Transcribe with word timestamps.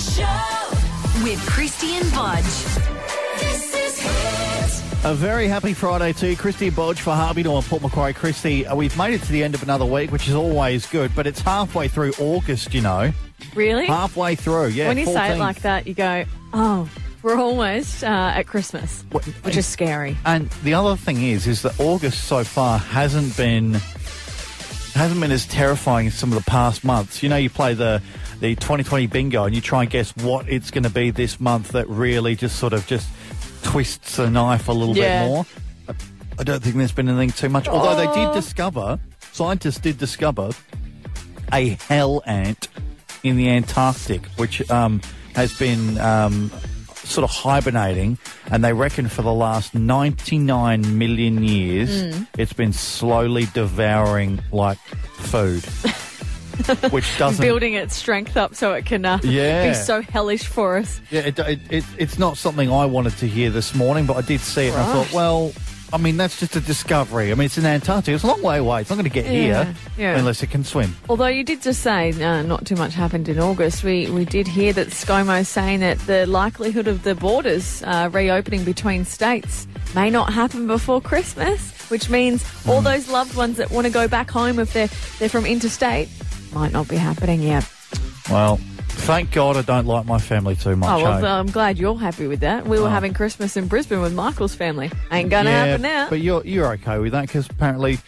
Breakfast 0.00 0.18
Show 0.18 1.24
with 1.24 1.38
Krysti 1.40 2.00
and 2.00 2.10
Bodge. 2.12 3.38
This 3.38 3.74
is 3.74 4.00
Hit. 4.00 5.04
A 5.04 5.14
very 5.14 5.46
happy 5.46 5.74
Friday 5.74 6.14
to 6.14 6.28
you, 6.30 6.36
Krysti 6.38 6.70
Bodge 6.70 7.00
for 7.00 7.10
Harvey 7.10 7.42
and 7.42 7.62
Port 7.64 7.82
Macquarie. 7.82 8.14
Krysti, 8.14 8.70
uh, 8.70 8.74
we've 8.74 8.96
made 8.96 9.12
it 9.12 9.20
to 9.24 9.32
the 9.32 9.44
end 9.44 9.54
of 9.54 9.62
another 9.62 9.84
week, 9.84 10.10
which 10.10 10.26
is 10.26 10.34
always 10.34 10.86
good, 10.86 11.14
but 11.14 11.26
it's 11.26 11.40
halfway 11.42 11.86
through 11.86 12.12
August, 12.18 12.72
you 12.72 12.80
know. 12.80 13.12
Really? 13.54 13.84
Halfway 13.84 14.36
through, 14.36 14.68
yeah. 14.68 14.88
when 14.88 14.96
you 14.96 15.04
say 15.04 15.34
it 15.34 15.38
like 15.38 15.60
that, 15.62 15.86
you 15.86 15.92
go, 15.92 16.24
oh, 16.54 16.88
we're 17.22 17.36
almost 17.36 18.02
uh, 18.02 18.06
at 18.34 18.46
Christmas, 18.46 19.04
What- 19.10 19.26
which 19.44 19.58
is 19.58 19.66
scary. 19.66 20.16
And 20.24 20.48
the 20.64 20.72
other 20.72 20.96
thing 20.96 21.22
is, 21.22 21.46
is 21.46 21.60
that 21.60 21.78
August 21.78 22.24
so 22.24 22.42
far 22.42 22.78
hasn't 22.78 23.36
been 23.36 23.74
hasn't 24.94 25.20
been 25.20 25.30
as 25.30 25.46
terrifying 25.46 26.08
as 26.08 26.14
some 26.14 26.32
of 26.32 26.38
the 26.38 26.50
past 26.50 26.84
months. 26.84 27.22
You 27.22 27.28
know, 27.28 27.36
you 27.36 27.48
play 27.48 27.74
the 27.74 28.02
the 28.40 28.54
2020 28.56 29.06
bingo 29.06 29.44
and 29.44 29.54
you 29.54 29.60
try 29.60 29.82
and 29.82 29.90
guess 29.90 30.16
what 30.16 30.48
it's 30.48 30.70
going 30.70 30.84
to 30.84 30.90
be 30.90 31.10
this 31.10 31.38
month 31.40 31.68
that 31.72 31.88
really 31.88 32.34
just 32.34 32.56
sort 32.56 32.72
of 32.72 32.86
just 32.86 33.08
twists 33.62 34.16
the 34.16 34.28
knife 34.30 34.68
a 34.68 34.72
little 34.72 34.96
Yeah. 34.96 35.22
bit 35.22 35.28
more. 35.28 35.46
I- 36.38 36.42
don't 36.42 36.62
think 36.62 36.76
there's 36.76 36.92
been 36.92 37.08
anything 37.08 37.32
too 37.32 37.50
much. 37.50 37.68
Although 37.68 37.96
they 37.96 38.06
did 38.14 38.32
discover, 38.32 38.98
scientists 39.32 39.78
did 39.78 39.98
discover 39.98 40.50
a 41.52 41.76
hell 41.88 42.22
ant 42.24 42.68
in 43.22 43.36
the 43.36 43.50
Antarctic, 43.50 44.24
which 44.36 44.68
um, 44.70 45.02
has 45.34 45.52
been 45.58 45.98
um, 45.98 46.50
sort 46.94 47.24
of 47.24 47.30
hibernating, 47.30 48.16
and 48.50 48.64
they 48.64 48.72
reckon 48.72 49.08
for 49.08 49.20
the 49.20 49.32
last 49.34 49.74
99 49.74 50.96
million 50.96 51.44
years, 51.44 52.14
Hmm. 52.14 52.22
it's 52.38 52.54
been 52.54 52.72
slowly 52.72 53.46
devouring 53.52 54.40
like 54.50 54.78
food, 55.18 55.62
which 56.90 57.18
doesn't. 57.18 57.42
Building 57.44 57.74
its 57.74 57.94
strength 57.96 58.36
up 58.36 58.54
so 58.54 58.72
it 58.74 58.86
can 58.86 59.04
uh, 59.04 59.18
Yeah. 59.22 59.68
be 59.68 59.74
so 59.74 60.00
hellish 60.02 60.44
for 60.46 60.78
us. 60.78 61.00
Yeah, 61.10 61.20
it, 61.22 61.38
it, 61.38 61.60
it, 61.70 61.84
it's 61.98 62.18
not 62.18 62.36
something 62.36 62.70
I 62.70 62.86
wanted 62.86 63.16
to 63.18 63.26
hear 63.26 63.50
this 63.50 63.74
morning, 63.74 64.06
but 64.06 64.16
I 64.16 64.22
did 64.22 64.40
see 64.40 64.66
it, 64.68 64.72
and 64.74 64.80
I 64.82 64.92
thought, 64.92 65.12
well. 65.12 65.52
I 65.92 65.96
mean, 65.96 66.16
that's 66.16 66.38
just 66.38 66.54
a 66.54 66.60
discovery. 66.60 67.32
I 67.32 67.34
mean, 67.34 67.46
it's 67.46 67.58
in 67.58 67.66
Antarctica. 67.66 68.14
It's 68.14 68.22
a 68.22 68.28
long 68.28 68.40
way 68.42 68.58
away. 68.58 68.80
It's 68.82 68.90
not 68.90 68.94
going 68.94 69.06
to 69.06 69.10
get 69.10 69.24
Yeah, 69.24 69.64
here 69.64 69.74
yeah. 69.98 70.16
unless 70.18 70.40
it 70.40 70.48
can 70.48 70.62
swim. 70.62 70.94
Although 71.08 71.26
you 71.26 71.42
did 71.42 71.62
just 71.62 71.80
say 71.82 72.12
uh, 72.22 72.42
not 72.42 72.64
too 72.64 72.76
much 72.76 72.94
happened 72.94 73.28
in 73.28 73.40
August, 73.40 73.82
we, 73.82 74.08
we 74.08 74.24
did 74.24 74.46
hear 74.46 74.72
that 74.74 74.90
ScoMo 74.90 75.44
saying 75.44 75.80
that 75.80 75.98
the 76.06 76.26
likelihood 76.28 76.86
of 76.86 77.02
the 77.02 77.16
borders 77.16 77.82
uh, 77.82 78.08
reopening 78.12 78.62
between 78.62 79.04
states 79.04 79.66
may 79.92 80.10
not 80.10 80.32
happen 80.32 80.68
before 80.68 81.00
Christmas, 81.00 81.72
which 81.90 82.08
means 82.08 82.44
Hmm. 82.62 82.70
all 82.70 82.82
those 82.82 83.08
loved 83.08 83.34
ones 83.34 83.56
that 83.56 83.72
want 83.72 83.84
to 83.88 83.92
go 83.92 84.06
back 84.06 84.30
home 84.30 84.60
if 84.60 84.72
they're 84.72 84.88
they're 85.18 85.28
from 85.28 85.44
interstate 85.44 86.08
might 86.52 86.72
not 86.72 86.88
be 86.88 86.96
happening 86.96 87.40
yet. 87.42 87.68
Well, 88.30 88.58
thank 88.88 89.32
God 89.32 89.56
I 89.56 89.62
don't 89.62 89.86
like 89.86 90.06
my 90.06 90.18
family 90.18 90.54
too 90.54 90.76
much. 90.76 90.88
Oh, 91.00 91.02
well, 91.02 91.24
eh? 91.24 91.38
I'm 91.38 91.46
glad 91.50 91.78
you're 91.78 91.98
happy 91.98 92.26
with 92.26 92.40
that. 92.40 92.66
We 92.66 92.78
were 92.78 92.86
Oh. 92.86 92.90
having 92.90 93.12
Christmas 93.14 93.56
in 93.56 93.66
Brisbane 93.66 94.00
with 94.00 94.14
Michael's 94.14 94.54
family. 94.54 94.90
Ain't 95.10 95.30
gonna 95.30 95.50
yeah, 95.50 95.64
happen 95.64 95.82
now. 95.82 96.08
But 96.10 96.20
you're 96.20 96.44
you're 96.44 96.72
okay 96.74 96.98
with 96.98 97.12
that 97.12 97.22
because 97.26 97.48
apparently, 97.48 97.98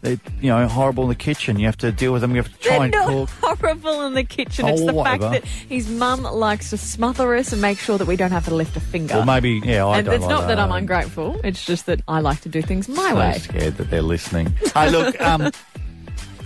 they're 0.00 0.18
you 0.40 0.48
know 0.48 0.66
horrible 0.66 1.04
in 1.04 1.10
the 1.10 1.14
kitchen. 1.14 1.58
You 1.60 1.66
have 1.66 1.76
to 1.78 1.92
deal 1.92 2.12
with 2.12 2.22
them. 2.22 2.32
You 2.34 2.42
have 2.42 2.52
to 2.52 2.58
try 2.58 2.76
They're 2.78 2.82
and 2.84 2.92
not 2.92 3.06
cook. 3.08 3.28
horrible 3.60 4.06
in 4.06 4.14
the 4.14 4.24
kitchen. 4.24 4.64
Oh, 4.64 4.68
it's 4.68 4.84
the 4.84 4.92
whatever. 4.94 5.30
fact 5.30 5.44
that 5.44 5.44
his 5.44 5.88
mum 5.88 6.22
likes 6.22 6.70
to 6.70 6.76
smother 6.78 7.34
us 7.36 7.52
and 7.52 7.62
make 7.62 7.78
sure 7.78 7.98
that 7.98 8.06
we 8.08 8.16
don't 8.16 8.32
have 8.32 8.46
to 8.46 8.54
lift 8.54 8.76
a 8.76 8.80
finger. 8.80 9.14
Well, 9.14 9.26
maybe 9.26 9.60
yeah. 9.64 9.86
I 9.86 9.98
and 9.98 10.06
don't 10.06 10.14
it's 10.16 10.24
like 10.24 10.30
not 10.30 10.48
that 10.48 10.58
I'm 10.58 10.72
I'm 10.72 10.78
ungrateful. 10.78 11.40
It's 11.44 11.64
just 11.64 11.86
that 11.86 12.00
I 12.08 12.20
like 12.20 12.40
to 12.42 12.48
do 12.48 12.62
things 12.62 12.88
my 12.88 13.10
so 13.10 13.16
way. 13.16 13.38
scared 13.38 13.76
that 13.76 13.90
they're 13.90 14.02
listening. 14.02 14.52
hey, 14.74 14.90
look, 14.90 15.20
um, 15.20 15.50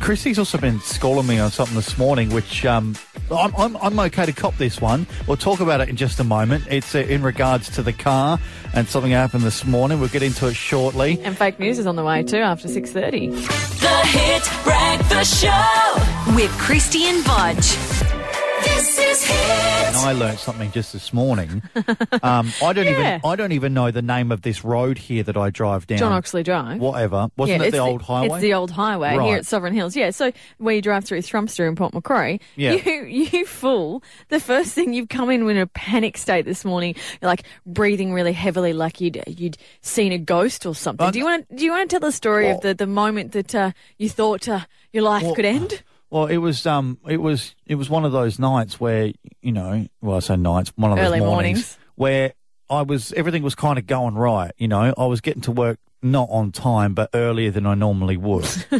Krysti's 0.02 0.36
also 0.36 0.58
been 0.58 0.80
schooling 0.80 1.28
me 1.28 1.38
on 1.38 1.52
something 1.52 1.76
this 1.76 1.96
morning, 1.96 2.30
which 2.30 2.66
um, 2.66 2.96
I'm, 3.30 3.54
I'm 3.56 3.76
I'm 3.76 4.00
okay 4.00 4.26
to 4.26 4.32
cop 4.32 4.56
this 4.56 4.80
one. 4.80 5.06
We'll 5.28 5.36
talk 5.36 5.60
about 5.60 5.80
it 5.80 5.88
in 5.88 5.94
just 5.94 6.18
a 6.18 6.24
moment. 6.24 6.64
It's 6.68 6.96
uh, 6.96 6.98
in 6.98 7.22
regards 7.22 7.70
to 7.76 7.82
the 7.84 7.92
car 7.92 8.40
and 8.74 8.88
something 8.88 9.12
happened 9.12 9.44
this 9.44 9.64
morning. 9.64 10.00
We'll 10.00 10.08
get 10.08 10.24
into 10.24 10.48
it 10.48 10.54
shortly. 10.54 11.20
And 11.22 11.38
fake 11.38 11.60
news 11.60 11.78
is 11.78 11.86
on 11.86 11.94
the 11.94 12.02
way 12.02 12.24
too 12.24 12.38
after 12.38 12.66
six 12.66 12.90
thirty. 12.90 13.28
The 13.28 14.02
Hit 14.06 14.50
Breakfast 14.64 15.40
Show 15.40 16.34
with 16.34 16.50
Christy 16.58 17.04
and 17.04 17.24
Bodge. 17.24 18.21
This 18.64 18.98
is 18.98 19.30
And 19.30 19.96
I 19.96 20.12
learned 20.12 20.38
something 20.38 20.70
just 20.72 20.92
this 20.92 21.12
morning. 21.12 21.62
Um, 22.22 22.52
I 22.62 22.72
don't 22.72 22.84
Yeah. 22.86 23.16
even 23.16 23.20
I 23.24 23.34
don't 23.36 23.52
even 23.52 23.74
know 23.74 23.90
the 23.90 24.02
name 24.02 24.30
of 24.30 24.42
this 24.42 24.62
road 24.62 24.96
here 24.98 25.22
that 25.24 25.36
I 25.36 25.50
drive 25.50 25.86
down. 25.88 25.98
John 25.98 26.12
Oxley 26.12 26.42
Drive. 26.44 26.78
Whatever. 26.80 27.28
Wasn't 27.36 27.60
it 27.62 27.66
it's 27.66 27.72
the 27.74 27.78
old 27.80 28.02
highway? 28.02 28.28
It's 28.36 28.42
the 28.42 28.54
old 28.54 28.70
highway 28.70 29.16
Right. 29.16 29.26
here 29.28 29.36
at 29.38 29.46
Sovereign 29.46 29.74
Hills. 29.74 29.96
Yeah, 29.96 30.10
so 30.10 30.30
where 30.58 30.74
you 30.76 30.82
drive 30.82 31.04
through 31.04 31.18
Thrumster 31.18 31.66
and 31.66 31.76
Port 31.76 31.94
Macquarie, 31.94 32.40
Yeah. 32.54 32.72
you 32.74 33.04
you 33.04 33.44
fool. 33.46 34.02
The 34.28 34.38
first 34.38 34.72
thing 34.72 34.92
you've 34.92 35.08
come 35.08 35.30
in 35.30 35.48
in 35.48 35.56
a 35.56 35.66
panic 35.66 36.16
state 36.16 36.44
this 36.44 36.64
morning, 36.64 36.94
you're 37.20 37.28
like 37.28 37.42
breathing 37.66 38.12
really 38.12 38.32
heavily, 38.32 38.72
like 38.72 39.00
you'd 39.00 39.20
you'd 39.26 39.56
seen 39.80 40.12
a 40.12 40.18
ghost 40.18 40.64
or 40.64 40.74
something. 40.74 41.10
Do 41.10 41.18
you 41.18 41.24
want 41.24 41.48
to 41.48 41.56
do 41.56 41.64
you 41.64 41.72
want 41.72 41.90
to 41.90 41.94
tell 41.98 42.08
the 42.08 42.12
story 42.12 42.50
of 42.50 42.60
the, 42.60 42.74
the 42.74 42.86
moment 42.86 43.32
that 43.32 43.52
uh, 43.54 43.72
you 43.98 44.08
thought 44.08 44.46
uh, 44.48 44.60
your 44.92 45.02
life 45.02 45.24
Well, 45.24 45.34
could 45.34 45.44
end? 45.46 45.82
Well, 46.12 46.26
it 46.26 46.36
was 46.36 46.66
um, 46.66 46.98
it 47.08 47.16
was 47.16 47.54
it 47.64 47.76
was 47.76 47.88
one 47.88 48.04
of 48.04 48.12
those 48.12 48.38
nights 48.38 48.78
where 48.78 49.12
you 49.40 49.50
know, 49.50 49.86
well, 50.02 50.18
I 50.18 50.20
say 50.20 50.36
nights, 50.36 50.70
one 50.76 50.92
of 50.92 50.98
those 50.98 51.08
mornings, 51.08 51.26
mornings. 51.26 51.78
where 51.94 52.34
I 52.68 52.82
was 52.82 53.14
everything 53.14 53.42
was 53.42 53.54
kind 53.54 53.78
of 53.78 53.86
going 53.86 54.14
right. 54.14 54.52
You 54.58 54.68
know, 54.68 54.92
I 54.98 55.06
was 55.06 55.22
getting 55.22 55.40
to 55.42 55.52
work 55.52 55.78
not 56.02 56.28
on 56.30 56.52
time, 56.52 56.92
but 56.92 57.08
earlier 57.14 57.50
than 57.50 57.64
I 57.64 57.72
normally 57.72 58.18
would. 58.18 58.44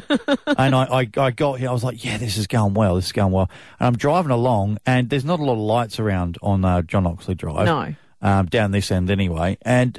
and 0.58 0.74
I, 0.74 0.84
I, 0.84 1.10
I 1.16 1.30
got 1.30 1.58
here, 1.58 1.70
I 1.70 1.72
was 1.72 1.82
like, 1.84 2.04
yeah, 2.04 2.18
this 2.18 2.36
is 2.36 2.46
going 2.46 2.74
well, 2.74 2.96
this 2.96 3.06
is 3.06 3.12
going 3.12 3.32
well. 3.32 3.48
And 3.80 3.86
I'm 3.86 3.96
driving 3.96 4.30
along, 4.30 4.76
and 4.84 5.08
there's 5.08 5.24
not 5.24 5.40
a 5.40 5.44
lot 5.44 5.54
of 5.54 5.58
lights 5.60 5.98
around 5.98 6.36
on 6.42 6.66
uh, 6.66 6.82
John 6.82 7.06
Oxley 7.06 7.34
Drive. 7.34 7.64
No. 7.64 7.94
um, 8.20 8.46
down 8.46 8.72
this 8.72 8.90
end 8.90 9.08
anyway. 9.10 9.56
And 9.62 9.98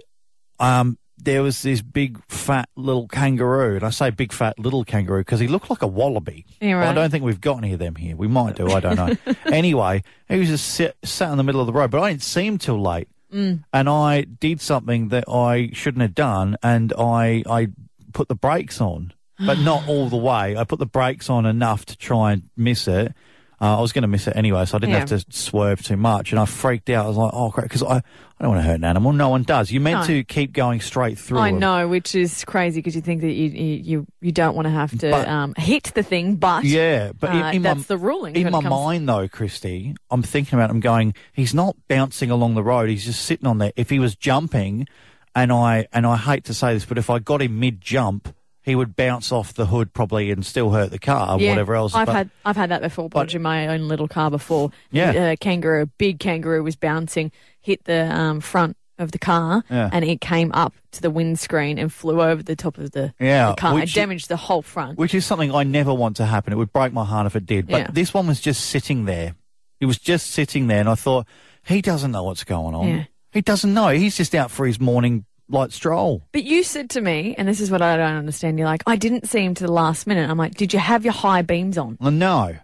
um, 0.60 1.00
there 1.24 1.44
was 1.44 1.62
this 1.62 1.82
big 1.82 2.22
fat 2.28 2.70
little 2.76 3.08
kangaroo, 3.08 3.76
and 3.76 3.84
I 3.84 3.90
say 3.90 4.10
big 4.10 4.32
fat 4.32 4.60
little 4.60 4.84
kangaroo 4.84 5.22
because 5.22 5.40
he 5.40 5.48
looked 5.48 5.70
like 5.70 5.82
a 5.82 5.88
wallaby. 5.88 6.46
Yeah, 6.60 6.82
But 6.82 6.90
I 6.90 6.94
don't 6.94 7.10
think 7.10 7.24
we've 7.24 7.42
got 7.42 7.58
any 7.58 7.74
of 7.74 7.80
them 7.80 7.96
here. 7.96 8.16
We 8.16 8.28
might 8.28 8.56
do. 8.56 8.70
I 8.70 8.80
don't 8.80 8.96
know. 8.96 9.16
anyway, 9.46 10.04
he 10.28 10.38
was 10.38 10.50
just 10.50 10.68
sit, 10.68 10.98
sat 11.04 11.32
in 11.32 11.38
the 11.38 11.44
middle 11.44 11.62
of 11.62 11.68
the 11.68 11.74
road, 11.74 11.92
but 11.92 12.02
I 12.02 12.12
didn't 12.12 12.24
see 12.24 12.46
him 12.46 12.58
till 12.58 12.82
late. 12.82 13.08
Mm. 13.34 13.64
And 13.74 13.90
I 13.90 14.22
did 14.22 14.62
something 14.62 15.10
that 15.10 15.26
I 15.28 15.70
shouldn't 15.74 16.02
have 16.02 16.16
done, 16.16 16.58
and 16.62 16.94
I 16.98 17.44
I 17.50 17.70
put 18.14 18.28
the 18.28 18.36
brakes 18.36 18.80
on, 18.80 19.14
but 19.44 19.60
not 19.60 19.88
all 19.88 20.10
the 20.10 20.18
way. 20.18 20.56
I 20.56 20.64
put 20.64 20.80
the 20.80 20.86
brakes 20.86 21.30
on 21.30 21.46
enough 21.46 21.86
to 21.88 21.98
try 21.98 22.34
and 22.34 22.44
miss 22.56 22.88
it. 22.88 23.14
Uh, 23.62 23.78
I 23.78 23.82
was 23.82 23.94
going 23.94 24.02
to 24.02 24.08
miss 24.08 24.28
it 24.28 24.36
anyway, 24.36 24.66
so 24.66 24.76
I 24.78 24.80
didn't 24.80 24.94
Yeah. 24.94 25.00
have 25.00 25.10
to 25.10 25.26
swerve 25.30 25.82
too 25.82 25.96
much. 25.96 26.32
And 26.32 26.40
I 26.40 26.46
freaked 26.46 26.90
out. 26.90 27.06
I 27.06 27.08
was 27.08 27.18
like, 27.18 27.32
"Oh 27.34 27.50
crap!" 27.52 27.66
Because 27.66 27.84
I, 27.84 27.98
I 27.98 28.02
don't 28.42 28.50
want 28.50 28.62
to 28.62 28.68
hurt 28.68 28.76
an 28.76 28.84
animal. 28.84 29.14
No 29.14 29.30
one 29.30 29.44
does. 29.44 29.72
You're 29.72 29.82
meant 29.82 30.02
No. 30.02 30.08
to 30.08 30.24
keep 30.26 30.52
going 30.52 30.82
straight 30.82 31.18
through. 31.18 31.40
I 31.40 31.52
them. 31.52 31.60
know, 31.60 31.88
which 31.88 32.14
is 32.14 32.44
crazy 32.44 32.80
because 32.80 32.96
you 32.96 33.02
think 33.02 33.22
that 33.22 33.32
you 33.32 33.50
you 33.50 33.76
you, 33.84 34.06
you 34.22 34.32
don't 34.34 34.56
want 34.56 34.66
to 34.66 34.72
have 34.72 34.98
to 35.00 35.12
But- 35.12 35.28
um, 35.30 35.54
hit 35.58 35.92
the 35.96 36.04
thing, 36.04 36.36
but 36.36 36.66
Yeah, 36.66 37.12
but 37.18 37.30
in, 37.34 37.42
uh, 37.42 37.52
in 37.52 37.62
that's 37.62 37.86
the 37.86 37.98
ruling. 37.98 38.36
In 38.36 38.44
when 38.44 38.52
my 38.52 38.60
it 38.60 38.62
comes- 38.64 38.72
mind, 38.72 39.08
though, 39.10 39.28
Krysti, 39.30 39.96
I'm 40.12 40.24
thinking 40.24 40.58
about. 40.60 40.70
it, 40.70 40.74
I'm 40.74 40.80
going. 40.82 41.14
He's 41.32 41.54
not 41.54 41.76
bouncing 41.88 42.32
along 42.32 42.56
the 42.56 42.64
road. 42.64 42.90
He's 42.90 43.06
just 43.06 43.22
sitting 43.24 43.48
on 43.48 43.60
there. 43.60 43.72
If 43.78 43.90
he 43.90 44.00
was 44.00 44.16
jumping, 44.16 44.88
and 45.36 45.52
I 45.54 45.88
and 45.94 46.06
I 46.06 46.18
hate 46.18 46.44
to 46.46 46.54
say 46.54 46.74
this, 46.74 46.86
but 46.86 46.98
if 46.98 47.10
I 47.10 47.20
got 47.20 47.42
him 47.42 47.60
mid 47.60 47.80
jump, 47.82 48.34
he 48.64 48.76
would 48.76 48.96
bounce 48.96 49.32
off 49.32 49.54
the 49.54 49.66
hood 49.68 49.94
probably 49.94 50.32
and 50.32 50.46
still 50.46 50.72
hurt 50.72 50.90
the 50.92 51.00
car, 51.00 51.36
or 51.38 51.40
Yeah, 51.42 51.50
whatever 51.52 51.76
else. 51.76 51.94
I've 51.94 52.06
But- 52.08 52.16
had 52.16 52.30
I've 52.46 52.56
had 52.56 52.72
that 52.72 52.82
before. 52.82 53.10
Bodge 53.10 53.36
in 53.36 53.42
my 53.42 53.68
own 53.68 53.88
little 53.88 54.08
car 54.08 54.32
before. 54.32 54.72
Yeah. 54.92 55.12
a 55.12 55.38
kangaroo, 55.38 55.88
big 55.98 56.20
kangaroo, 56.20 56.64
was 56.64 56.76
bouncing, 56.76 57.32
hit 57.62 57.84
the 57.86 58.14
um, 58.14 58.40
front 58.40 58.76
of 59.00 59.12
the 59.12 59.20
car, 59.20 59.64
Yeah. 59.70 59.90
and 59.92 60.06
it 60.06 60.22
came 60.22 60.52
up 60.54 60.74
to 60.92 61.02
the 61.02 61.10
windscreen 61.10 61.78
and 61.80 61.92
flew 61.92 62.22
over 62.22 62.44
the 62.44 62.56
top 62.56 62.78
of 62.78 62.92
the, 62.92 63.14
Yeah, 63.20 63.50
the 63.50 63.56
car. 63.56 63.80
It 63.80 63.92
damaged 63.94 64.30
the 64.30 64.38
whole 64.38 64.62
front. 64.62 64.98
which 64.98 65.14
is 65.16 65.26
something 65.26 65.54
I 65.54 65.64
never 65.64 65.94
want 65.94 66.16
to 66.18 66.26
happen. 66.26 66.54
It 66.54 66.58
would 66.58 66.72
break 66.72 66.94
my 66.94 67.04
heart 67.04 67.26
if 67.26 67.36
it 67.36 67.46
did. 67.46 67.68
But 67.68 67.78
Yeah. 67.78 67.88
this 67.92 68.14
one 68.14 68.28
was 68.28 68.40
just 68.40 68.66
sitting 68.68 69.06
there. 69.06 69.36
He 69.80 69.86
was 69.86 69.98
just 69.98 70.28
sitting 70.32 70.68
there, 70.68 70.80
and 70.80 70.88
I 70.88 70.96
thought 70.96 71.26
he 71.66 71.82
doesn't 71.82 72.12
know 72.12 72.24
what's 72.24 72.44
going 72.44 72.76
on. 72.76 73.08
He 73.32 73.42
doesn't 73.42 73.74
know. 73.74 73.88
He's 73.90 74.16
just 74.16 74.36
out 74.36 74.52
for 74.52 74.66
his 74.68 74.80
morning 74.80 75.26
light 75.50 75.72
stroll. 75.72 76.24
But 76.32 76.44
you 76.44 76.64
said 76.64 76.90
to 76.92 77.02
me, 77.02 77.36
and 77.38 77.48
this 77.48 77.60
is 77.60 77.70
what 77.70 77.82
I 77.82 77.98
don't 77.98 78.16
understand. 78.16 78.58
You're 78.58 78.68
like, 78.68 78.84
I 78.88 78.96
didn't 78.96 79.28
see 79.28 79.44
him 79.44 79.54
to 79.56 79.66
the 79.66 79.72
last 79.72 80.08
minute. 80.08 80.30
I'm 80.30 80.38
like, 80.38 80.56
did 80.56 80.74
you 80.74 80.80
have 80.80 81.04
your 81.04 81.14
high 81.14 81.42
beams 81.42 81.78
on? 81.78 81.98
Well, 82.00 82.12
no. 82.12 82.56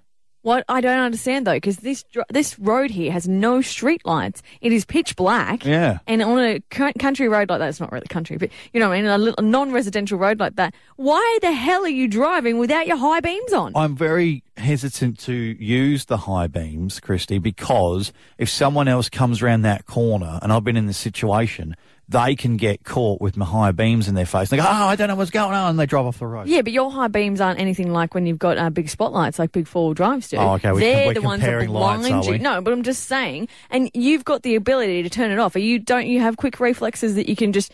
What 0.42 0.64
I 0.70 0.80
don't 0.80 1.00
understand 1.00 1.46
though, 1.46 1.56
because 1.56 1.78
this 1.78 2.06
this 2.30 2.58
road 2.58 2.92
here 2.92 3.12
has 3.12 3.28
no 3.28 3.62
street 3.62 4.06
lights. 4.06 4.42
It 4.62 4.72
is 4.72 4.86
pitch 4.86 5.18
black. 5.18 5.66
Yeah. 5.66 6.00
And 6.08 6.24
on 6.24 6.40
a 6.40 6.62
country 6.98 7.28
road 7.28 7.50
like 7.50 7.60
that, 7.60 7.68
it's 7.68 7.82
not 7.82 7.92
really 7.92 8.08
country, 8.08 8.38
but 8.38 8.50
you 8.72 8.80
know, 8.80 8.88
what 8.88 8.96
I 8.96 9.02
mean, 9.02 9.12
a, 9.12 9.18
little, 9.18 9.44
non-residential 9.44 10.18
road 10.18 10.40
like 10.40 10.56
that. 10.56 10.74
Why 10.96 11.40
the 11.42 11.52
hell 11.52 11.84
are 11.84 11.90
you 11.90 12.08
driving 12.08 12.58
without 12.58 12.88
your 12.88 12.96
high 12.96 13.20
beams 13.20 13.52
on? 13.52 13.74
I'm 13.76 13.98
very 13.98 14.44
hesitant 14.56 15.20
to 15.20 15.34
use 15.34 16.06
the 16.06 16.18
high 16.18 16.48
beams, 16.48 17.02
Krysti, 17.02 17.42
because 17.42 18.14
if 18.38 18.50
someone 18.50 18.88
else 18.88 19.10
comes 19.10 19.42
around 19.42 19.64
that 19.64 19.88
corner, 19.88 20.40
and 20.42 20.54
I've 20.54 20.64
been 20.64 20.78
in 20.78 20.86
this 20.86 20.98
situation, 20.98 21.76
they 22.10 22.36
can 22.36 22.58
get 22.58 22.84
caught 22.84 23.22
with 23.22 23.38
my 23.38 23.46
high 23.46 23.72
beams 23.72 24.08
in 24.08 24.16
their 24.16 24.26
face. 24.26 24.50
They 24.50 24.58
go, 24.58 24.64
oh, 24.64 24.68
I 24.68 24.96
don't 24.96 25.08
know 25.10 25.16
what's 25.16 25.30
going 25.30 25.54
on, 25.54 25.70
and 25.70 25.80
they 25.80 25.86
drive 25.86 26.08
off 26.08 26.18
the 26.20 26.26
road. 26.26 26.48
Yeah, 26.48 26.64
but 26.64 26.74
your 26.74 26.90
high 26.92 27.08
beams 27.08 27.40
aren't 27.40 27.60
anything 27.60 27.94
like 27.94 28.16
when 28.16 28.26
you've 28.26 28.40
got 28.40 28.58
uh, 28.58 28.72
big 28.72 28.90
spotlights 28.90 29.38
like 29.38 29.52
big 29.52 29.68
four 29.68 29.86
wheel 29.86 29.94
drives 29.94 30.28
do. 30.30 30.38
Oh, 30.38 30.54
okay, 30.56 30.72
we- 30.72 30.82
They're 30.82 31.08
we're 31.08 31.14
the 31.14 31.22
ones 31.22 31.44
that 31.44 31.70
lights, 31.70 32.08
blind 32.08 32.26
are 32.28 32.34
you. 32.34 32.40
No, 32.40 32.62
but 32.62 32.74
I'm 32.74 32.82
just 32.84 33.04
saying, 33.06 33.48
and 33.70 33.92
you've 33.94 34.26
got 34.26 34.42
the 34.42 34.56
ability 34.56 35.04
to 35.04 35.10
turn 35.10 35.30
it 35.30 35.38
off. 35.38 35.56
Are 35.56 35.60
you? 35.60 35.78
Don't 35.80 36.08
you 36.08 36.20
have 36.20 36.36
quick 36.36 36.60
reflexes 36.60 37.14
that 37.16 37.30
you 37.30 37.36
can 37.36 37.54
just 37.54 37.72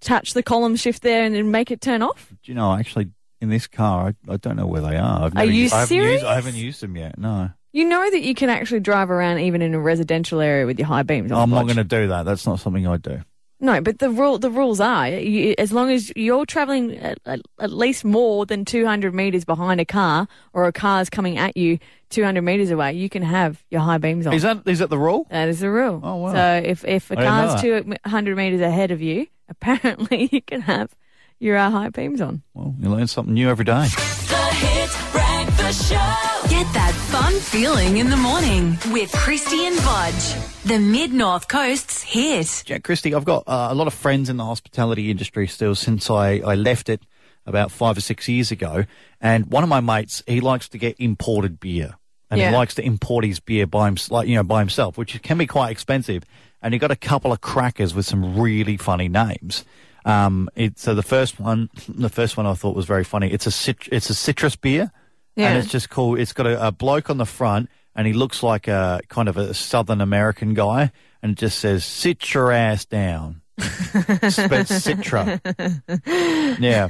touch 0.00 0.34
the 0.34 0.42
column 0.42 0.76
shift 0.76 1.02
there 1.02 1.24
and 1.24 1.34
then 1.34 1.50
make 1.50 1.70
it 1.70 1.80
turn 1.80 2.02
off? 2.02 2.28
Do 2.42 2.52
you 2.52 2.54
know, 2.54 2.74
actually, 2.74 3.08
in 3.40 3.48
this 3.48 3.66
car, 3.66 4.14
I, 4.28 4.32
I 4.34 4.36
don't 4.36 4.56
know 4.56 4.66
where 4.66 4.82
they 4.82 4.96
are. 4.96 5.24
I've 5.24 5.36
Are 5.36 5.44
you 5.44 5.62
used, 5.62 5.72
I 5.74 5.80
haven't 5.80 5.88
serious? 5.88 6.12
Used, 6.14 6.24
I 6.26 6.34
haven't 6.34 6.54
used 6.56 6.80
them 6.82 6.96
yet. 6.96 7.18
No, 7.18 7.50
You 7.72 7.86
know 7.86 8.10
that 8.10 8.20
you 8.20 8.34
can 8.34 8.50
actually 8.50 8.80
drive 8.80 9.10
around 9.10 9.38
even 9.38 9.62
in 9.62 9.72
a 9.74 9.80
residential 9.80 10.40
area 10.40 10.66
with 10.66 10.78
your 10.78 10.88
high 10.88 11.04
beams. 11.04 11.32
I'm 11.32 11.50
not 11.50 11.64
going 11.64 11.76
to 11.76 11.84
do 11.84 12.08
that. 12.08 12.24
That's 12.24 12.46
not 12.46 12.60
something 12.60 12.86
I'd 12.86 13.00
do. 13.02 13.20
No, 13.62 13.80
but 13.80 14.00
the 14.00 14.10
rule 14.10 14.38
the 14.38 14.50
rules 14.50 14.80
are 14.80 15.08
you, 15.08 15.54
as 15.56 15.72
long 15.72 15.88
as 15.92 16.12
you're 16.16 16.44
traveling 16.44 16.98
at, 16.98 17.18
at, 17.24 17.40
at 17.60 17.72
least 17.72 18.04
more 18.04 18.44
than 18.44 18.64
200 18.64 19.14
meters 19.14 19.44
behind 19.44 19.80
a 19.80 19.84
car, 19.84 20.26
or 20.52 20.66
a 20.66 20.72
car's 20.72 21.08
coming 21.08 21.38
at 21.38 21.56
you 21.56 21.78
200 22.10 22.42
meters 22.42 22.72
away, 22.72 22.94
you 22.94 23.08
can 23.08 23.22
have 23.22 23.62
your 23.70 23.80
high 23.80 23.98
beams 23.98 24.26
on. 24.26 24.34
Is 24.34 24.42
that 24.42 24.66
is 24.66 24.80
that 24.80 24.90
the 24.90 24.98
rule? 24.98 25.28
that 25.30 25.48
is 25.48 25.60
the 25.60 25.70
rule. 25.70 26.00
Oh, 26.02 26.16
wow. 26.16 26.32
So 26.32 26.62
if 26.68 26.84
if 26.84 27.12
a 27.12 27.14
I 27.20 27.22
didn't 27.22 27.84
car's 27.86 27.94
200 28.02 28.36
meters 28.36 28.60
ahead 28.60 28.90
of 28.90 29.00
you, 29.00 29.28
apparently 29.48 30.28
you 30.32 30.42
can 30.42 30.62
have 30.62 30.92
your 31.38 31.56
uh, 31.56 31.70
high 31.70 31.90
beams 31.90 32.20
on. 32.20 32.42
Well, 32.54 32.74
you 32.80 32.90
learn 32.90 33.06
something 33.06 33.32
new 33.32 33.48
every 33.48 33.64
day. 33.64 33.86
The 33.86 34.54
Hit 34.54 35.12
Breakfast 35.12 35.88
Show. 35.88 36.31
Get 36.62 36.74
that 36.74 36.94
fun 36.94 37.32
feeling 37.40 37.96
in 37.96 38.08
the 38.08 38.16
morning 38.16 38.78
with 38.92 39.10
Krysti 39.10 39.66
and 39.66 39.76
Bodge. 39.78 40.62
The 40.62 40.78
Mid 40.78 41.12
North 41.12 41.48
Coast's 41.48 42.02
hit. 42.04 42.62
Jack 42.64 42.84
Krysti, 42.84 43.16
I've 43.16 43.24
got 43.24 43.42
uh, 43.48 43.66
a 43.68 43.74
lot 43.74 43.88
of 43.88 43.94
friends 43.94 44.28
in 44.30 44.36
the 44.36 44.44
hospitality 44.44 45.10
industry 45.10 45.48
still 45.48 45.74
since 45.74 46.08
I, 46.08 46.34
I 46.34 46.54
left 46.54 46.88
it 46.88 47.02
about 47.46 47.72
five 47.72 47.96
or 47.96 48.00
six 48.00 48.28
years 48.28 48.52
ago. 48.52 48.84
And 49.20 49.46
one 49.50 49.64
of 49.64 49.68
my 49.68 49.80
mates, 49.80 50.22
he 50.28 50.40
likes 50.40 50.68
to 50.68 50.78
get 50.78 50.94
imported 51.00 51.58
beer. 51.58 51.96
And 52.30 52.38
Yeah. 52.38 52.50
he 52.50 52.54
likes 52.56 52.76
to 52.76 52.82
import 52.84 53.24
his 53.24 53.40
beer 53.40 53.66
by, 53.66 53.86
hims- 53.86 54.12
like, 54.12 54.28
you 54.28 54.36
know, 54.36 54.44
by 54.44 54.60
himself, 54.60 54.96
which 54.96 55.20
can 55.22 55.38
be 55.38 55.48
quite 55.48 55.72
expensive. 55.72 56.22
And 56.62 56.72
he 56.74 56.78
got 56.78 56.92
a 56.92 56.96
couple 56.96 57.32
of 57.32 57.40
crackers 57.40 57.92
with 57.92 58.06
some 58.06 58.38
really 58.38 58.76
funny 58.76 59.08
names. 59.08 59.64
Um, 60.04 60.48
it, 60.54 60.78
so 60.78 60.94
the 60.94 61.02
first 61.02 61.40
one, 61.40 61.70
the 61.88 62.08
first 62.08 62.36
one 62.36 62.46
I 62.46 62.54
thought 62.54 62.76
was 62.76 62.86
very 62.86 63.02
funny. 63.02 63.32
It's 63.32 63.48
a 63.48 63.50
cit- 63.50 63.88
it's 63.90 64.10
a 64.10 64.14
citrus 64.14 64.54
beer, 64.54 64.92
Yeah. 65.36 65.48
and 65.48 65.58
it's 65.58 65.70
just 65.70 65.88
cool. 65.90 66.18
It's 66.18 66.32
got 66.32 66.46
a, 66.46 66.66
a 66.68 66.72
bloke 66.72 67.08
on 67.10 67.18
the 67.18 67.26
front, 67.26 67.70
and 67.94 68.06
he 68.06 68.12
looks 68.12 68.42
like 68.42 68.68
a 68.68 69.00
kind 69.08 69.28
of 69.28 69.36
a 69.36 69.54
Southern 69.54 70.00
American 70.00 70.54
guy, 70.54 70.92
and 71.22 71.32
it 71.32 71.38
just 71.38 71.58
says 71.58 71.84
"sit 71.84 72.34
your 72.34 72.52
ass 72.52 72.84
down." 72.84 73.40
Spent 73.58 74.68
Citra. 74.68 75.40
yeah. 76.60 76.88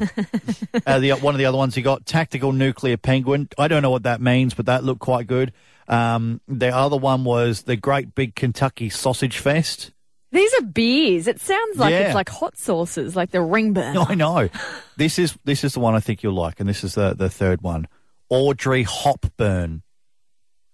Uh, 0.86 0.98
the, 1.00 1.12
one 1.12 1.34
of 1.34 1.38
the 1.38 1.44
other 1.46 1.58
ones 1.58 1.74
he 1.74 1.82
got, 1.82 2.06
Tactical 2.06 2.52
Nuclear 2.52 2.96
Penguin. 2.96 3.48
I 3.58 3.68
don't 3.68 3.82
know 3.82 3.90
what 3.90 4.04
that 4.04 4.20
means, 4.20 4.54
but 4.54 4.66
that 4.66 4.84
looked 4.84 5.00
quite 5.00 5.26
good. 5.26 5.52
Um, 5.88 6.40
the 6.48 6.68
other 6.74 6.96
one 6.96 7.24
was 7.24 7.62
the 7.62 7.76
Great 7.76 8.14
Big 8.14 8.34
Kentucky 8.34 8.88
Sausage 8.88 9.38
Fest. 9.38 9.92
These 10.30 10.54
are 10.54 10.62
beers. 10.62 11.26
It 11.26 11.40
sounds 11.40 11.78
like 11.78 11.90
Yeah. 11.90 12.06
it's 12.06 12.14
like 12.14 12.30
hot 12.30 12.56
sauces, 12.56 13.14
like 13.14 13.30
the 13.32 13.42
ring 13.42 13.72
burn. 13.74 13.96
I 14.08 14.14
know. 14.14 14.48
This 14.96 15.18
is 15.18 15.36
this 15.44 15.64
is 15.64 15.72
the 15.72 15.80
one 15.80 15.94
I 15.94 16.00
think 16.00 16.22
you'll 16.22 16.34
like, 16.34 16.60
and 16.60 16.68
this 16.68 16.84
is 16.84 16.94
the, 16.94 17.14
the 17.14 17.28
third 17.30 17.62
one. 17.62 17.88
Audrey 18.32 18.84
Hopburn. 18.84 19.82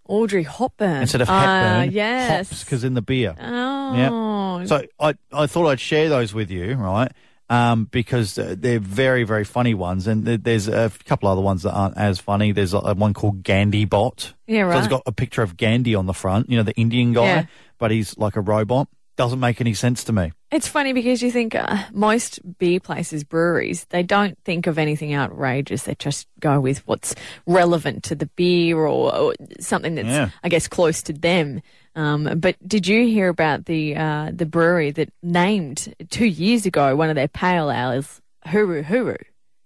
Audrey 0.09 0.45
Hopburn. 0.45 1.03
Instead 1.03 1.21
of 1.21 1.29
Ah, 1.29 1.81
Hepburn, 1.81 1.93
yes. 1.93 2.49
hops 2.51 2.65
because 2.65 2.85
in 2.85 2.95
the 2.95 3.03
beer. 3.03 3.35
Oh. 3.39 4.65
So 4.65 4.85
I, 4.99 5.15
I 5.33 5.47
thought 5.47 5.67
I'd 5.69 5.81
share 5.81 6.09
those 6.09 6.33
with 6.33 6.51
you, 6.51 6.75
right? 6.75 7.11
Um, 7.51 7.85
because 7.91 8.39
uh, 8.39 8.55
they're 8.59 8.79
very, 8.81 9.25
very 9.25 9.45
funny 9.45 9.75
ones. 9.75 10.07
And 10.07 10.25
there's 10.25 10.69
a 10.69 10.91
couple 11.05 11.29
other 11.29 11.41
ones 11.41 11.63
that 11.65 11.73
aren't 11.73 11.97
as 11.97 12.19
funny. 12.19 12.53
There's 12.53 12.75
uh, 12.75 12.95
one 12.95 13.13
called 13.15 13.43
Gandhi 13.43 13.85
Bot. 13.87 14.35
Yeah, 14.47 14.63
right. 14.63 14.75
So 14.75 14.79
it's 14.79 14.89
got 14.89 15.03
a 15.07 15.13
picture 15.13 15.43
of 15.43 15.57
Gandhi 15.57 15.95
on 15.95 16.07
the 16.07 16.15
front, 16.15 16.49
you 16.51 16.57
know, 16.57 16.63
the 16.63 16.75
Indian 16.77 17.13
guy, 17.13 17.25
Yeah. 17.25 17.47
but 17.79 17.91
he's 17.91 18.17
like 18.19 18.37
a 18.37 18.41
robot. 18.41 18.89
Doesn't 19.17 19.41
make 19.41 19.61
any 19.61 19.75
sense 19.75 20.05
to 20.05 20.13
me. 20.13 20.33
It's 20.51 20.67
funny 20.67 20.95
because 20.95 21.23
you 21.23 21.31
think 21.31 21.55
uh, 21.55 21.85
most 21.93 22.41
beer 22.59 22.81
places, 22.81 23.23
breweries, 23.23 23.85
they 23.91 24.03
don't 24.03 24.39
think 24.45 24.67
of 24.67 24.79
anything 24.79 25.15
outrageous. 25.15 25.83
They 25.83 25.95
just 25.97 26.27
go 26.41 26.59
with 26.59 26.87
what's 26.87 27.15
relevant 27.47 28.05
to 28.05 28.15
the 28.15 28.27
beer 28.35 28.79
or, 28.79 29.15
or 29.15 29.35
something 29.61 29.95
that's, 29.95 30.09
Yeah. 30.09 30.31
I 30.43 30.49
guess, 30.49 30.67
close 30.67 31.03
to 31.03 31.13
them. 31.13 31.61
Um, 31.95 32.31
but 32.39 32.57
did 32.67 32.87
you 32.87 33.07
hear 33.07 33.29
about 33.29 33.67
the 33.67 33.97
uh, 33.97 34.31
the 34.33 34.47
brewery 34.47 34.91
that 34.93 35.13
named 35.23 35.95
two 36.11 36.27
years 36.27 36.65
ago 36.65 36.95
one 36.97 37.11
of 37.11 37.17
their 37.17 37.29
pale 37.29 37.71
ales 37.71 38.23
Huru 38.47 38.83
Huru? 38.85 39.17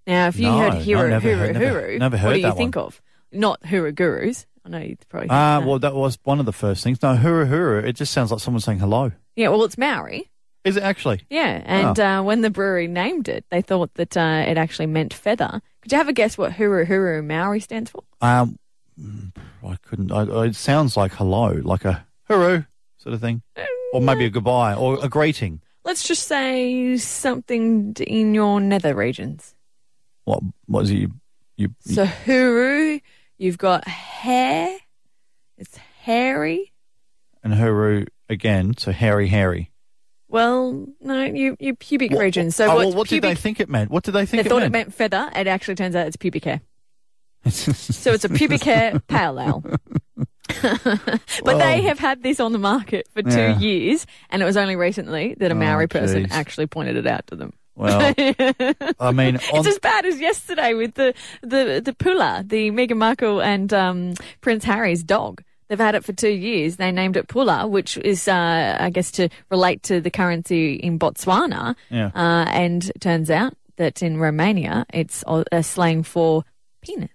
Now, 0.06 0.29
if 0.29 0.38
you 0.38 0.46
No, 0.46 0.58
heard 0.58 0.73
no, 0.75 0.81
Huru 0.81 1.08
never 1.11 1.29
Huru 1.29 1.37
heard- 1.38 1.56
Huru, 1.56 1.99
never 1.99 2.17
what 2.17 2.20
heard 2.23 2.34
do 2.34 2.40
you 2.40 2.55
think 2.55 2.75
one. 2.76 2.87
of? 2.87 3.02
Not 3.31 3.61
Huru 3.62 3.93
Gurus. 3.94 4.46
I 4.64 4.69
know 4.70 4.79
you 4.79 4.96
probably. 5.08 5.29
Ah, 5.31 5.61
that. 5.61 5.69
well, 5.69 5.79
that 5.81 5.94
was 5.94 6.19
one 6.25 6.40
of 6.40 6.46
the 6.46 6.52
first 6.52 6.82
things. 6.82 7.00
No, 7.02 7.14
huru 7.17 7.46
huru. 7.46 7.84
It 7.84 7.93
just 7.94 8.12
sounds 8.12 8.31
like 8.32 8.40
someone 8.40 8.61
saying 8.61 8.79
hello. 8.79 9.12
yeah. 9.37 9.49
Well, 9.49 9.62
it's 9.64 9.76
Maori. 9.79 10.29
Is 10.64 10.76
it 10.76 10.82
actually? 10.82 11.23
Yeah, 11.29 11.61
and 11.64 11.99
Oh. 11.99 12.05
uh, 12.20 12.23
when 12.23 12.41
the 12.43 12.50
brewery 12.50 12.87
named 12.87 13.29
it, 13.29 13.44
they 13.50 13.62
thought 13.62 13.94
that 13.94 14.17
uh, 14.17 14.44
it 14.47 14.56
actually 14.56 14.87
meant 14.87 15.12
feather. 15.12 15.61
Could 15.82 15.91
you 15.93 15.99
have 15.99 16.09
a 16.09 16.12
guess 16.12 16.38
what 16.38 16.53
Huru 16.53 16.87
Huru 16.87 17.25
Maori 17.25 17.59
stands 17.61 17.91
for? 17.91 18.05
Um, 18.20 18.59
mm, 19.00 19.32
I 19.67 19.76
couldn't. 19.82 20.12
I, 20.12 20.23
I- 20.23 20.47
it 20.47 20.55
sounds 20.55 20.97
like 20.97 21.12
hello, 21.14 21.61
like 21.64 21.85
a 21.85 22.06
huru 22.29 22.64
sort 22.99 23.14
of 23.14 23.20
thing, 23.20 23.43
or 23.93 24.00
maybe 24.00 24.25
a 24.26 24.31
goodbye 24.31 24.75
or 24.75 24.99
a 25.05 25.09
greeting. 25.09 25.61
Let's 25.85 26.06
just 26.06 26.29
say 26.29 26.97
something 26.97 27.93
d- 27.94 28.05
in 28.05 28.32
your 28.35 28.61
nether 28.61 28.94
regions. 28.94 29.56
What? 30.25 30.44
What 30.67 30.85
is 30.85 30.91
it? 30.93 30.94
You, 30.97 31.11
you, 31.56 31.75
So 31.81 32.05
Huru, 32.06 33.00
you've 33.37 33.58
got 33.58 33.88
hair. 33.88 34.79
It's 35.58 35.76
hairy. 36.03 36.73
and 37.43 37.53
huru 37.55 38.06
again. 38.29 38.76
So 38.76 38.93
hairy, 38.93 39.26
hairy. 39.26 39.72
Well, 40.32 40.87
no, 41.00 41.25
you 41.25 41.56
your 41.61 41.75
pubic 41.76 42.11
What- 42.11 42.20
region. 42.20 42.50
So 42.50 42.70
oh, 42.73 42.76
well, 42.76 42.93
what 42.93 43.08
did 43.08 43.23
they 43.23 43.34
think 43.34 43.61
it 43.61 43.69
meant? 43.69 43.90
What 43.90 44.02
did 44.02 44.12
they 44.12 44.26
think? 44.26 44.31
They 44.31 44.49
think 44.49 44.49
thought 44.49 44.62
it 44.62 44.67
it 44.67 44.73
meant? 44.73 44.88
meant 44.88 44.94
feather. 44.94 45.31
It 45.37 45.46
actually 45.46 45.75
turns 45.76 45.94
out 45.94 46.06
it's 46.06 46.17
pubic 46.17 46.44
hair. 46.44 46.61
So 47.50 48.12
it's 48.12 48.25
a 48.25 48.29
pubic 48.29 48.62
hair 48.64 48.99
pale 49.08 49.38
ale. 49.40 49.62
but 50.62 51.58
they 51.58 51.82
have 51.82 51.99
had 51.99 52.23
this 52.23 52.40
on 52.40 52.52
the 52.52 52.58
market 52.58 53.08
for 53.14 53.23
two 53.23 53.31
Yeah. 53.31 53.58
years, 53.58 54.06
and 54.31 54.43
it 54.43 54.44
was 54.44 54.56
only 54.56 54.76
recently 54.76 55.34
that 55.38 55.50
a 55.50 55.55
Maori 55.55 55.88
person 55.88 56.31
actually 56.31 56.67
pointed 56.67 56.96
it 56.96 57.06
out 57.06 57.26
to 57.29 57.37
them. 57.37 57.52
well, 57.75 58.14
I 59.00 59.12
mean, 59.12 59.37
on, 59.37 59.40
It's 59.58 59.67
as 59.69 59.79
bad 59.79 60.05
as 60.05 60.20
yesterday 60.20 60.75
with 60.75 60.94
the 60.94 61.14
the 61.43 61.81
the 61.84 61.93
Pula, 61.93 62.44
the 62.46 62.70
Meghan 62.70 62.96
Markle 62.99 63.40
and 63.43 63.73
um, 63.73 64.14
Prince 64.40 64.64
Harry's 64.64 65.02
dog. 65.02 65.43
They've 65.73 65.79
had 65.79 65.95
it 65.95 66.05
for 66.05 66.13
two 66.13 66.29
years. 66.29 66.77
They 66.77 66.93
named 66.93 67.17
it 67.17 67.29
Pula, 67.29 67.67
which 67.67 67.96
is, 67.96 68.29
uh, 68.29 68.77
I 68.79 68.91
guess, 68.91 69.11
to 69.13 69.31
relate 69.51 69.82
to 69.85 70.03
the 70.03 70.11
currency 70.11 70.75
in 70.75 70.99
Botswana. 70.99 71.77
Yeah. 71.89 72.11
Uh, 72.15 72.44
and 72.51 72.85
it 72.85 73.01
turns 73.01 73.31
out 73.31 73.55
that 73.77 74.03
in 74.03 74.19
Romania, 74.19 74.85
it's 74.93 75.25
a 75.27 75.63
slang 75.63 76.03
for 76.03 76.44
penis. 76.82 77.08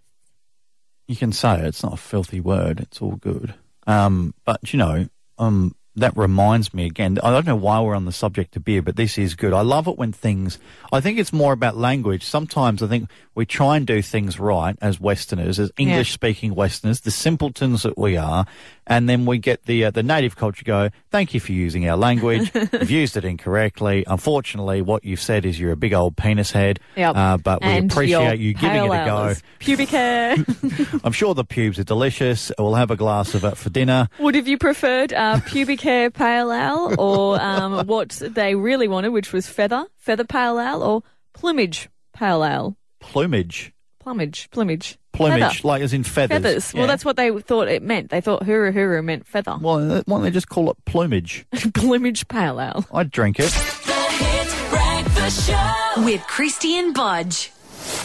you 1.07 1.15
can 1.15 1.33
say 1.33 1.59
it. 1.59 1.65
It's 1.65 1.83
not 1.83 1.93
a 1.93 1.97
filthy 1.97 2.39
word. 2.39 2.79
It's 2.79 2.99
all 2.99 3.17
good. 3.17 3.53
Um, 3.85 4.33
but 4.43 4.73
you 4.73 4.79
know, 4.79 5.07
um, 5.37 5.75
that 5.97 6.15
reminds 6.15 6.73
me 6.73 6.85
again. 6.85 7.17
I 7.23 7.31
don't 7.31 7.45
know 7.47 7.55
why 7.55 7.81
we're 7.81 7.95
on 7.95 8.05
the 8.05 8.11
subject 8.11 8.55
of 8.55 8.63
beer, 8.63 8.83
but 8.83 8.95
this 8.95 9.17
is 9.17 9.33
good. 9.33 9.51
I 9.51 9.61
love 9.61 9.87
it 9.87 9.97
when 9.97 10.13
things. 10.13 10.59
I 10.93 11.01
think 11.01 11.17
it's 11.17 11.33
more 11.33 11.53
about 11.53 11.75
language. 11.75 12.23
Sometimes 12.23 12.83
I 12.83 12.87
think 12.87 13.09
we 13.33 13.45
try 13.47 13.77
and 13.77 13.85
do 13.85 14.01
things 14.03 14.39
right 14.39 14.77
as 14.79 14.99
Westerners, 14.99 15.59
as 15.59 15.71
English-speaking 15.77 16.53
Westerners, 16.53 17.01
the 17.01 17.11
simpletons 17.11 17.81
that 17.81 17.97
we 17.97 18.15
are, 18.15 18.45
and 18.87 19.07
then 19.07 19.25
we 19.25 19.37
get 19.37 19.63
the 19.65 19.85
uh, 19.85 19.91
the 19.91 20.01
native 20.01 20.35
culture 20.35 20.63
go. 20.63 20.89
Thank 21.11 21.33
you 21.33 21.39
for 21.39 21.51
using 21.51 21.87
our 21.87 21.95
language. 21.97 22.51
You've 22.55 22.89
used 22.89 23.17
it 23.17 23.25
incorrectly. 23.25 24.03
Unfortunately, 24.07 24.81
what 24.81 25.03
you've 25.03 25.21
said 25.21 25.45
is 25.45 25.59
you're 25.59 25.71
a 25.71 25.77
big 25.77 25.93
old 25.93 26.17
penis 26.17 26.51
head. 26.51 26.79
Yep. 26.95 27.15
Uh, 27.15 27.37
but 27.37 27.61
we 27.61 27.67
And 27.67 27.91
appreciate 27.91 28.39
you 28.39 28.53
giving 28.53 28.85
it 28.85 28.87
a 28.87 29.05
go. 29.05 29.33
Pubic 29.59 29.89
hair. 29.89 30.35
I'm 31.03 31.11
sure 31.11 31.33
the 31.33 31.45
pubes 31.45 31.77
are 31.79 31.83
delicious. 31.83 32.51
We'll 32.57 32.75
have 32.75 32.91
a 32.91 32.95
glass 32.95 33.35
of 33.35 33.43
it 33.43 33.57
for 33.57 33.69
dinner. 33.69 34.07
Would 34.19 34.35
have 34.35 34.47
you 34.47 34.57
preferred 34.57 35.13
uh, 35.13 35.39
pubic 35.45 35.81
hair 35.81 36.09
pale 36.09 36.51
ale 36.51 36.95
or 36.97 37.39
um, 37.41 37.85
what 37.87 38.09
they 38.09 38.55
really 38.55 38.87
wanted, 38.87 39.09
which 39.09 39.33
was 39.33 39.47
feather, 39.47 39.85
feather 39.97 40.23
pale 40.23 40.59
ale, 40.59 40.81
or 40.81 41.03
plumage 41.33 41.89
pale 42.13 42.43
ale? 42.43 42.77
Plumage. 42.99 43.73
Plumage, 43.99 44.49
plumage. 44.51 44.97
Plumage, 45.17 45.57
Feather. 45.57 45.67
like 45.67 45.81
as 45.81 45.93
in 45.93 46.03
feathers. 46.03 46.37
Feathers. 46.37 46.73
Yeah. 46.73 46.79
Well, 46.81 46.87
that's 46.87 47.03
what 47.05 47.15
they 47.15 47.31
thought 47.39 47.67
it 47.67 47.83
meant. 47.83 48.09
They 48.09 48.21
thought 48.21 48.43
huru 48.43 48.71
huru 48.71 49.01
meant 49.01 49.27
feather. 49.27 49.57
Well, 49.59 49.79
why 49.79 50.01
don't 50.07 50.23
they 50.23 50.31
just 50.31 50.49
call 50.49 50.69
it 50.71 50.77
plumage? 50.85 51.45
plumage 51.73 52.27
pale 52.27 52.59
ale. 52.61 52.85
I'd 52.93 53.11
drink 53.11 53.39
it. 53.39 53.51
The 53.51 53.93
Hit 53.93 54.69
Breakfast 54.69 55.47
Show 55.49 56.03
with 56.05 56.21
Krysti 56.21 56.73
and 56.79 56.95
Bodge. 56.95 57.51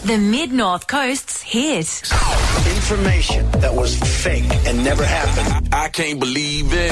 The 0.05 0.19
Mid 0.19 0.53
North 0.53 0.87
Coast's 0.87 1.43
hit. 1.43 2.03
Information 2.77 3.49
that 3.61 3.75
was 3.75 3.99
fake 4.23 4.45
and 4.67 4.83
never 4.83 5.05
happened. 5.05 5.69
I 5.75 5.89
can't 5.89 6.19
believe 6.19 6.73
it. 6.73 6.91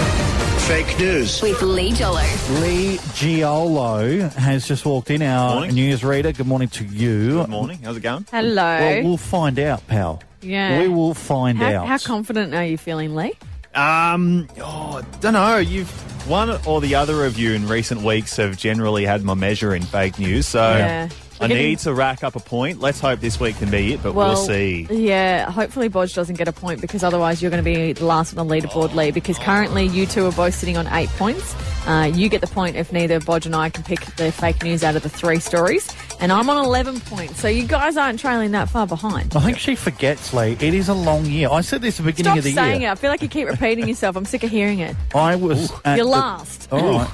Fake 0.68 0.98
news. 0.98 1.40
With 1.42 1.60
Lee 1.62 1.92
Jolo. 1.92 2.20
Lee 2.60 2.98
Giolo 3.16 4.32
has 4.34 4.68
just 4.68 4.84
walked 4.84 5.10
in, 5.10 5.22
our 5.22 5.56
Morning. 5.56 5.74
newsreader. 5.76 6.36
Good 6.36 6.46
morning 6.46 6.68
to 6.68 6.84
you. 6.84 7.32
Good 7.40 7.48
morning. 7.48 7.78
How's 7.82 7.96
it 7.96 8.02
going? 8.02 8.26
Hello. 8.30 8.54
Well, 8.78 9.02
we'll 9.04 9.16
find 9.16 9.58
out, 9.58 9.86
pal. 9.88 10.22
Yeah. 10.42 10.80
We 10.80 10.88
will 10.88 11.14
find 11.14 11.58
how, 11.58 11.72
out. 11.82 11.86
how 11.88 11.98
confident 11.98 12.54
are 12.54 12.64
you 12.64 12.78
feeling, 12.78 13.14
Lee? 13.14 13.32
Um, 13.74 14.48
oh, 14.60 15.02
don't 15.20 15.32
know. 15.32 15.56
You've 15.58 15.90
one 16.28 16.50
or 16.66 16.80
the 16.80 16.94
other 16.94 17.24
of 17.24 17.38
you 17.38 17.52
in 17.52 17.66
recent 17.66 18.02
weeks 18.02 18.36
have 18.36 18.56
generally 18.56 19.04
had 19.06 19.22
my 19.24 19.34
measure 19.34 19.74
in 19.74 19.82
fake 19.82 20.18
news, 20.18 20.46
so 20.46 20.76
Yeah. 20.76 21.08
I 21.40 21.46
need 21.48 21.78
to 21.80 21.94
rack 21.94 22.22
up 22.22 22.36
a 22.36 22.40
point. 22.40 22.80
Let's 22.80 23.00
hope 23.00 23.20
this 23.20 23.40
week 23.40 23.56
can 23.56 23.70
be 23.70 23.94
it, 23.94 24.02
but 24.02 24.14
Well, 24.14 24.34
we'll 24.34 24.46
see. 24.46 24.86
Yeah, 24.90 25.50
hopefully 25.50 25.88
Bodge 25.88 26.14
doesn't 26.14 26.36
get 26.36 26.48
a 26.48 26.52
point 26.52 26.80
because 26.80 27.02
otherwise 27.02 27.40
you're 27.40 27.50
going 27.50 27.64
to 27.64 27.70
be 27.70 27.92
the 27.94 28.04
last 28.04 28.36
on 28.36 28.46
the 28.46 28.54
leaderboard, 28.54 28.94
Lee. 28.94 29.10
Because 29.10 29.38
currently 29.38 29.86
you 29.86 30.06
two 30.06 30.26
are 30.26 30.32
both 30.32 30.54
sitting 30.54 30.76
on 30.76 30.86
eight 30.88 31.08
points. 31.10 31.54
Uh, 31.86 32.10
you 32.14 32.28
get 32.28 32.42
the 32.42 32.46
point 32.46 32.76
if 32.76 32.92
neither 32.92 33.18
Bodge 33.20 33.46
and 33.46 33.56
I 33.56 33.70
can 33.70 33.82
pick 33.82 34.00
the 34.16 34.30
fake 34.30 34.62
news 34.62 34.84
out 34.84 34.96
of 34.96 35.02
the 35.02 35.08
three 35.08 35.38
stories, 35.40 35.88
and 36.20 36.30
I'm 36.30 36.50
on 36.50 36.62
11 36.64 37.00
points. 37.00 37.40
So 37.40 37.48
you 37.48 37.66
guys 37.66 37.96
aren't 37.96 38.18
trailing 38.20 38.50
that 38.52 38.68
far 38.68 38.86
behind. 38.86 39.34
I 39.34 39.40
think 39.40 39.58
she 39.58 39.74
forgets, 39.74 40.34
Lee. 40.34 40.58
It 40.60 40.74
is 40.74 40.88
a 40.88 40.94
long 40.94 41.24
year. 41.24 41.48
I 41.50 41.62
said 41.62 41.80
this 41.80 41.98
at 41.98 42.04
the 42.04 42.12
beginning 42.12 42.32
Stop 42.32 42.38
of 42.38 42.44
the 42.44 42.50
year. 42.50 42.54
Stop 42.56 42.64
saying 42.66 42.82
it. 42.82 42.88
I 42.90 42.94
feel 42.96 43.10
like 43.10 43.22
you 43.22 43.28
keep 43.28 43.48
repeating 43.48 43.88
yourself. 43.88 44.16
I'm 44.16 44.26
sick 44.26 44.42
of 44.44 44.50
hearing 44.50 44.80
it. 44.80 44.94
I 45.14 45.36
was. 45.36 45.72
at 45.86 45.96
You're 45.96 46.04
the- 46.04 46.10
last. 46.10 46.68
All 46.70 46.98
right. 46.98 47.10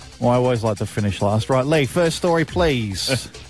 well, 0.20 0.30
I 0.30 0.34
always 0.36 0.62
like 0.62 0.78
to 0.78 0.86
finish 0.86 1.22
last. 1.22 1.48
Right, 1.50 1.64
Lee, 1.66 1.86
first 1.86 2.16
story, 2.16 2.44
please. 2.44 3.28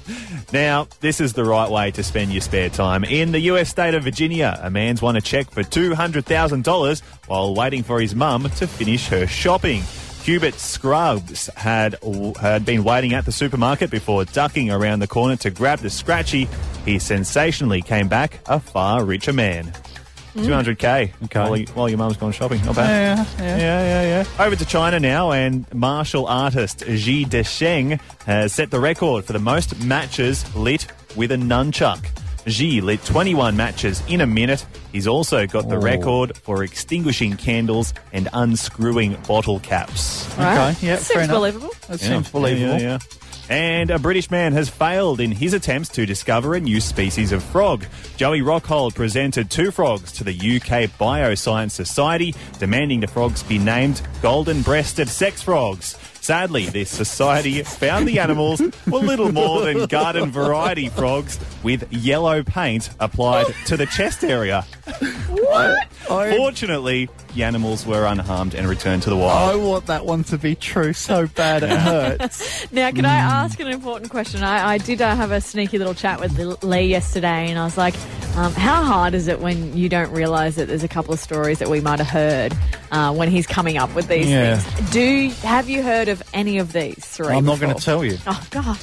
Now, 0.53 0.89
this 0.99 1.21
is 1.21 1.33
the 1.35 1.45
right 1.45 1.71
way 1.71 1.93
to 1.93 2.03
spend 2.03 2.33
your 2.33 2.41
spare 2.41 2.71
time. 2.71 3.05
In 3.05 3.31
the 3.31 3.39
US 3.41 3.69
state 3.69 3.95
of 3.95 4.03
Virginia, 4.03 4.59
a 4.61 4.69
man's 4.69 5.00
won 5.00 5.15
a 5.15 5.21
check 5.21 5.49
for 5.49 5.62
$200,000 5.62 7.03
while 7.29 7.55
waiting 7.55 7.85
for 7.85 8.00
his 8.00 8.17
mum 8.17 8.50
to 8.57 8.67
finish 8.67 9.07
her 9.09 9.29
shopping. 9.29 9.83
Hubert 10.25 10.55
Scruggs 10.55 11.49
had 11.57 11.97
had 12.41 12.67
been 12.67 12.85
waiting 12.85 13.15
at 13.15 13.25
the 13.25 13.33
supermarket 13.33 13.91
before 13.91 14.25
ducking 14.25 14.71
around 14.71 14.99
the 14.99 15.07
corner 15.07 15.37
to 15.37 15.50
grab 15.50 15.79
the 15.79 15.89
scratchy. 15.89 16.49
He 16.85 16.99
sensationally 16.99 17.81
came 17.81 18.09
back 18.09 18.41
a 18.47 18.61
far 18.61 19.05
richer 19.05 19.33
man. 19.33 19.73
200k 20.37 21.11
Okay. 21.25 21.41
while, 21.41 21.57
you- 21.57 21.67
while 21.75 21.89
your 21.89 21.99
mum's 21.99 22.17
gone 22.17 22.33
shopping. 22.33 22.65
Not 22.65 22.77
bad. 22.77 22.89
yeah, 23.19 23.25
yeah. 23.39 23.57
Yeah, 23.59 23.83
yeah, 24.03 24.25
yeah. 24.39 24.45
Over 24.45 24.57
to 24.57 24.65
China 24.65 25.01
now, 25.01 25.33
and 25.33 25.67
martial 25.75 26.27
artist 26.27 26.85
Ji 26.87 27.25
Desheng 27.25 28.01
has 28.27 28.53
set 28.53 28.71
the 28.71 28.81
record 28.81 29.25
for 29.25 29.33
the 29.33 29.39
most 29.39 29.83
matches 29.85 30.45
lit 30.55 30.87
with 31.17 31.33
a 31.33 31.37
nunchuck. 31.37 32.05
Ji 32.47 32.81
lit 32.81 33.05
21 33.05 33.55
matches 33.57 34.03
in 34.09 34.23
a 34.23 34.27
minute. 34.27 34.65
He's 34.93 35.07
also 35.07 35.47
got 35.47 35.69
the 35.69 35.77
Oh. 35.77 35.81
record 35.81 36.37
for 36.39 36.65
extinguishing 36.65 37.37
candles 37.37 37.93
and 38.15 38.29
unscrewing 38.33 39.17
bottle 39.29 39.61
caps. 39.61 40.27
Right? 40.39 40.71
Okay, 40.71 40.87
yeah, 40.87 40.97
Seems 40.97 41.07
fair 41.09 41.23
enough. 41.25 41.37
believable. 41.37 41.71
That 41.89 42.01
Yeah, 42.01 42.09
seems 42.09 42.31
believable. 42.31 42.81
yeah, 42.81 42.99
yeah. 42.99 42.99
And 43.50 43.90
a 43.90 43.99
British 43.99 44.30
man 44.30 44.52
has 44.52 44.69
failed 44.69 45.21
in 45.21 45.33
his 45.33 45.54
attempts 45.54 45.88
to 45.90 46.07
discover 46.07 46.54
a 46.54 46.61
new 46.61 46.80
species 46.80 47.33
of 47.33 47.42
frog. 47.42 47.85
Joey 48.16 48.42
Rockhold 48.42 48.95
presented 48.95 49.50
two 49.50 49.73
frogs 49.73 50.12
to 50.12 50.23
the 50.23 50.33
UK 50.33 50.88
Bioscience 51.00 51.73
Society, 51.73 52.33
demanding 52.61 53.00
the 53.00 53.09
frogs 53.09 53.42
be 53.42 53.59
named 53.59 54.02
golden 54.23 54.62
breasted 54.62 55.09
sex 55.09 55.42
frogs. 55.42 55.97
Sadly, 56.21 56.67
this 56.67 56.91
society 56.91 57.62
found 57.62 58.07
the 58.07 58.19
animals 58.19 58.61
were 58.87 58.99
little 58.99 59.33
more 59.33 59.62
than 59.62 59.87
garden 59.87 60.31
variety 60.31 60.89
frogs 60.89 61.39
with 61.62 61.91
yellow 61.93 62.43
paint 62.43 62.91
applied 63.00 63.47
to 63.67 63.77
the 63.77 63.87
chest 63.87 64.23
area. 64.23 64.65
I, 65.53 65.87
Fortunately, 66.37 67.09
the 67.35 67.45
animals 67.45 67.87
were 67.87 68.05
unharmed 68.05 68.55
and 68.55 68.69
returned 68.69 69.03
to 69.05 69.11
the 69.11 69.17
wild. 69.17 69.53
I 69.53 69.57
wild. 69.57 69.69
want 69.71 69.87
that 69.87 70.05
one 70.07 70.25
to 70.25 70.39
be 70.39 70.55
true 70.57 70.93
so 70.93 71.27
bad 71.29 71.62
it 71.62 71.71
hurts. 71.71 72.67
Now, 72.73 72.91
can 72.91 73.05
I 73.05 73.15
ask 73.17 73.59
an 73.61 73.69
important 73.69 74.11
question? 74.11 74.43
I, 74.43 74.73
I 74.75 74.79
did 74.79 75.00
uh, 75.03 75.15
have 75.17 75.31
a 75.33 75.41
sneaky 75.41 75.79
little 75.79 75.95
chat 75.95 76.21
with 76.21 76.39
Lee 76.62 76.83
yesterday, 76.83 77.49
and 77.50 77.59
I 77.59 77.65
was 77.65 77.77
like, 77.77 77.95
um, 78.37 78.53
"How 78.53 78.83
hard 78.85 79.15
is 79.15 79.27
it 79.29 79.41
when 79.41 79.77
you 79.77 79.89
don't 79.89 80.12
realise 80.12 80.55
that 80.57 80.69
there's 80.69 80.85
a 80.85 80.89
couple 80.89 81.12
of 81.15 81.19
stories 81.21 81.59
that 81.59 81.69
we 81.69 81.81
might 81.81 81.99
have 81.99 82.09
heard 82.09 82.57
uh, 82.93 83.12
when 83.12 83.29
he's 83.29 83.47
coming 83.47 83.77
up 83.77 83.93
with 83.95 84.07
these 84.09 84.29
Yeah. 84.29 84.57
things?" 84.59 84.91
Do 84.91 85.29
have 85.47 85.69
you 85.69 85.83
heard 85.83 86.09
of 86.09 86.20
any 86.33 86.59
of 86.59 86.73
these 86.73 87.05
three? 87.05 87.29
I'm 87.29 87.45
not 87.45 87.61
going 87.61 87.75
to 87.75 87.83
tell 87.83 88.05
you. 88.05 88.19
Oh 88.27 88.47
God! 88.50 88.79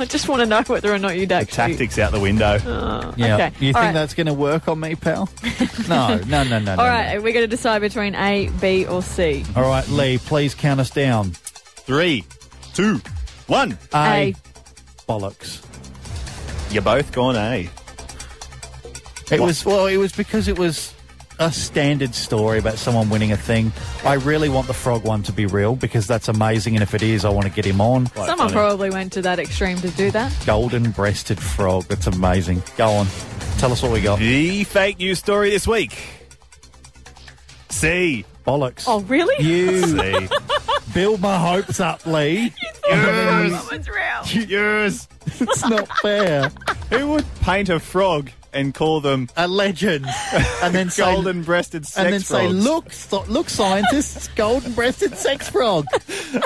I 0.00 0.04
just 0.06 0.28
want 0.28 0.40
to 0.40 0.46
know 0.46 0.62
whether 0.62 0.92
or 0.92 0.98
not 0.98 1.16
you'd 1.16 1.30
actually. 1.32 1.54
Tactics 1.54 1.98
out 1.98 2.12
the 2.12 2.20
window. 2.20 2.56
Uh, 2.56 3.12
yeah. 3.16 3.34
Okay, 3.34 3.46
You 3.46 3.72
think 3.72 3.76
all 3.76 3.82
right. 3.82 3.92
that's 3.92 4.14
going 4.14 4.26
to 4.26 4.32
work 4.34 4.66
on 4.68 4.80
me, 4.80 4.94
pal? 4.94 5.28
no, 5.88 6.16
no, 6.26 6.42
no, 6.44 6.58
no. 6.58 6.70
All 6.72 6.76
no, 6.78 6.82
right, 6.84 7.14
no. 7.14 7.20
we're 7.20 7.32
going 7.32 7.44
to 7.44 7.46
decide 7.46 7.80
between 7.80 8.14
A, 8.14 8.48
B, 8.60 8.86
or 8.86 9.02
C. 9.02 9.44
All 9.54 9.62
right, 9.62 9.86
Lee, 9.88 10.18
please 10.18 10.54
count 10.54 10.80
us 10.80 10.90
down. 10.90 11.30
Three, 11.32 12.24
two, 12.74 13.00
one. 13.46 13.78
A. 13.94 14.34
Bollocks. 15.08 15.62
You're 16.72 16.82
both 16.82 17.12
gone 17.12 17.36
A. 17.36 17.68
It 19.30 19.40
was 19.40 19.64
well. 19.64 19.86
It 19.86 19.96
was 19.96 20.12
because 20.12 20.48
it 20.48 20.58
was 20.58 20.92
a 21.38 21.50
standard 21.52 22.14
story 22.14 22.58
about 22.58 22.78
someone 22.78 23.08
winning 23.10 23.32
a 23.32 23.36
thing. 23.36 23.72
I 24.04 24.14
really 24.14 24.48
want 24.48 24.66
the 24.66 24.74
frog 24.74 25.04
one 25.04 25.22
to 25.24 25.32
be 25.32 25.46
real 25.46 25.74
because 25.76 26.06
that's 26.06 26.28
amazing, 26.28 26.74
and 26.74 26.82
if 26.82 26.94
it 26.94 27.02
is, 27.02 27.24
I 27.24 27.30
want 27.30 27.46
to 27.46 27.52
get 27.52 27.64
him 27.64 27.80
on. 27.80 28.06
Someone 28.06 28.36
funny. 28.36 28.52
probably 28.52 28.90
went 28.90 29.12
to 29.14 29.22
that 29.22 29.38
extreme 29.38 29.78
to 29.78 29.90
do 29.90 30.10
that. 30.12 30.32
Golden-breasted 30.46 31.40
frog. 31.40 31.84
That's 31.84 32.06
amazing. 32.06 32.62
Go 32.76 32.88
on, 32.88 33.06
tell 33.58 33.72
us 33.72 33.82
what 33.82 33.92
we 33.92 34.00
got. 34.00 34.18
The 34.18 34.64
fake 34.64 34.98
news 34.98 35.18
story 35.18 35.50
this 35.50 35.66
week. 35.66 35.98
C. 37.70 38.24
Bollocks. 38.46 38.84
Oh, 38.86 39.00
really? 39.02 39.42
You 39.44 39.82
C. 39.86 40.28
build 40.92 41.20
my 41.20 41.38
hopes 41.38 41.80
up, 41.80 42.04
Lee. 42.06 42.52
It's 42.84 43.88
real. 43.88 44.44
Yours. 44.46 45.08
It's 45.40 45.64
not 45.68 45.88
fair. 45.98 46.50
Who 46.90 47.08
would 47.12 47.24
paint 47.42 47.68
a 47.68 47.78
frog 47.78 48.30
and 48.52 48.74
call 48.74 49.00
them 49.00 49.28
A 49.36 49.48
legend, 49.48 50.06
and 50.62 50.74
then 50.74 50.90
say, 50.90 51.02
golden 51.02 51.42
breasted 51.42 51.86
sex 51.86 51.96
and 52.04 52.12
then 52.12 52.20
say, 52.20 52.48
"Look, 52.48 52.92
so, 52.92 53.24
look, 53.28 53.48
scientists, 53.48 54.28
golden-breasted 54.36 55.16
sex 55.16 55.48
frog." 55.48 55.86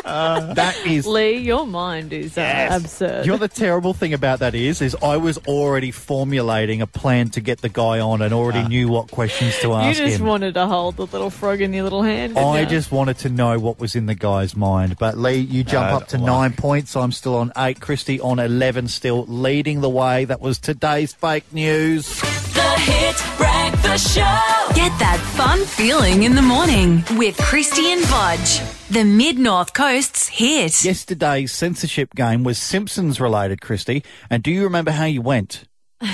Uh, 0.05 0.53
that 0.55 0.77
is 0.87 1.07
Lee, 1.07 1.37
your 1.37 1.65
mind 1.67 2.13
is 2.13 2.37
uh, 2.37 2.41
Yes. 2.41 2.81
absurd. 2.83 3.25
You 3.27 3.33
know 3.33 3.39
the 3.39 3.49
terrible 3.49 3.93
thing 3.95 4.13
about 4.15 4.41
that 4.41 4.55
is, 4.55 4.83
is 4.83 4.97
I 5.01 5.17
was 5.17 5.39
already 5.47 5.91
formulating 5.93 6.81
a 6.83 6.87
plan 6.89 7.31
to 7.31 7.41
get 7.41 7.61
the 7.61 7.69
guy 7.69 8.01
on 8.01 8.21
and 8.23 8.33
already 8.35 8.61
ah. 8.61 8.69
knew 8.69 8.89
what 8.89 9.11
questions 9.11 9.57
to 9.61 9.75
ask. 9.75 9.99
you 9.99 10.07
just 10.07 10.21
him. 10.21 10.27
wanted 10.27 10.55
to 10.55 10.67
hold 10.67 10.97
the 10.97 11.07
little 11.07 11.31
frog 11.31 11.61
in 11.61 11.73
your 11.73 11.85
little 11.85 12.03
hand. 12.03 12.35
didn't 12.35 12.49
I 12.49 12.61
ya? 12.63 12.69
just 12.69 12.91
wanted 12.91 13.19
to 13.19 13.29
know 13.29 13.59
what 13.61 13.79
was 13.79 13.95
in 13.95 14.07
the 14.07 14.15
guy's 14.17 14.57
mind. 14.57 14.97
But 14.99 15.17
Lee, 15.19 15.37
you 15.39 15.63
jump 15.63 15.89
Bad 15.89 15.95
up 16.03 16.09
to 16.09 16.19
luck. 16.19 16.27
nine 16.27 16.53
points. 16.55 16.97
I'm 16.97 17.13
still 17.13 17.37
on 17.37 17.53
eight. 17.57 17.81
Christy 17.81 18.21
on 18.21 18.39
eleven, 18.41 18.89
still 18.89 19.25
leading 19.27 19.81
the 19.83 19.91
way. 19.91 20.25
That 20.25 20.41
was 20.41 20.59
today's 20.59 21.13
fake 21.13 21.53
news. 21.53 21.96
The 22.05 22.75
Hit 22.81 23.17
Breakfast 23.39 24.15
Show. 24.15 24.75
Get 24.75 24.93
that 24.99 25.19
fun 25.35 25.61
feeling 25.65 26.25
in 26.25 26.35
the 26.35 26.43
morning 26.43 26.97
with 27.17 27.39
Krysti 27.39 27.85
and 27.95 28.03
Bodge. 28.05 28.61
The 28.91 29.03
Mid 29.05 29.39
North 29.39 29.73
Coast's 29.73 30.29
hit. 30.29 30.85
Yesterday's 30.85 31.53
censorship 31.53 32.15
game 32.15 32.45
was 32.45 32.59
Simpsons 32.59 33.19
related, 33.19 33.63
Krysti. 33.63 34.05
And 34.29 34.43
do 34.43 34.51
you 34.51 34.65
remember 34.65 34.91
how 34.91 35.07
you 35.07 35.23
went? 35.23 35.65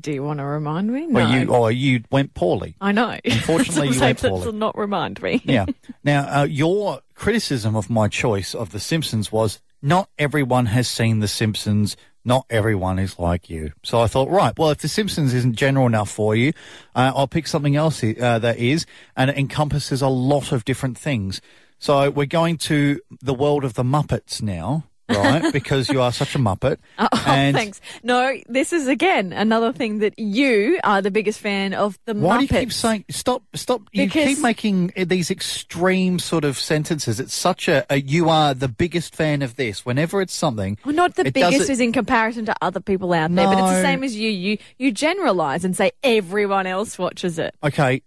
Do 0.00 0.12
you 0.12 0.22
want 0.22 0.38
to 0.38 0.44
remind 0.44 0.92
me? 0.92 1.06
No. 1.06 1.14
Well, 1.14 1.32
you 1.32 1.48
or 1.48 1.72
you 1.72 2.04
went 2.12 2.34
poorly. 2.34 2.76
I 2.80 2.92
know. 2.92 3.16
Unfortunately, 3.24 3.88
you 3.88 3.94
Say 3.94 4.00
went 4.08 4.20
poorly. 4.20 4.44
to 4.44 4.52
not 4.52 4.76
remind 4.78 5.20
me. 5.22 5.40
Yeah. 5.44 5.64
Now, 6.04 6.40
uh, 6.42 6.44
your 6.44 7.00
criticism 7.14 7.74
of 7.74 7.88
my 7.90 8.06
choice 8.08 8.54
of 8.54 8.70
The 8.70 8.78
Simpsons 8.80 9.32
was 9.32 9.60
not 9.80 10.08
everyone 10.18 10.66
has 10.66 10.86
seen 10.88 11.18
The 11.20 11.26
Simpsons. 11.28 11.96
Not 12.24 12.46
everyone 12.48 12.98
is 12.98 13.18
like 13.18 13.50
you. 13.50 13.72
So 13.82 14.00
I 14.00 14.06
thought, 14.06 14.30
right, 14.30 14.56
well, 14.56 14.70
if 14.70 14.78
The 14.78 14.88
Simpsons 14.88 15.34
isn't 15.34 15.56
general 15.56 15.86
enough 15.86 16.10
for 16.10 16.36
you, 16.36 16.52
uh, 16.94 17.12
I'll 17.14 17.26
pick 17.26 17.46
something 17.46 17.74
else 17.74 18.04
uh, 18.04 18.38
that 18.38 18.58
is, 18.58 18.86
and 19.16 19.30
it 19.30 19.36
encompasses 19.36 20.02
a 20.02 20.08
lot 20.08 20.52
of 20.52 20.64
different 20.64 20.96
things. 20.96 21.40
So 21.78 22.10
we're 22.10 22.26
going 22.26 22.58
to 22.58 23.00
the 23.20 23.34
world 23.34 23.64
of 23.64 23.74
the 23.74 23.82
Muppets 23.82 24.40
now, 24.40 24.84
right? 25.16 25.52
because 25.52 25.88
you 25.88 26.00
are 26.00 26.12
such 26.12 26.34
a 26.34 26.38
Muppet. 26.38 26.78
Oh, 26.98 27.08
and 27.26 27.56
thanks. 27.56 27.80
No, 28.02 28.36
this 28.48 28.72
is 28.72 28.88
again 28.88 29.32
another 29.32 29.72
thing 29.72 29.98
that 29.98 30.18
you 30.18 30.78
are 30.84 31.02
the 31.02 31.10
biggest 31.10 31.40
fan 31.40 31.74
of 31.74 31.98
the 32.06 32.14
Why 32.14 32.36
Muppets. 32.36 32.48
do 32.48 32.54
you 32.54 32.60
keep 32.60 32.72
saying 32.72 33.04
stop? 33.10 33.42
Stop! 33.54 33.82
You 33.92 34.04
Because- 34.06 34.24
keep 34.26 34.38
making 34.40 34.92
uh, 34.96 35.04
these 35.06 35.30
extreme 35.30 36.18
sort 36.18 36.44
of 36.44 36.58
sentences. 36.58 37.20
It's 37.20 37.34
such 37.34 37.68
a, 37.68 37.84
a 37.90 38.00
you 38.00 38.28
are 38.28 38.54
the 38.54 38.68
biggest 38.68 39.14
fan 39.14 39.42
of 39.42 39.56
this. 39.56 39.84
Whenever 39.86 40.20
it's 40.22 40.34
something, 40.34 40.78
Well, 40.84 40.94
not 40.94 41.14
the 41.16 41.30
biggest 41.30 41.70
is 41.70 41.80
in 41.80 41.92
comparison 41.92 42.44
to 42.46 42.54
other 42.62 42.80
people 42.80 43.12
out 43.12 43.34
there, 43.34 43.46
but 43.46 43.58
it's 43.58 43.72
the 43.76 43.82
same 43.82 44.02
as 44.04 44.16
you. 44.16 44.30
You 44.30 44.58
you 44.78 44.92
generalize 44.92 45.64
and 45.64 45.76
say 45.76 45.92
everyone 46.02 46.66
else 46.66 46.98
watches 46.98 47.38
it. 47.38 47.54
Okay, 47.62 48.02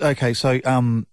okay. 0.00 0.32
So, 0.34 0.60
um, 0.64 1.06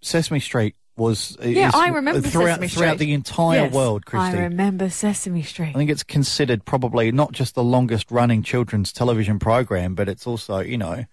Sesame 0.00 0.40
Street 0.40 0.74
was 0.96 1.36
Yeah, 1.42 1.68
is- 1.68 1.74
I 1.74 1.88
remember 1.88 2.26
uh, 2.26 2.30
throughout 2.30 2.54
Sesame 2.60 2.68
throughout 2.68 2.94
Street. 2.96 3.06
the 3.06 3.12
entire 3.14 3.64
Yes, 3.64 3.72
world, 3.74 4.04
Krysti. 4.04 4.20
I 4.34 4.38
remember 4.44 4.90
Sesame 4.90 5.42
Street. 5.42 5.70
I 5.74 5.78
think 5.78 5.90
it's 5.90 6.02
considered 6.02 6.64
probably 6.64 7.10
not 7.12 7.32
just 7.32 7.54
the 7.54 7.64
longest 7.64 8.10
running 8.10 8.42
children's 8.42 8.92
television 8.92 9.38
program, 9.38 9.94
but 9.94 10.08
it's 10.08 10.26
also, 10.26 10.58
you 10.60 10.76
know, 10.78 11.04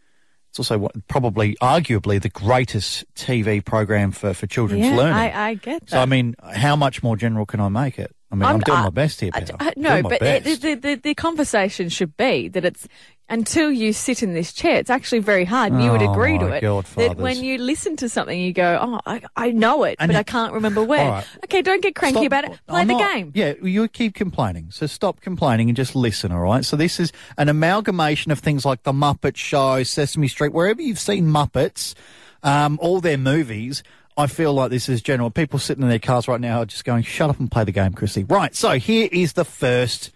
It's 0.50 0.58
also 0.60 0.90
probably, 1.08 1.56
arguably, 1.62 2.20
the 2.20 2.30
greatest 2.30 3.06
TV 3.16 3.64
program 3.64 4.12
for, 4.12 4.34
for 4.34 4.48
children's 4.48 4.86
yeah, 4.88 4.96
learning. 4.96 5.14
I, 5.14 5.50
I 5.50 5.54
get 5.54 5.82
that. 5.82 5.90
so, 5.92 6.00
I 6.02 6.06
mean, 6.06 6.36
how 6.54 6.76
much 6.76 7.04
more 7.04 7.16
general 7.16 7.46
can 7.46 7.60
I 7.60 7.70
make 7.70 8.00
it? 8.00 8.12
I 8.32 8.36
mean, 8.36 8.44
I'm, 8.44 8.60
doing 8.60 8.78
I- 8.78 8.84
my 8.84 8.90
best 8.90 9.22
here, 9.22 9.32
I- 9.34 9.40
Peter. 9.40 9.56
I- 9.60 9.74
no, 9.76 10.04
but 10.04 10.22
it, 10.22 10.44
the, 10.62 10.76
the, 10.76 10.96
the 10.96 11.16
conversation 11.16 11.90
should 11.90 12.16
be 12.18 12.48
that 12.50 12.64
it's 12.66 12.88
until 13.32 13.72
you 13.72 13.94
sit 13.94 14.24
in 14.24 14.34
this 14.34 14.52
chair, 14.52 14.78
it's 14.78 14.90
actually 14.90 15.20
very 15.20 15.46
hard. 15.46 15.72
and 15.72 15.84
you 15.84 15.92
would 15.92 16.02
Oh, 16.02 16.12
agree 16.12 16.40
to 16.40 16.48
it. 16.48 16.62
God, 16.62 16.86
that 16.96 17.18
when 17.18 17.44
you 17.44 17.60
listen 17.60 17.96
to 17.98 18.10
something, 18.10 18.40
you 18.40 18.54
go, 18.54 18.80
"Oh, 18.82 19.00
I, 19.06 19.22
I 19.36 19.52
know 19.52 19.84
it, 19.84 19.98
And 20.00 20.10
but 20.10 20.16
it- 20.16 20.20
I 20.20 20.24
can't 20.24 20.52
remember 20.54 20.84
where." 20.84 21.08
Right. 21.08 21.28
Okay, 21.44 21.62
don't 21.62 21.82
get 21.82 21.94
cranky 21.94 22.16
Stop- 22.16 22.26
about 22.26 22.46
it. 22.46 22.60
Play 22.68 22.82
I'm 22.82 22.88
the 22.88 22.94
not- 22.96 23.14
game. 23.14 23.32
Yeah, 23.36 23.54
you 23.62 23.88
keep 23.88 24.16
complaining. 24.16 24.70
So 24.72 24.88
stop 24.88 25.22
complaining 25.22 25.70
and 25.70 25.76
just 25.76 25.96
listen, 25.96 26.32
all 26.32 26.40
right? 26.40 26.66
So 26.66 26.76
this 26.76 27.00
is 27.00 27.12
an 27.38 27.50
amalgamation 27.50 28.32
of 28.32 28.40
things 28.40 28.66
like 28.66 28.82
The 28.82 28.94
Muppet 28.94 29.36
Show, 29.38 29.84
Sesame 29.84 30.28
Street, 30.28 30.52
wherever 30.52 30.82
you've 30.82 31.00
seen 31.00 31.26
Muppets, 31.28 31.94
um, 32.42 32.80
all 32.82 33.00
their 33.00 33.18
movies. 33.18 33.84
I 34.20 34.28
feel 34.28 34.54
like 34.54 34.70
this 34.70 34.90
is 34.90 35.02
general. 35.02 35.30
People 35.30 35.60
sitting 35.60 35.82
in 35.82 35.88
their 35.88 35.98
cars 35.98 36.28
right 36.28 36.42
now 36.42 36.60
are 36.60 36.66
just 36.66 36.84
going, 36.84 37.04
shut 37.04 37.30
up 37.30 37.40
and 37.40 37.50
play 37.50 37.64
the 37.64 37.72
game, 37.72 37.94
Chrissy. 37.94 38.26
Right, 38.26 38.54
so 38.54 38.72
here 38.72 39.08
is 39.14 39.32
the 39.32 39.46
first 39.46 40.12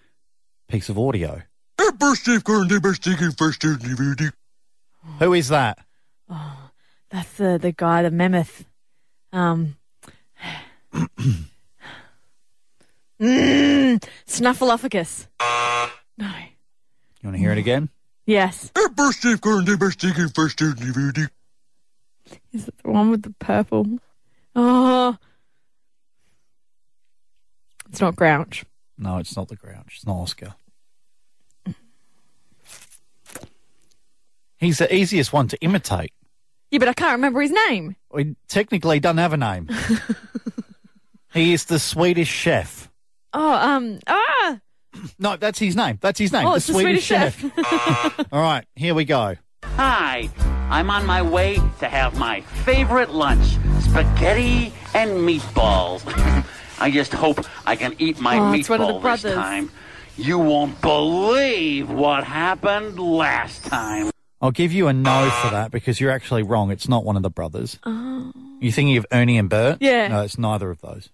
piece 0.68 0.90
of 0.90 1.00
audio. 1.00 1.42
Who 5.20 5.34
is 5.34 5.48
that? 5.48 5.78
Oh, 6.30 6.70
that's 7.10 7.32
the 7.36 7.58
the 7.58 7.72
guy, 7.72 8.02
the 8.04 8.12
mammoth. 8.12 8.66
Um, 9.32 9.78
mm, 13.22 14.04
Snuffleupagus. 14.28 15.28
No. 16.18 16.28
You 17.22 17.30
want 17.30 17.36
to 17.36 17.38
hear 17.38 17.54
it 17.54 17.58
again? 17.58 17.88
Yes. 18.26 18.70
Is 22.54 22.68
it 22.68 22.78
the 22.84 22.92
one 22.92 23.12
with 23.12 23.24
the 23.24 23.34
purple? 23.40 24.00
Oh. 24.56 25.18
It's 27.90 28.02
not 28.02 28.16
Grouch. 28.16 28.66
No, 28.98 29.18
it's 29.18 29.36
not 29.36 29.48
the 29.48 29.56
Grouch. 29.56 29.94
It's 29.96 30.06
not 30.06 30.16
Oscar. 30.16 30.56
He's 34.58 34.78
the 34.78 34.94
easiest 34.96 35.34
one 35.34 35.48
to 35.50 35.58
imitate. 35.62 36.14
Yeah, 36.72 36.80
but 36.80 36.88
I 36.88 36.94
can't 36.94 37.12
remember 37.12 37.42
his 37.42 37.52
name. 37.52 37.96
Technically 38.10 38.24
he 38.24 38.36
technically 38.48 39.00
doesn't 39.00 39.18
have 39.18 39.34
a 39.34 39.38
name. 39.38 39.70
he 41.34 41.54
is 41.54 41.66
the 41.66 41.78
Swedish 41.80 42.30
chef. 42.30 42.90
Oh, 43.34 43.54
um, 43.54 44.00
ah! 44.08 44.60
No, 45.20 45.36
that's 45.36 45.60
his 45.60 45.76
name. 45.76 45.98
That's 46.02 46.20
his 46.20 46.32
name. 46.32 46.48
Oh, 46.48 46.52
the 46.52 46.56
it's 46.58 46.68
the 46.68 46.74
Swedish 46.74 47.04
chef. 47.04 47.44
All 48.32 48.42
right, 48.42 48.66
here 48.76 48.96
we 48.96 49.06
go. 49.06 49.36
Hi, 49.64 50.30
I'm 50.74 50.90
on 50.90 51.06
my 51.06 51.22
way 51.22 51.60
to 51.82 51.88
have 51.88 52.18
my 52.18 52.42
favorite 52.42 53.12
lunch 53.12 53.58
spaghetti 53.82 54.74
and 54.96 55.12
meatballs. 55.12 56.02
I 56.80 56.90
just 56.90 57.14
hope 57.14 57.46
I 57.64 57.76
can 57.76 57.94
eat 58.00 58.20
my 58.20 58.40
Oh, 58.40 58.54
it's 58.54 58.68
one 58.68 58.82
of 58.82 58.88
the 58.88 58.94
meatball 58.96 59.22
this 59.22 59.34
time. 59.36 59.70
You 60.18 60.40
won't 60.40 60.82
believe 60.82 61.92
what 61.92 62.24
happened 62.24 62.98
last 62.98 63.64
time. 63.66 64.10
I'll 64.42 64.50
give 64.50 64.74
you 64.74 64.88
a 64.88 64.94
no 64.94 65.30
for 65.44 65.52
that 65.52 65.70
because 65.70 66.02
you're 66.02 66.10
actually 66.10 66.42
wrong. 66.42 66.72
It's 66.72 66.90
not 66.90 67.06
one 67.06 67.18
of 67.18 67.22
the 67.22 67.30
brothers. 67.30 67.78
Oh. 67.86 68.32
You 68.60 68.72
thinking 68.72 68.98
of 68.98 69.06
Ernie 69.12 69.38
and 69.38 69.52
Bert? 69.52 69.78
Yeah. 69.80 70.08
No, 70.08 70.22
it's 70.24 70.40
neither 70.40 70.72
of 70.72 70.82
those. 70.82 71.12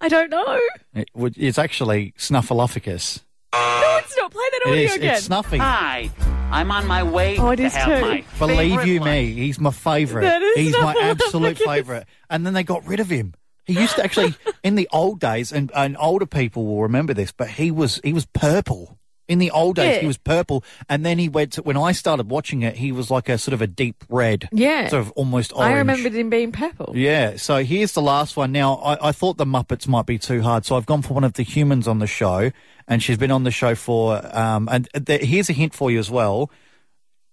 I 0.00 0.08
don't 0.08 0.30
know. 0.30 0.60
It, 0.94 1.08
it's 1.36 1.58
actually 1.58 2.14
Snuffleupagus. 2.16 3.22
No, 3.52 3.98
it's 4.04 4.16
not. 4.16 4.30
Play 4.30 4.44
that 4.52 4.60
It 4.66 4.70
audio 4.70 4.84
is. 4.84 4.94
again. 4.94 5.14
It's 5.16 5.24
Snuffy. 5.24 5.58
Hi, 5.58 6.10
I'm 6.50 6.70
on 6.70 6.86
my 6.86 7.02
way 7.02 7.36
Oh, 7.38 7.50
it 7.50 7.56
to 7.56 7.64
is 7.64 7.74
have 7.74 7.98
too. 8.00 8.06
my 8.06 8.24
Believe 8.38 8.86
you 8.86 9.00
lunch. 9.00 9.10
me, 9.10 9.32
he's 9.32 9.58
my 9.58 9.70
favourite. 9.72 10.24
That 10.24 10.40
is 10.42 10.56
He's 10.56 10.72
my 10.74 10.94
absolute 11.00 11.58
favourite. 11.64 12.04
And 12.30 12.46
then 12.46 12.54
they 12.54 12.62
got 12.62 12.86
rid 12.86 13.00
of 13.00 13.10
him. 13.10 13.34
He 13.64 13.72
used 13.74 13.96
to 13.96 14.04
actually, 14.04 14.34
in 14.62 14.74
the 14.76 14.88
old 14.92 15.18
days, 15.20 15.50
and, 15.50 15.72
and 15.74 15.96
older 15.98 16.26
people 16.26 16.64
will 16.66 16.82
remember 16.82 17.12
this, 17.14 17.32
but 17.32 17.48
he 17.48 17.70
was 17.70 18.00
he 18.04 18.12
was 18.12 18.26
purple. 18.26 18.98
In 19.26 19.38
the 19.38 19.50
old 19.52 19.76
days, 19.76 19.94
Yeah. 19.94 20.00
he 20.02 20.06
was 20.06 20.18
purple, 20.18 20.62
and 20.88 21.04
then 21.06 21.18
he 21.18 21.30
went 21.30 21.52
to. 21.54 21.62
When 21.62 21.78
I 21.78 21.92
started 21.92 22.28
watching 22.30 22.60
it, 22.62 22.76
he 22.76 22.92
was 22.92 23.10
like 23.10 23.30
a 23.30 23.38
sort 23.38 23.54
of 23.54 23.62
a 23.62 23.66
deep 23.66 24.04
red, 24.10 24.48
Yeah. 24.52 24.88
sort 24.88 25.00
of 25.00 25.10
almost 25.12 25.52
orange. 25.54 25.74
I 25.74 25.78
remembered 25.78 26.12
him 26.12 26.28
being 26.28 26.52
purple. 26.52 26.92
Yeah, 26.94 27.36
so 27.36 27.64
here's 27.64 27.92
the 27.92 28.02
last 28.02 28.36
one. 28.36 28.52
Now, 28.52 28.74
I, 28.76 29.08
I 29.08 29.12
thought 29.12 29.38
the 29.38 29.46
Muppets 29.46 29.88
might 29.88 30.04
be 30.04 30.18
too 30.18 30.42
hard, 30.42 30.66
so 30.66 30.76
I've 30.76 30.84
gone 30.84 31.00
for 31.00 31.14
one 31.14 31.24
of 31.24 31.32
the 31.32 31.42
humans 31.42 31.88
on 31.88 32.00
the 32.00 32.06
show, 32.06 32.50
and 32.86 33.02
she's 33.02 33.16
been 33.16 33.30
on 33.30 33.44
the 33.44 33.50
show 33.50 33.74
for. 33.74 34.20
Um, 34.36 34.68
and 34.70 34.88
th- 35.06 35.22
here's 35.22 35.48
a 35.48 35.54
hint 35.54 35.72
for 35.74 35.90
you 35.90 35.98
as 35.98 36.10
well. 36.10 36.50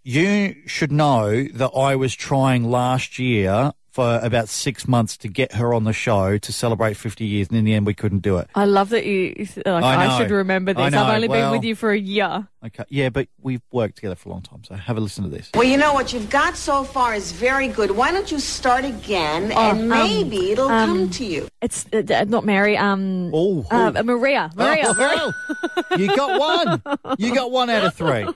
You 0.04 0.56
should 0.66 0.92
know 0.92 1.44
that 1.44 1.72
I 1.76 1.96
was 1.96 2.16
trying 2.16 2.64
last 2.72 3.20
year 3.20 3.74
for 3.92 4.20
about 4.24 4.48
six 4.48 4.88
months 4.88 5.18
to 5.18 5.28
get 5.28 5.54
her 5.54 5.74
on 5.74 5.84
the 5.84 5.94
show 5.94 6.38
to 6.38 6.54
celebrate 6.54 6.96
50 6.96 7.26
years, 7.26 7.50
and 7.50 7.58
in 7.58 7.66
the 7.66 7.74
end, 7.74 7.86
we 7.86 7.94
couldn't 7.94 8.20
do 8.20 8.38
it. 8.38 8.48
I 8.56 8.66
love 8.66 8.90
that 8.90 9.06
you. 9.06 9.48
Like, 9.66 9.84
I 9.84 10.06
I, 10.06 10.18
should 10.18 10.32
remember 10.32 10.74
this. 10.74 10.94
I've 10.94 11.16
only 11.16 11.28
well- 11.28 11.52
been 11.52 11.60
with 11.60 11.66
you 11.66 11.76
for 11.76 11.92
a 11.92 12.00
year. 12.00 12.48
Okay, 12.64 12.84
yeah, 12.90 13.10
but 13.10 13.28
we've 13.42 13.62
worked 13.72 13.96
together 13.96 14.14
for 14.16 14.30
a 14.30 14.32
long 14.34 14.44
time, 14.44 14.64
so 14.64 14.76
have 14.76 14.96
a 14.96 15.00
listen 15.00 15.24
to 15.24 15.30
this. 15.32 15.50
Well, 15.56 15.64
you 15.64 15.78
know 15.78 15.94
what 15.94 16.14
you've 16.14 16.30
got 16.30 16.56
so 16.56 16.84
far 16.84 17.16
is 17.16 17.32
very 17.32 17.68
good. 17.68 17.90
Why 17.92 18.12
don't 18.12 18.32
you 18.32 18.40
start 18.40 18.86
again, 18.86 19.52
Oh, 19.56 19.72
and 19.72 19.90
maybe 19.90 20.52
it'll 20.52 20.70
um, 20.70 20.86
come 20.88 21.10
to 21.10 21.26
you. 21.26 21.48
It's 21.64 21.88
uh, 21.92 22.04
uh, 22.08 22.26
not 22.28 22.46
Mary. 22.46 22.78
Um, 22.78 23.32
Oh, 23.34 23.66
uh, 23.72 23.92
oh. 23.96 24.04
Maria. 24.04 24.52
Maria. 24.56 24.84
Oh, 24.86 24.94
Maria. 24.94 25.98
you 25.98 26.16
got 26.16 26.40
one. 26.40 27.16
You 27.18 27.34
got 27.34 27.50
one 27.52 27.72
out 27.72 27.84
of 27.86 27.96
three. 27.96 28.28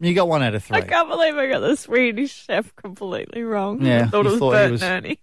You 0.00 0.12
got 0.12 0.28
one 0.28 0.42
out 0.42 0.54
of 0.54 0.62
three. 0.62 0.76
I 0.76 0.80
can't 0.82 1.08
believe 1.08 1.34
I 1.36 1.48
got 1.48 1.60
the 1.60 1.76
Swedish 1.76 2.44
chef 2.44 2.76
completely 2.76 3.42
wrong. 3.42 3.80
Yeah, 3.82 4.02
I 4.02 4.06
thought 4.08 4.24
you 4.24 4.28
it 4.28 4.32
was 4.32 4.38
thought 4.38 4.50
he 4.52 4.56
Bert 4.58 4.70
was- 4.72 4.82
and 4.82 5.06
Ernie. 5.06 5.18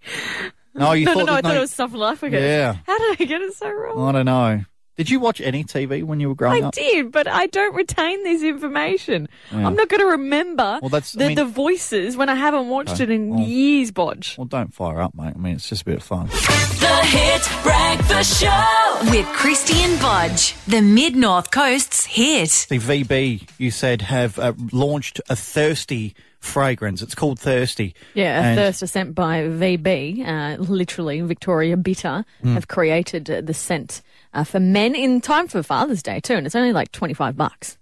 No, 0.74 0.94
you 0.94 1.06
no, 1.06 1.14
thought 1.14 1.20
no, 1.20 1.26
no, 1.26 1.32
I 1.34 1.36
that- 1.36 1.44
thought 1.50 1.58
it 1.58 1.60
was 1.60 1.72
Stuff 1.72 1.92
Snuffleupagus. 1.92 2.32
Yeah. 2.42 2.76
How 2.88 2.98
did 2.98 3.22
I 3.22 3.26
get 3.26 3.42
it 3.44 3.54
so 3.54 3.70
wrong? 3.70 4.08
I 4.10 4.12
don't 4.12 4.26
know. 4.26 4.64
Did 4.96 5.10
you 5.10 5.20
watch 5.20 5.42
any 5.42 5.64
TV 5.64 6.04
when 6.04 6.20
you 6.20 6.30
were 6.30 6.36
growing 6.36 6.58
up? 6.64 6.66
I 6.66 6.68
up? 6.68 6.74
did, 6.76 7.12
but 7.12 7.28
I 7.28 7.48
don't 7.48 7.74
retain 7.74 8.24
this 8.24 8.44
information. 8.44 9.28
Yeah. 9.52 9.66
I'm 9.66 9.76
not 9.76 9.90
going 9.90 10.02
to 10.02 10.06
remember 10.08 10.80
Well, 10.84 10.90
that's- 10.90 11.16
I 11.16 11.20
the, 11.20 11.28
mean- 11.30 11.36
the 11.36 11.46
voices 11.46 12.16
when 12.16 12.30
I 12.30 12.36
haven't 12.36 12.70
watched 12.70 12.94
Okay. 12.94 13.04
it 13.06 13.10
in 13.10 13.30
Well- 13.30 13.40
years, 13.44 13.90
Bodge. 13.92 14.38
Well, 14.38 14.46
don't 14.46 14.72
fire 14.74 15.02
up, 15.02 15.16
mate. 15.16 15.34
I 15.36 15.40
mean, 15.40 15.56
it's 15.56 15.68
just 15.68 15.82
a 15.82 15.86
bit 15.86 15.98
of 15.98 16.04
fun. 16.04 16.28
The 16.28 17.02
Hit 17.06 17.42
Breakfast 17.64 18.40
Show 18.42 19.00
with 19.10 19.26
Christian 19.28 19.98
Bodge, 19.98 20.54
the 20.68 20.82
Mid 20.82 21.16
North 21.16 21.50
Coast's 21.50 22.06
hit. 22.06 22.68
The 22.70 22.78
VB, 22.80 23.48
you 23.58 23.72
said, 23.72 24.04
have 24.04 24.38
uh, 24.38 24.54
launched 24.72 25.20
a 25.28 25.36
thirsty 25.36 26.14
fragrance. 26.40 27.02
It's 27.02 27.16
called 27.16 27.40
Thirsty. 27.40 27.96
Yeah, 28.14 28.40
a 28.40 28.44
And- 28.44 28.58
thirst 28.60 28.86
scent 28.94 29.16
by 29.16 29.44
VB, 29.44 30.24
uh, 30.28 30.62
literally 30.62 31.22
Victoria 31.22 31.78
Bitter, 31.78 32.26
Hmm. 32.42 32.54
have 32.54 32.68
created 32.68 33.30
uh, 33.30 33.42
the 33.42 33.54
scent 33.54 34.02
uh, 34.34 34.44
for 34.44 34.60
men 34.60 34.96
in 34.96 35.22
time 35.22 35.48
for 35.48 35.62
Father's 35.64 36.04
Day 36.04 36.20
too, 36.20 36.34
and 36.36 36.46
it's 36.46 36.56
only 36.56 36.74
like 36.74 36.92
twenty 36.92 37.14
five 37.14 37.36
bucks. 37.38 37.78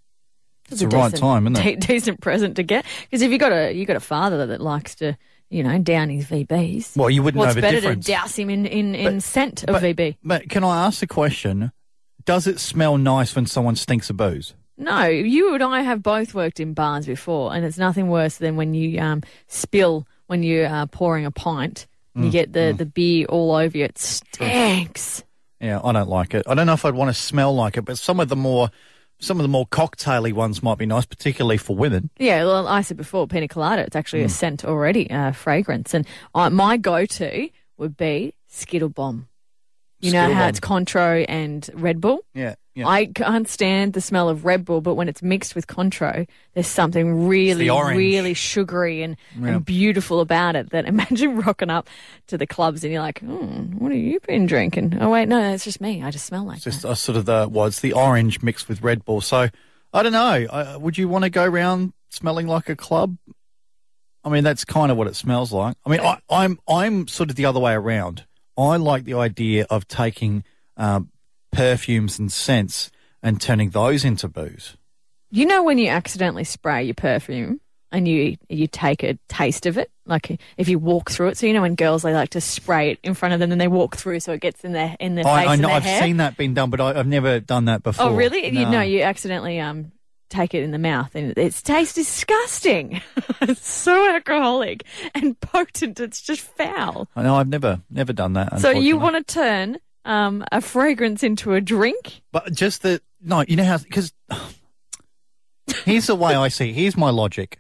It's 0.69 0.79
the 0.81 0.87
right 0.87 1.11
decent- 1.11 1.19
time, 1.21 1.47
isn't 1.47 1.65
it? 1.65 1.79
de- 1.81 1.87
decent 1.87 2.21
present 2.21 2.55
to 2.55 2.63
get 2.63 2.85
because 3.09 3.21
if 3.21 3.31
you 3.31 3.37
got 3.37 3.51
a 3.51 3.71
you 3.73 3.85
got 3.85 3.95
a 3.97 3.99
father 4.01 4.45
that 4.47 4.61
likes 4.61 4.95
to 4.95 5.17
you 5.49 5.63
know 5.63 5.77
down 5.79 6.09
his 6.09 6.25
VBs, 6.27 6.95
Well, 6.95 7.09
you 7.09 7.21
wouldn't 7.23 7.39
what's 7.39 7.49
know 7.55 7.55
the 7.55 7.61
better 7.61 7.81
difference. 7.81 8.05
to 8.05 8.11
douse 8.11 8.35
him 8.37 8.49
in 8.49 8.65
in, 8.65 8.95
in 8.95 9.15
But- 9.15 9.23
scent 9.23 9.63
of 9.63 9.73
but- 9.73 9.83
VB? 9.83 10.15
But 10.23 10.49
can 10.49 10.63
I 10.63 10.85
ask 10.85 11.01
a 11.03 11.07
question? 11.07 11.71
Does 12.23 12.45
it 12.47 12.59
smell 12.59 12.97
nice 12.97 13.35
when 13.35 13.47
someone 13.47 13.75
stinks 13.75 14.09
of 14.09 14.17
booze? 14.17 14.53
No, 14.77 15.05
you 15.05 15.53
and 15.53 15.63
I 15.63 15.81
have 15.81 16.01
both 16.01 16.33
worked 16.33 16.59
in 16.59 16.73
bars 16.73 17.05
before, 17.05 17.53
and 17.53 17.65
it's 17.65 17.77
nothing 17.77 18.07
worse 18.09 18.37
than 18.37 18.55
when 18.55 18.73
you 18.73 18.99
um, 18.99 19.21
spill 19.47 20.07
when 20.27 20.41
you're 20.43 20.67
uh, 20.67 20.85
pouring 20.85 21.25
a 21.25 21.31
pint. 21.31 21.87
Mm, 22.17 22.25
You 22.25 22.31
get 22.31 22.53
the, 22.53 22.73
the 22.77 22.85
beer 22.85 23.25
all 23.27 23.51
over 23.53 23.77
you. 23.77 23.85
It 23.85 23.97
stinks. 23.97 25.23
Yeah, 25.61 25.79
I 25.83 25.91
don't 25.91 26.09
like 26.09 26.33
it. 26.33 26.43
I 26.47 26.55
don't 26.55 26.65
know 26.65 26.73
if 26.73 26.83
I'd 26.85 26.95
want 26.95 27.09
to 27.15 27.21
smell 27.21 27.53
like 27.53 27.77
it, 27.77 27.83
but 27.85 27.97
some 27.97 28.19
of 28.19 28.29
the 28.29 28.35
more 28.35 28.69
some 29.19 29.37
of 29.39 29.43
the 29.43 29.47
more 29.49 29.67
cocktaily 29.67 30.33
ones 30.33 30.63
might 30.63 30.79
be 30.79 30.87
nice, 30.87 31.05
particularly 31.05 31.57
for 31.57 31.75
women. 31.75 32.09
Yeah, 32.17 32.43
well, 32.43 32.67
I 32.67 32.81
said 32.81 32.97
before, 32.97 33.27
pina 33.27 33.47
colada. 33.47 33.83
It's 33.83 33.95
actually 33.95 34.21
a 34.21 34.25
Hmm. 34.25 34.29
scent 34.31 34.65
already, 34.65 35.11
uh, 35.11 35.31
fragrance, 35.31 35.93
and 35.93 36.07
uh, 36.33 36.49
my 36.49 36.77
go-to 36.77 37.49
would 37.77 37.95
be 37.95 38.33
Skittle 38.47 38.89
Bomb. 38.89 39.27
You 39.99 40.11
know 40.13 40.33
how 40.33 40.39
Bomb. 40.41 40.49
it's 40.49 40.59
Cointreau 40.59 41.23
and 41.29 41.69
Red 41.75 42.01
Bull. 42.01 42.21
Yeah, 42.33 42.55
yeah. 42.75 42.87
I 42.87 43.05
can't 43.07 43.47
stand 43.47 43.93
the 43.93 44.01
smell 44.01 44.29
of 44.29 44.45
Red 44.45 44.63
Bull, 44.65 44.81
but 44.81 44.95
when 44.95 45.09
it's 45.09 45.21
mixed 45.21 45.55
with 45.55 45.67
Cointreau, 45.67 46.27
there's 46.53 46.67
something 46.67 47.27
really, 47.27 47.69
really 47.69 48.33
sugary 48.33 49.03
and, 49.03 49.17
Yeah. 49.39 49.47
and 49.55 49.65
beautiful 49.65 50.19
about 50.21 50.55
it. 50.55 50.69
That 50.71 50.85
imagine 50.87 51.37
rocking 51.37 51.69
up 51.69 51.89
to 52.27 52.37
the 52.37 52.47
clubs 52.47 52.83
and 52.83 52.93
you're 52.93 53.01
like, 53.01 53.19
hmm, 53.19 53.77
what 53.77 53.91
have 53.91 53.99
you 54.01 54.19
been 54.21 54.45
drinking? 54.45 54.97
Oh 55.01 55.09
wait, 55.09 55.27
no, 55.27 55.53
it's 55.53 55.63
just 55.65 55.81
me. 55.81 56.01
I 56.03 56.11
just 56.11 56.25
smell 56.25 56.45
like 56.45 56.57
It's 56.57 56.65
just 56.65 56.81
that. 56.83 56.91
a 56.91 56.95
sort 56.95 57.17
of 57.17 57.25
the 57.25 57.47
well, 57.51 57.65
it's 57.65 57.81
the 57.81 57.93
orange 57.93 58.41
mixed 58.41 58.69
with 58.69 58.81
Red 58.81 59.03
Bull. 59.05 59.21
So 59.21 59.49
I 59.93 60.03
don't 60.03 60.13
know. 60.13 60.45
Uh, 60.49 60.77
would 60.79 60.97
you 60.97 61.07
want 61.09 61.23
to 61.25 61.29
go 61.29 61.43
around 61.43 61.93
smelling 62.09 62.47
like 62.47 62.69
a 62.69 62.75
club? 62.75 63.17
I 64.23 64.29
mean, 64.29 64.43
that's 64.43 64.63
kind 64.65 64.91
of 64.91 64.97
what 64.97 65.07
it 65.07 65.15
smells 65.15 65.51
like. 65.51 65.75
I 65.85 65.89
mean, 65.89 65.99
I, 65.99 66.19
I'm 66.29 66.59
I'm 66.69 67.07
sort 67.07 67.29
of 67.31 67.35
the 67.35 67.45
other 67.45 67.59
way 67.59 67.73
around. 67.73 68.25
I 68.57 68.77
like 68.77 69.03
the 69.05 69.15
idea 69.15 69.65
of 69.69 69.87
taking 69.87 70.43
um, 70.77 71.09
perfumes 71.51 72.19
and 72.19 72.31
scents 72.31 72.91
and 73.23 73.39
turning 73.39 73.69
those 73.71 74.03
into 74.05 74.27
booze. 74.27 74.77
You 75.29 75.45
know 75.45 75.63
when 75.63 75.77
you 75.77 75.87
accidentally 75.89 76.43
spray 76.43 76.83
your 76.83 76.93
perfume 76.95 77.61
and 77.91 78.07
you 78.07 78.35
you 78.49 78.67
take 78.67 79.03
a 79.03 79.17
taste 79.29 79.65
of 79.65 79.77
it, 79.77 79.89
like 80.05 80.39
if 80.57 80.67
you 80.67 80.79
walk 80.79 81.09
through 81.11 81.29
it. 81.29 81.37
So 81.37 81.45
you 81.45 81.53
know 81.53 81.61
when 81.61 81.75
girls 81.75 82.01
they 82.03 82.13
like 82.13 82.31
to 82.31 82.41
spray 82.41 82.91
it 82.91 82.99
in 83.03 83.13
front 83.13 83.33
of 83.33 83.39
them 83.39 83.51
and 83.51 83.59
they 83.61 83.67
walk 83.67 83.95
through 83.95 84.19
so 84.21 84.33
it 84.33 84.41
gets 84.41 84.63
in 84.63 84.73
their 84.73 84.95
in 84.99 85.15
their 85.15 85.23
face 85.23 85.31
I, 85.33 85.45
I 85.45 85.53
and 85.53 85.61
know 85.61 85.69
I've 85.69 85.83
hair. 85.83 86.01
seen 86.01 86.17
that 86.17 86.35
being 86.37 86.53
done, 86.53 86.69
but 86.69 86.81
I, 86.81 86.97
I've 86.99 87.07
never 87.07 87.39
done 87.39 87.65
that 87.65 87.83
before. 87.83 88.07
Oh 88.07 88.13
really? 88.15 88.45
You 88.45 88.65
No. 88.65 88.71
know 88.71 88.81
you 88.81 89.01
accidentally 89.03 89.59
um 89.59 89.91
take 90.29 90.53
it 90.53 90.63
in 90.63 90.71
the 90.71 90.79
mouth 90.79 91.13
and 91.15 91.37
it 91.37 91.53
tastes 91.63 91.93
disgusting. 91.93 93.01
it's 93.41 93.67
so 93.69 94.13
alcoholic 94.13 94.83
and 95.13 95.39
potent. 95.41 95.99
It's 95.99 96.21
just 96.21 96.41
foul. 96.41 97.09
I 97.15 97.23
know 97.23 97.35
I've 97.35 97.49
never 97.49 97.81
never 97.89 98.13
done 98.13 98.33
that. 98.33 98.59
So 98.61 98.69
you 98.71 98.97
want 98.97 99.15
to 99.27 99.33
turn 99.33 99.77
um, 100.05 100.43
a 100.51 100.61
fragrance 100.61 101.23
into 101.23 101.53
a 101.53 101.61
drink? 101.61 102.21
But 102.31 102.53
just 102.53 102.81
the 102.83 103.01
no, 103.21 103.43
you 103.47 103.55
know 103.55 103.63
how 103.63 103.77
because 103.77 104.13
here's 105.85 106.07
the 106.07 106.15
way 106.15 106.35
I 106.35 106.47
see. 106.47 106.73
Here's 106.73 106.97
my 106.97 107.09
logic. 107.09 107.59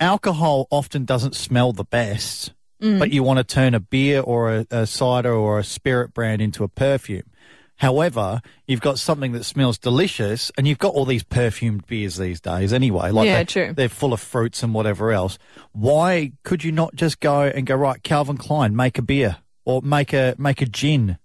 Alcohol 0.00 0.66
often 0.70 1.04
doesn't 1.04 1.34
smell 1.34 1.72
the 1.72 1.84
best, 1.84 2.52
but 2.98 3.10
you 3.10 3.22
want 3.22 3.38
to 3.38 3.44
turn 3.44 3.74
a 3.74 3.80
beer 3.80 4.20
or 4.20 4.54
a, 4.54 4.66
a 4.70 4.86
cider 4.86 5.32
or 5.32 5.58
a 5.58 5.64
spirit 5.64 6.12
brand 6.12 6.42
into 6.42 6.64
a 6.64 6.68
perfume. 6.68 7.30
However, 7.76 8.40
you've 8.66 8.80
got 8.80 8.98
something 8.98 9.32
that 9.32 9.44
smells 9.44 9.78
delicious, 9.78 10.52
and 10.56 10.66
you've 10.68 10.78
got 10.78 10.94
all 10.94 11.04
these 11.04 11.24
perfumed 11.24 11.86
beers 11.86 12.16
these 12.16 12.40
days 12.40 12.72
anyway. 12.72 13.10
Like 13.10 13.26
Yeah, 13.26 13.38
they, 13.38 13.44
true. 13.44 13.72
They're 13.72 13.88
full 13.88 14.12
of 14.12 14.20
fruits 14.20 14.62
and 14.62 14.72
whatever 14.72 15.12
else. 15.12 15.38
Why 15.72 16.32
could 16.44 16.62
you 16.62 16.70
not 16.70 16.94
just 16.94 17.20
go 17.20 17.42
and 17.42 17.66
go 17.66 17.74
right, 17.74 18.02
Calvin 18.02 18.36
Klein, 18.36 18.76
make 18.76 18.98
a 18.98 19.02
beer 19.02 19.38
or 19.64 19.82
make 19.82 20.12
a 20.12 20.34
make 20.38 20.62
a 20.62 20.66
gin? 20.66 21.18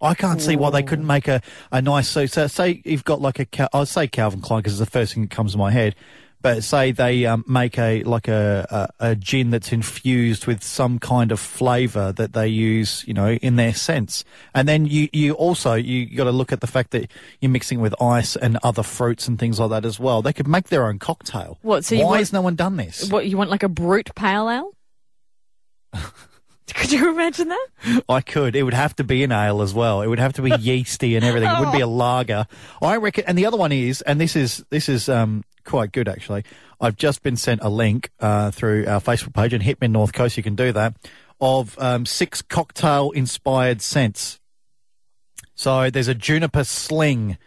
I 0.00 0.14
can't 0.14 0.42
see 0.42 0.56
why 0.56 0.70
they 0.70 0.82
couldn't 0.82 1.06
make 1.06 1.26
a, 1.28 1.40
a 1.72 1.80
nice. 1.80 2.08
So, 2.08 2.26
so 2.26 2.46
say 2.46 2.82
you've 2.84 3.04
got 3.04 3.20
like 3.20 3.38
a. 3.38 3.68
I'll 3.74 3.86
say 3.86 4.06
Calvin 4.06 4.40
Klein 4.40 4.60
because 4.60 4.74
it's 4.74 4.80
the 4.80 4.90
first 4.90 5.14
thing 5.14 5.22
that 5.22 5.30
comes 5.30 5.52
to 5.52 5.58
my 5.58 5.70
head. 5.70 5.94
But 6.42 6.62
say 6.62 6.92
they 6.92 7.24
um, 7.26 7.44
make 7.48 7.78
a 7.78 8.04
like 8.04 8.28
a, 8.28 8.92
a 9.00 9.10
a 9.10 9.16
gin 9.16 9.50
that's 9.50 9.72
infused 9.72 10.46
with 10.46 10.62
some 10.62 10.98
kind 10.98 11.32
of 11.32 11.40
flavour 11.40 12.12
that 12.12 12.34
they 12.34 12.46
use, 12.46 13.02
you 13.08 13.14
know, 13.14 13.30
in 13.32 13.56
their 13.56 13.74
sense. 13.74 14.22
And 14.54 14.68
then 14.68 14.84
you 14.86 15.08
you 15.12 15.32
also 15.32 15.74
you 15.74 16.14
got 16.14 16.24
to 16.24 16.30
look 16.32 16.52
at 16.52 16.60
the 16.60 16.66
fact 16.66 16.90
that 16.90 17.10
you're 17.40 17.50
mixing 17.50 17.80
with 17.80 18.00
ice 18.00 18.36
and 18.36 18.58
other 18.62 18.82
fruits 18.82 19.26
and 19.26 19.38
things 19.38 19.58
like 19.58 19.70
that 19.70 19.84
as 19.86 19.98
well. 19.98 20.20
They 20.20 20.34
could 20.34 20.46
make 20.46 20.68
their 20.68 20.86
own 20.86 20.98
cocktail. 20.98 21.58
What, 21.62 21.84
so 21.84 21.96
why 21.96 22.04
want- 22.04 22.18
has 22.18 22.32
no 22.34 22.42
one 22.42 22.54
done 22.54 22.76
this? 22.76 23.10
What 23.10 23.26
you 23.26 23.38
want, 23.38 23.50
like 23.50 23.62
a 23.62 23.68
brute 23.68 24.14
pale 24.14 24.48
ale? 24.50 24.72
Could 26.74 26.90
you 26.90 27.10
imagine 27.10 27.48
that? 27.48 27.68
I 28.08 28.20
could. 28.20 28.56
It 28.56 28.64
would 28.64 28.74
have 28.74 28.96
to 28.96 29.04
be 29.04 29.22
an 29.22 29.30
ale 29.30 29.62
as 29.62 29.72
well. 29.72 30.02
It 30.02 30.08
would 30.08 30.18
have 30.18 30.32
to 30.34 30.42
be 30.42 30.50
yeasty 30.58 31.14
and 31.14 31.24
everything. 31.24 31.48
It 31.48 31.60
would 31.60 31.72
be 31.72 31.80
a 31.80 31.86
lager. 31.86 32.46
I 32.82 32.96
reckon. 32.96 33.24
And 33.28 33.38
the 33.38 33.46
other 33.46 33.56
one 33.56 33.70
is, 33.70 34.02
and 34.02 34.20
this 34.20 34.34
is 34.34 34.64
this 34.70 34.88
is 34.88 35.08
um, 35.08 35.44
quite 35.64 35.92
good 35.92 36.08
actually. 36.08 36.44
I've 36.80 36.96
just 36.96 37.22
been 37.22 37.36
sent 37.36 37.62
a 37.62 37.68
link 37.68 38.10
uh, 38.18 38.50
through 38.50 38.86
our 38.86 39.00
Facebook 39.00 39.32
page 39.32 39.52
and 39.52 39.62
Hitman 39.62 39.92
North 39.92 40.12
Coast. 40.12 40.36
You 40.36 40.42
can 40.42 40.56
do 40.56 40.72
that 40.72 40.94
of 41.40 41.78
um, 41.78 42.04
six 42.04 42.42
cocktail 42.42 43.10
inspired 43.12 43.80
scents. 43.80 44.40
So 45.54 45.88
there's 45.88 46.08
a 46.08 46.14
juniper 46.14 46.64
sling, 46.64 47.38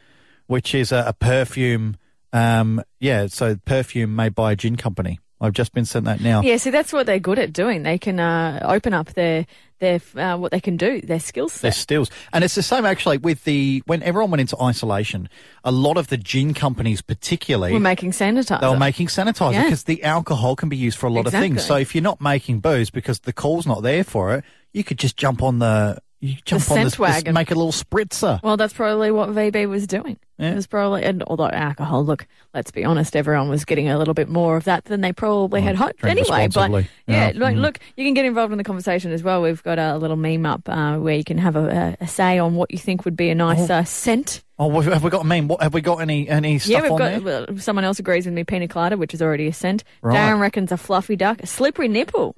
which 0.47 0.73
is 0.73 0.91
a, 0.91 1.05
a 1.07 1.13
perfume. 1.13 1.97
Um, 2.31 2.81
yeah, 2.99 3.27
so 3.27 3.57
perfume 3.65 4.15
made 4.15 4.33
by 4.33 4.53
a 4.53 4.55
gin 4.55 4.77
company. 4.77 5.19
I've 5.41 5.53
just 5.53 5.73
been 5.73 5.85
sent 5.85 6.05
that 6.05 6.19
now. 6.21 6.41
Yeah, 6.41 6.57
see, 6.57 6.69
that's 6.69 6.91
what 6.91 7.05
they're 7.05 7.19
good 7.19 7.39
at 7.39 7.53
doing. 7.53 7.83
They 7.83 7.97
can 7.97 8.19
uh, 8.19 8.59
open 8.63 8.93
up 8.93 9.13
their 9.13 9.45
their 9.79 10.01
uh, 10.17 10.35
what 10.37 10.51
they 10.51 10.59
can 10.59 10.75
do, 10.75 10.99
their 10.99 11.21
skills, 11.21 11.61
Their 11.61 11.71
set. 11.71 11.79
stills. 11.79 12.11
And 12.33 12.43
it's 12.43 12.55
the 12.55 12.61
same 12.63 12.85
actually 12.85 13.17
with 13.17 13.45
the, 13.45 13.81
when 13.85 14.03
everyone 14.03 14.31
went 14.31 14.41
into 14.41 14.61
isolation, 14.61 15.29
a 15.63 15.71
lot 15.71 15.95
of 15.95 16.07
the 16.07 16.17
gin 16.17 16.53
companies 16.53 17.01
particularly, 17.01 17.71
We're 17.71 17.79
making 17.79 18.11
sanitizer. 18.11 18.59
they 18.59 18.67
were 18.67 18.75
making 18.77 19.07
sanitizer 19.07 19.53
Yeah. 19.53 19.63
because 19.63 19.83
the 19.85 20.03
alcohol 20.03 20.57
can 20.57 20.67
be 20.67 20.75
used 20.75 20.97
for 20.97 21.07
a 21.07 21.09
lot 21.09 21.27
of 21.27 21.31
things. 21.31 21.63
So 21.65 21.77
if 21.77 21.95
you're 21.95 22.01
not 22.01 22.19
making 22.19 22.59
booze 22.59 22.89
because 22.89 23.19
the 23.19 23.31
call's 23.31 23.65
not 23.65 23.81
there 23.81 24.03
for 24.03 24.35
it, 24.35 24.43
you 24.73 24.83
could 24.83 24.99
just 24.99 25.15
jump 25.15 25.41
on 25.41 25.59
the, 25.59 25.97
you 26.21 26.35
jump 26.45 26.61
on 26.63 26.75
scent 26.75 26.83
this, 26.85 26.93
this, 26.93 26.99
wagon. 26.99 27.33
make 27.33 27.51
a 27.51 27.55
little 27.55 27.71
spritzer. 27.71 28.41
well, 28.43 28.57
that's 28.57 28.73
probably 28.73 29.11
what 29.11 29.29
VB 29.29 29.69
was 29.69 29.87
doing. 29.87 30.17
Yeah. 30.37 30.51
It 30.51 30.55
was 30.55 30.67
probably, 30.67 31.03
and 31.03 31.21
although 31.23 31.49
alcohol, 31.49 32.05
look, 32.05 32.25
let's 32.53 32.71
be 32.71 32.85
honest, 32.85 33.15
everyone 33.15 33.49
was 33.49 33.65
getting 33.65 33.89
a 33.89 33.97
little 33.97 34.13
bit 34.13 34.29
more 34.29 34.55
of 34.55 34.63
that 34.65 34.85
than 34.85 35.01
they 35.01 35.11
probably 35.11 35.61
had 35.61 35.75
hoped 35.75 36.03
anyway. 36.05 36.47
But 36.47 36.71
yeah, 36.71 36.83
Yeah. 37.07 37.31
like, 37.35 37.55
Mm. 37.57 37.61
look, 37.61 37.79
you 37.97 38.05
can 38.05 38.13
get 38.13 38.23
involved 38.25 38.51
in 38.53 38.57
the 38.57 38.63
conversation 38.63 39.11
as 39.11 39.21
well. 39.21 39.41
We've 39.41 39.61
got 39.63 39.79
a 39.79 39.97
little 39.97 40.15
meme 40.15 40.45
up 40.45 40.67
uh, 40.69 40.97
where 40.97 41.15
you 41.15 41.23
can 41.25 41.37
have 41.39 41.55
a, 41.57 41.95
a, 41.99 42.03
a 42.05 42.07
say 42.07 42.37
on 42.39 42.55
what 42.55 42.71
you 42.71 42.77
think 42.77 43.03
would 43.05 43.17
be 43.17 43.29
a 43.29 43.35
nice 43.35 43.69
uh, 43.69 43.83
scent. 43.83 44.43
Oh, 44.57 44.69
have 44.81 45.03
we 45.03 45.09
got, 45.09 45.25
I 45.25 45.27
mean, 45.27 45.47
what, 45.47 45.61
have 45.61 45.73
we 45.73 45.79
got 45.81 45.97
any, 46.01 46.27
any 46.27 46.59
stuff 46.59 46.69
Yeah, 46.71 46.81
we've 46.83 46.91
on 46.91 46.97
got 46.97 47.23
well, 47.23 47.45
someone 47.57 47.85
else 47.85 47.99
agrees 47.99 48.25
with 48.25 48.33
me. 48.33 48.43
Pina 48.43 48.67
colada, 48.67 48.97
which 48.97 49.13
is 49.13 49.21
already 49.21 49.47
a 49.47 49.53
scent. 49.53 49.83
Right. 50.01 50.17
Darren 50.17 50.39
reckons 50.41 50.71
a 50.73 50.77
fluffy 50.77 51.15
duck, 51.15 51.41
a 51.41 51.47
slippery 51.47 51.87
nipple, 51.87 52.35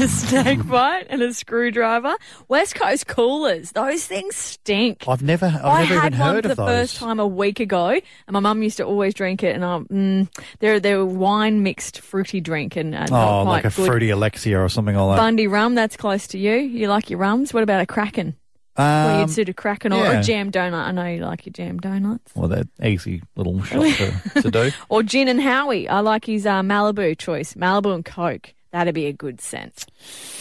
a 0.00 0.08
snake 0.08 0.66
bite, 0.68 1.06
and 1.08 1.22
a 1.22 1.32
screwdriver. 1.34 2.14
West 2.48 2.74
Coast 2.74 3.06
coolers, 3.06 3.72
those 3.72 4.06
things 4.06 4.36
stink. 4.36 5.04
I've 5.08 5.22
never, 5.22 5.46
I've 5.46 5.64
I 5.64 5.82
never 5.82 6.00
had 6.00 6.12
even 6.14 6.18
one 6.20 6.34
heard 6.34 6.44
for 6.44 6.50
of 6.52 6.56
the 6.56 6.64
those. 6.64 6.76
first 6.92 6.96
time 6.98 7.20
a 7.20 7.26
week 7.26 7.60
ago, 7.60 7.88
and 7.88 8.02
my 8.30 8.40
mum 8.40 8.62
used 8.62 8.76
to 8.78 8.84
always 8.84 9.14
drink 9.14 9.42
it. 9.42 9.54
And 9.54 9.64
I, 9.64 9.78
mm, 9.78 10.28
they're 10.60 10.80
they're 10.80 11.04
wine 11.04 11.62
mixed 11.62 12.00
fruity 12.00 12.40
drink, 12.40 12.76
and 12.76 12.94
uh, 12.94 13.06
not 13.06 13.10
Oh, 13.10 13.44
quite 13.44 13.52
like 13.52 13.64
a 13.64 13.70
good. 13.76 13.86
fruity 13.86 14.10
Alexia 14.10 14.58
or 14.60 14.68
something 14.68 14.94
like 14.96 15.16
that. 15.16 15.22
Bundy 15.22 15.46
rum, 15.46 15.74
that's 15.74 15.96
close 15.96 16.26
to 16.28 16.38
you. 16.38 16.54
You 16.54 16.88
like 16.88 17.10
your 17.10 17.18
rums? 17.18 17.52
What 17.54 17.62
about 17.62 17.80
a 17.80 17.86
kraken? 17.86 18.36
Well, 18.76 19.14
Um, 19.16 19.20
you'd 19.22 19.30
suit 19.30 19.48
a 19.48 19.54
kraken 19.54 19.92
or 19.92 20.04
yeah. 20.04 20.20
a 20.20 20.22
jam 20.22 20.52
donut. 20.52 20.74
I 20.74 20.92
know 20.92 21.04
you 21.04 21.20
like 21.24 21.44
your 21.44 21.52
jam 21.52 21.78
donuts. 21.78 22.30
well, 22.36 22.46
they're 22.46 22.62
easy 22.80 23.22
little 23.34 23.60
shot 23.64 23.82
to, 23.82 24.42
to 24.42 24.50
do. 24.52 24.70
Or 24.88 25.02
gin 25.02 25.26
and 25.26 25.40
Howie. 25.42 25.88
I 25.88 25.98
like 25.98 26.26
his 26.26 26.46
uh, 26.46 26.60
Malibu 26.62 27.18
choice. 27.18 27.54
Malibu 27.54 27.92
and 27.92 28.04
Coke. 28.04 28.54
That'd 28.78 28.94
be 28.94 29.06
a 29.06 29.12
good 29.12 29.40
scent. 29.40 29.86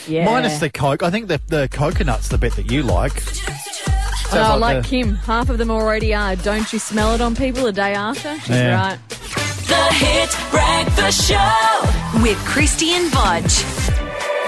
Yeah. 0.08 0.26
Minus 0.26 0.60
the 0.60 0.70
coke. 0.70 1.02
I 1.02 1.10
think 1.10 1.28
the 1.28 1.42
the 1.48 1.68
coconut's 1.70 2.28
the 2.28 2.38
bit 2.38 2.56
that 2.56 2.70
you 2.72 2.84
like. 2.84 3.14
Oh, 3.16 4.30
Sounds 4.30 4.62
like 4.62 4.84
the- 4.84 4.88
Kim. 4.88 5.16
Half 5.16 5.50
of 5.50 5.58
them 5.58 5.72
already 5.72 6.14
are. 6.14 6.36
Don't 6.36 6.72
you 6.72 6.78
smell 6.78 7.16
it 7.16 7.22
on 7.22 7.36
people 7.36 7.64
the 7.64 7.72
day 7.72 7.96
after? 7.96 8.38
She's 8.42 8.50
Yeah. 8.50 8.76
right. 8.90 9.00
The 9.10 9.94
Hit 9.96 10.38
Breakfast 10.52 11.28
Show 11.28 12.22
with 12.22 12.38
Christian 12.46 13.10
Bodge. 13.10 13.64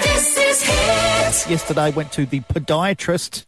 This 0.03 0.37
is 0.37 0.61
Hit. 0.61 1.49
Yesterday 1.49 1.89
went 1.89 2.11
to 2.11 2.27
the 2.27 2.41
podiatrist. 2.41 3.45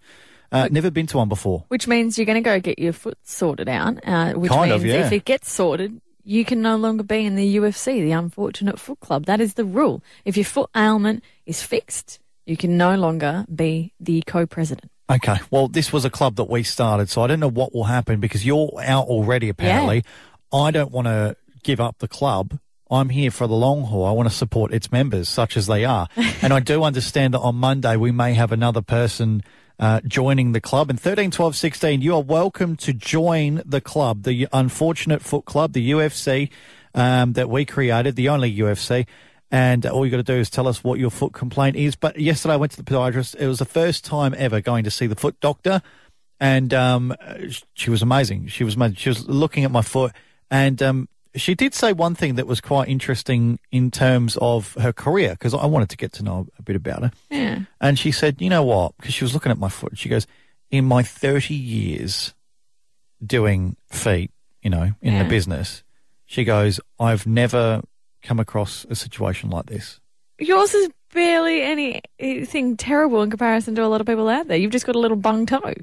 Uh, 0.51 0.69
never 0.71 0.89
been 0.89 1.05
to 1.05 1.17
one 1.17 1.29
before. 1.29 1.65
Which 1.67 1.87
means 1.87 2.17
you're 2.17 2.25
going 2.25 2.41
to 2.43 2.49
go 2.49 2.59
get 2.59 2.79
your 2.79 2.93
foot 2.93 3.19
sorted 3.23 3.69
out. 3.69 3.99
Uh, 4.07 4.33
which 4.33 4.51
Kind 4.51 4.71
of, 4.71 4.81
means 4.81 4.95
yeah. 4.95 5.05
if 5.05 5.11
it 5.11 5.23
gets 5.23 5.51
sorted, 5.51 6.01
you 6.23 6.45
can 6.45 6.61
no 6.61 6.75
longer 6.77 7.03
be 7.03 7.25
in 7.25 7.35
the 7.35 7.55
UFC, 7.57 8.01
the 8.01 8.11
Unfortunate 8.11 8.79
Foot 8.79 8.99
Club. 8.99 9.25
That 9.25 9.41
is 9.41 9.55
the 9.55 9.65
rule. 9.65 10.03
If 10.25 10.37
your 10.37 10.45
foot 10.45 10.69
ailment 10.75 11.23
is 11.45 11.61
fixed, 11.61 12.19
you 12.45 12.57
can 12.57 12.77
no 12.77 12.95
longer 12.95 13.45
be 13.53 13.93
the 13.99 14.23
co-president. 14.25 14.91
Okay. 15.09 15.37
Well, 15.49 15.67
this 15.67 15.91
was 15.91 16.05
a 16.05 16.09
club 16.09 16.35
that 16.37 16.45
we 16.45 16.63
started, 16.63 17.09
so 17.09 17.21
I 17.21 17.27
don't 17.27 17.39
know 17.39 17.49
what 17.49 17.73
will 17.73 17.83
happen 17.85 18.19
because 18.19 18.45
you're 18.45 18.71
out 18.81 19.07
already, 19.07 19.49
apparently. 19.49 20.03
I 20.53 20.71
don't 20.71 20.91
want 20.91 21.07
to 21.07 21.35
give 21.63 21.79
up 21.79 21.97
the 21.99 22.07
club. 22.07 22.59
I'm 22.91 23.07
here 23.07 23.31
for 23.31 23.47
the 23.47 23.55
long 23.55 23.83
haul. 23.83 24.05
I 24.05 24.11
want 24.11 24.29
to 24.29 24.35
support 24.35 24.73
its 24.73 24.91
members, 24.91 25.29
such 25.29 25.55
as 25.55 25.65
they 25.65 25.85
are. 25.85 26.09
and 26.41 26.51
I 26.51 26.59
do 26.59 26.83
understand 26.83 27.33
that 27.33 27.39
on 27.39 27.55
Monday 27.55 27.95
we 27.95 28.11
may 28.11 28.33
have 28.33 28.51
another 28.51 28.81
person 28.81 29.43
uh, 29.79 30.01
joining 30.05 30.51
the 30.51 30.59
club. 30.59 30.89
And 30.89 30.99
13, 30.99 31.31
12, 31.31 31.55
16, 31.55 32.01
you 32.01 32.13
are 32.13 32.21
welcome 32.21 32.75
to 32.77 32.93
join 32.93 33.63
the 33.65 33.79
club, 33.79 34.23
the 34.23 34.47
Unfortunate 34.51 35.21
Foot 35.21 35.45
Club, 35.45 35.71
the 35.71 35.91
UFC 35.91 36.49
um, 36.93 37.33
that 37.33 37.49
we 37.49 37.63
created, 37.63 38.17
the 38.17 38.27
only 38.27 38.53
UFC. 38.53 39.07
And 39.49 39.85
all 39.85 40.05
you 40.05 40.11
got 40.11 40.17
to 40.17 40.23
do 40.23 40.35
is 40.35 40.49
tell 40.49 40.67
us 40.67 40.83
what 40.83 40.99
your 40.99 41.09
foot 41.09 41.33
complaint 41.33 41.77
is. 41.77 41.95
But 41.95 42.19
yesterday 42.19 42.53
I 42.53 42.57
went 42.57 42.73
to 42.73 42.77
the 42.77 42.89
podiatrist. 42.89 43.35
It 43.35 43.47
was 43.47 43.59
the 43.59 43.65
first 43.65 44.03
time 44.03 44.35
ever 44.37 44.59
going 44.59 44.83
to 44.83 44.91
see 44.91 45.07
the 45.07 45.15
foot 45.15 45.39
doctor. 45.39 45.81
And 46.39 46.73
um, 46.73 47.15
she 47.73 47.89
was 47.89 48.01
amazing. 48.01 48.47
She 48.47 48.63
was. 48.63 48.75
She 48.95 49.09
was 49.09 49.27
looking 49.27 49.63
at 49.63 49.71
my 49.71 49.81
foot. 49.81 50.11
And 50.49 50.81
um, 50.81 51.09
she 51.35 51.55
did 51.55 51.73
say 51.73 51.93
one 51.93 52.15
thing 52.15 52.35
that 52.35 52.47
was 52.47 52.59
quite 52.61 52.89
interesting 52.89 53.59
in 53.71 53.89
terms 53.91 54.37
of 54.41 54.73
her 54.75 54.91
career, 54.91 55.31
because 55.31 55.53
I 55.53 55.65
wanted 55.65 55.89
to 55.89 55.97
get 55.97 56.11
to 56.13 56.23
know 56.23 56.47
a 56.59 56.61
bit 56.61 56.75
about 56.75 57.03
her. 57.03 57.11
Yeah. 57.29 57.59
And 57.79 57.97
she 57.97 58.11
said, 58.11 58.41
you 58.41 58.49
know 58.49 58.63
what? 58.63 58.95
Because 58.97 59.13
she 59.13 59.23
was 59.23 59.33
looking 59.33 59.51
at 59.51 59.57
my 59.57 59.69
foot. 59.69 59.97
She 59.97 60.09
goes, 60.09 60.27
in 60.69 60.85
my 60.85 61.03
30 61.03 61.53
years 61.53 62.33
doing 63.25 63.75
feet, 63.89 64.31
you 64.61 64.69
know, 64.69 64.91
in 65.01 65.13
Yeah. 65.13 65.23
the 65.23 65.29
business, 65.29 65.83
she 66.25 66.43
goes, 66.43 66.79
I've 66.99 67.25
never 67.27 67.81
come 68.23 68.39
across 68.39 68.85
a 68.89 68.95
situation 68.95 69.49
like 69.49 69.65
this. 69.65 69.99
Yours 70.39 70.73
is 70.73 70.89
barely 71.13 71.61
anything 71.61 72.77
terrible 72.77 73.21
in 73.21 73.29
comparison 73.29 73.75
to 73.75 73.83
a 73.83 73.87
lot 73.87 74.01
of 74.01 74.07
people 74.07 74.27
out 74.29 74.47
there. 74.47 74.57
You've 74.57 74.71
just 74.71 74.85
got 74.85 74.95
a 74.95 74.99
little 74.99 75.17
bung 75.17 75.45
toe. 75.45 75.73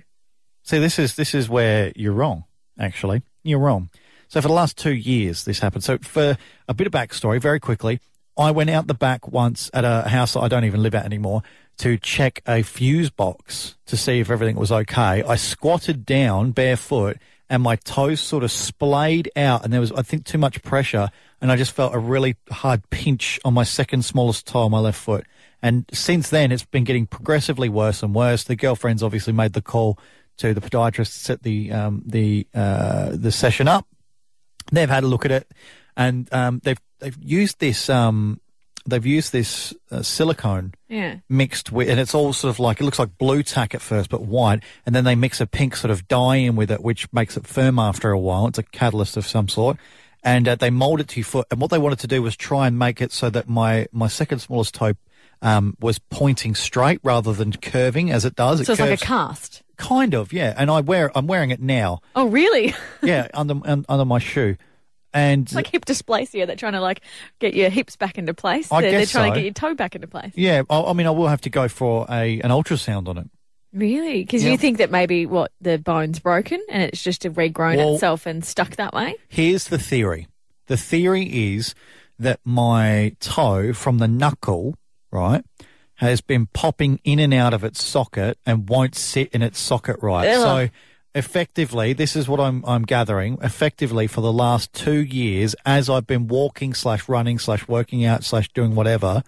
See, 0.63 0.79
this 0.79 0.99
is 0.99 1.17
this 1.17 1.35
is 1.35 1.49
where 1.49 1.93
you're 1.97 2.13
wrong. 2.13 2.45
Actually, 2.79 3.23
you're 3.43 3.59
wrong. 3.59 3.91
So 4.29 4.41
for 4.41 4.49
the 4.49 4.55
last 4.55 4.77
two 4.77 4.95
years, 4.95 5.45
this 5.45 5.59
happened. 5.59 5.85
So 5.85 5.99
for 5.99 6.37
a 6.69 6.75
bit 6.75 6.87
of 6.87 6.93
backstory, 6.93 7.41
very 7.41 7.61
quickly, 7.61 8.01
I 8.37 8.51
went 8.53 8.71
out 8.71 8.87
the 8.87 8.95
back 8.95 9.27
once 9.27 9.71
at 9.75 9.85
a 9.85 10.09
house 10.09 10.35
that 10.35 10.41
I 10.41 10.49
don't 10.49 10.64
even 10.64 10.83
live 10.83 10.95
at 10.95 11.05
anymore 11.05 11.43
to 11.79 11.97
check 11.97 12.43
a 12.47 12.62
fuse 12.62 13.11
box 13.11 13.77
to 13.87 13.97
see 13.97 14.21
if 14.21 14.31
everything 14.31 14.57
was 14.57 14.71
okay. 14.71 15.23
I 15.23 15.37
squatted 15.37 16.05
down 16.05 16.53
barefoot 16.53 17.19
and 17.51 17.62
my 17.62 17.77
toes 17.77 18.21
sort 18.21 18.45
of 18.45 18.53
splayed 18.53 19.31
out, 19.35 19.64
and 19.64 19.73
there 19.73 19.81
was 19.81 19.91
I 19.93 20.03
think 20.03 20.25
too 20.25 20.38
much 20.38 20.62
pressure, 20.62 21.09
and 21.41 21.51
I 21.51 21.57
just 21.57 21.73
felt 21.73 21.95
a 21.95 21.99
really 21.99 22.37
hard 22.51 22.88
pinch 22.91 23.41
on 23.45 23.55
my 23.55 23.64
second 23.64 24.05
smallest 24.05 24.47
toe 24.47 24.61
on 24.61 24.71
my 24.71 24.81
left 24.81 25.01
foot. 25.01 25.25
And 25.62 25.87
since 25.93 26.31
then, 26.31 26.53
it's 26.53 26.64
been 26.64 26.85
getting 26.85 27.07
progressively 27.07 27.69
worse 27.69 28.03
and 28.03 28.14
worse. 28.14 28.45
The 28.45 28.55
girlfriend's 28.55 29.03
obviously 29.03 29.33
made 29.33 29.55
the 29.55 29.62
call 29.62 29.99
to 30.37 30.55
the 30.55 30.61
podiatrist 30.61 31.12
to 31.14 31.19
set 31.19 31.43
the 31.43 31.73
um, 31.73 32.03
the 32.05 32.47
uh, 32.55 33.11
the 33.14 33.33
session 33.33 33.67
up. 33.67 33.87
They've 34.72 34.88
had 34.88 35.04
a 35.04 35.07
look 35.07 35.24
at 35.24 35.31
it, 35.31 35.50
and 35.96 36.33
um, 36.33 36.61
they've 36.64 36.81
they've 37.00 37.16
used 37.22 37.59
this 37.61 37.88
um, 37.88 38.40
they've 38.87 39.04
used 39.07 39.33
this 39.33 39.74
uh, 39.90 40.02
silicone 40.02 40.72
Yeah. 40.88 41.16
mixed 41.28 41.70
with, 41.72 41.88
and 41.88 42.00
it's 42.00 42.14
all 42.14 42.33
sort 42.33 42.50
of 42.54 42.59
like 42.59 42.81
it 42.81 42.85
looks 42.85 42.98
like 42.98 43.16
blue 43.18 43.42
tack 43.42 43.74
at 43.74 43.83
first, 43.83 44.11
but 44.11 44.22
white, 44.22 44.62
and 44.87 44.94
then 44.94 45.04
they 45.04 45.14
mix 45.14 45.40
a 45.40 45.46
pink 45.46 45.76
sort 45.76 45.90
of 45.90 46.07
dye 46.09 46.37
in 46.37 46.57
with 46.57 46.70
it, 46.70 46.83
which 46.83 47.11
makes 47.12 47.37
it 47.37 47.46
firm 47.46 47.78
after 47.78 48.11
a 48.11 48.18
while. 48.18 48.46
It's 48.46 48.59
a 48.59 48.62
catalyst 48.62 49.16
of 49.16 49.26
some 49.26 49.48
sort, 49.48 49.76
and 50.22 50.48
uh, 50.48 50.54
they 50.54 50.70
mold 50.70 51.00
it 51.00 51.09
to 51.09 51.20
your 51.20 51.24
foot. 51.26 51.46
And 51.50 51.61
what 51.61 51.70
they 51.70 51.78
wanted 51.78 51.98
to 52.00 52.07
do 52.07 52.22
was 52.22 52.37
try 52.37 52.66
and 52.66 52.78
make 52.78 53.00
it 53.00 53.12
so 53.12 53.31
that 53.31 53.48
my 53.48 53.87
my 53.92 54.09
second 54.09 54.40
smallest 54.40 54.74
toe 54.74 54.94
um, 55.42 55.76
was 55.81 55.98
pointing 55.98 56.54
straight 56.54 57.00
rather 57.02 57.33
than 57.33 57.52
curving 57.52 58.11
as 58.11 58.24
it 58.24 58.35
does. 58.35 58.59
So 58.66 58.72
it 58.72 58.74
it's 58.74 58.81
like 58.81 59.02
a 59.02 59.04
cast. 59.04 59.62
Kind 59.79 60.14
of, 60.14 60.33
yeah. 60.33 60.53
And 60.57 60.71
I 60.71 60.81
wear 60.81 61.11
I'm 61.17 61.27
wearing 61.27 61.51
it 61.51 61.61
now, 61.61 62.01
Oh, 62.14 62.27
really? 62.29 62.75
yeah, 63.03 63.29
under 63.33 63.55
un, 63.64 63.85
under 63.88 64.05
my 64.05 64.19
shoe, 64.19 64.57
and 65.14 65.45
It's 65.45 65.55
like 65.55 65.69
hip 65.69 65.87
dysplasia. 65.87 66.47
They're 66.47 66.57
trying 66.57 66.75
to 66.75 66.81
like 66.81 67.01
get 67.38 67.55
your 67.55 67.71
hips 67.71 67.97
back 67.97 68.19
into 68.19 68.35
place. 68.35 68.71
I 68.71 68.83
they're, 68.83 68.91
they're 68.91 69.07
trying 69.07 69.31
so. 69.31 69.35
to 69.35 69.41
get 69.41 69.45
your 69.45 69.55
toe 69.55 69.75
back 69.75 69.95
into 69.95 70.07
place. 70.07 70.33
yeah. 70.35 70.62
I, 70.69 70.83
I 70.83 70.93
mean, 70.93 71.07
I 71.07 71.11
will 71.11 71.29
have 71.29 71.41
to 71.43 71.51
go 71.51 71.69
for 71.69 72.05
a 72.11 72.41
an 72.41 72.51
ultrasound 72.51 73.09
on 73.09 73.17
it. 73.19 73.31
Really? 73.73 74.25
Because 74.25 74.45
Yeah. 74.45 74.53
you 74.53 74.59
think 74.59 74.79
that 74.79 74.91
maybe 74.91 75.27
what 75.27 75.53
the 75.61 75.79
bone's 75.79 76.19
broken 76.21 76.61
and 76.71 76.83
it's 76.83 77.03
just 77.03 77.23
regrown 77.23 77.77
Well- 77.77 77.95
itself 77.95 78.27
and 78.27 78.45
stuck 78.45 78.77
that 78.77 78.93
way. 78.95 79.14
Here's 79.29 79.69
the 79.69 79.79
theory. 79.79 80.27
The 80.67 80.77
theory 80.77 81.25
is 81.55 81.75
that 82.19 82.41
my 82.45 83.14
toe 83.21 83.73
from 83.73 83.99
the 83.99 84.09
knuckle, 84.09 84.75
right, 85.11 85.45
has 85.99 86.21
been 86.21 86.47
popping 86.47 87.01
in 87.05 87.19
and 87.19 87.35
out 87.35 87.53
of 87.53 87.65
its 87.65 87.83
socket 87.83 88.39
and 88.47 88.69
won't 88.69 88.95
sit 88.95 89.29
in 89.33 89.43
its 89.43 89.59
socket 89.59 89.97
right. 90.01 90.25
So 90.43 90.69
effectively, 91.15 91.93
this 91.93 92.15
is 92.17 92.29
what 92.29 92.41
I'm 92.41 92.65
I'm 92.65 92.83
gathering. 92.83 93.39
Effectively, 93.43 94.07
for 94.07 94.21
the 94.21 94.33
last 94.33 94.73
two 94.73 95.01
years, 95.01 95.55
as 95.67 95.91
I've 95.91 96.07
been 96.07 96.29
walking 96.29 96.73
slash 96.75 97.09
running 97.09 97.39
slash 97.39 97.67
working 97.67 98.05
out 98.05 98.23
slash 98.25 98.49
doing 98.51 98.75
whatever, 98.75 99.23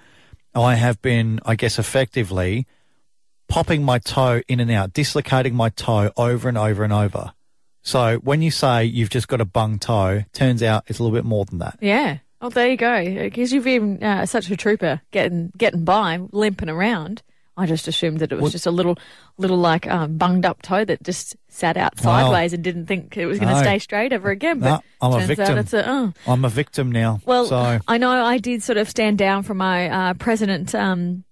I 0.54 0.74
have 0.76 1.00
been, 1.02 1.40
I 1.44 1.54
guess, 1.56 1.78
effectively 1.78 2.66
popping 3.48 3.82
my 3.82 3.98
toe 3.98 4.42
in 4.46 4.60
and 4.60 4.70
out, 4.70 4.92
dislocating 4.92 5.54
my 5.54 5.70
toe 5.70 6.12
over 6.16 6.48
and 6.48 6.56
over 6.56 6.84
and 6.84 6.92
over. 6.92 7.32
So 7.82 8.18
when 8.18 8.42
you 8.42 8.52
say 8.52 8.84
you've 8.84 9.10
just 9.10 9.26
got 9.26 9.40
a 9.40 9.44
bung 9.44 9.78
toe, 9.78 10.22
turns 10.32 10.62
out 10.62 10.84
it's 10.86 11.00
a 11.00 11.02
little 11.02 11.16
bit 11.16 11.24
more 11.24 11.44
than 11.46 11.58
that. 11.58 11.78
Yeah. 11.80 12.18
Oh, 12.40 12.48
there 12.48 12.68
you 12.68 12.76
go. 12.76 13.04
Because 13.04 13.52
you've 13.52 13.64
been 13.64 14.02
uh, 14.02 14.24
such 14.26 14.50
a 14.50 14.56
trooper 14.56 15.00
getting 15.10 15.52
getting 15.56 15.84
by, 15.84 16.18
limping 16.32 16.68
around. 16.68 17.22
I 17.56 17.66
just 17.66 17.86
assumed 17.88 18.20
that 18.20 18.32
it 18.32 18.36
was 18.36 18.42
Well- 18.44 18.50
just 18.52 18.64
a 18.66 18.70
little, 18.70 18.96
little 19.36 19.58
like 19.58 19.86
um, 19.86 20.16
bunged 20.16 20.46
up 20.46 20.62
toe 20.62 20.82
that 20.86 21.02
just 21.02 21.36
sat 21.48 21.76
out 21.76 21.92
Wow. 22.02 22.02
sideways 22.30 22.54
and 22.54 22.64
didn't 22.64 22.86
think 22.86 23.14
it 23.18 23.26
was 23.26 23.38
going 23.38 23.50
to 23.50 23.56
No. 23.56 23.60
stay 23.62 23.78
straight 23.78 24.14
ever 24.14 24.30
again. 24.30 24.60
But 24.60 24.68
No, 24.68 24.80
I'm 25.02 25.22
a 25.22 25.26
victim. 25.26 25.46
out 25.50 25.58
it's 25.58 25.74
a. 25.74 25.84
Oh. 25.86 26.12
I'm 26.26 26.44
a 26.46 26.48
victim 26.48 26.90
now. 26.90 27.20
Well, 27.26 27.44
so 27.46 27.78
I 27.86 27.98
know 27.98 28.10
I 28.10 28.38
did 28.38 28.62
sort 28.62 28.78
of 28.78 28.88
stand 28.88 29.18
down 29.18 29.42
from 29.42 29.58
my 29.58 29.90
uh, 29.90 30.14
president 30.14 30.74
um, 30.74 31.24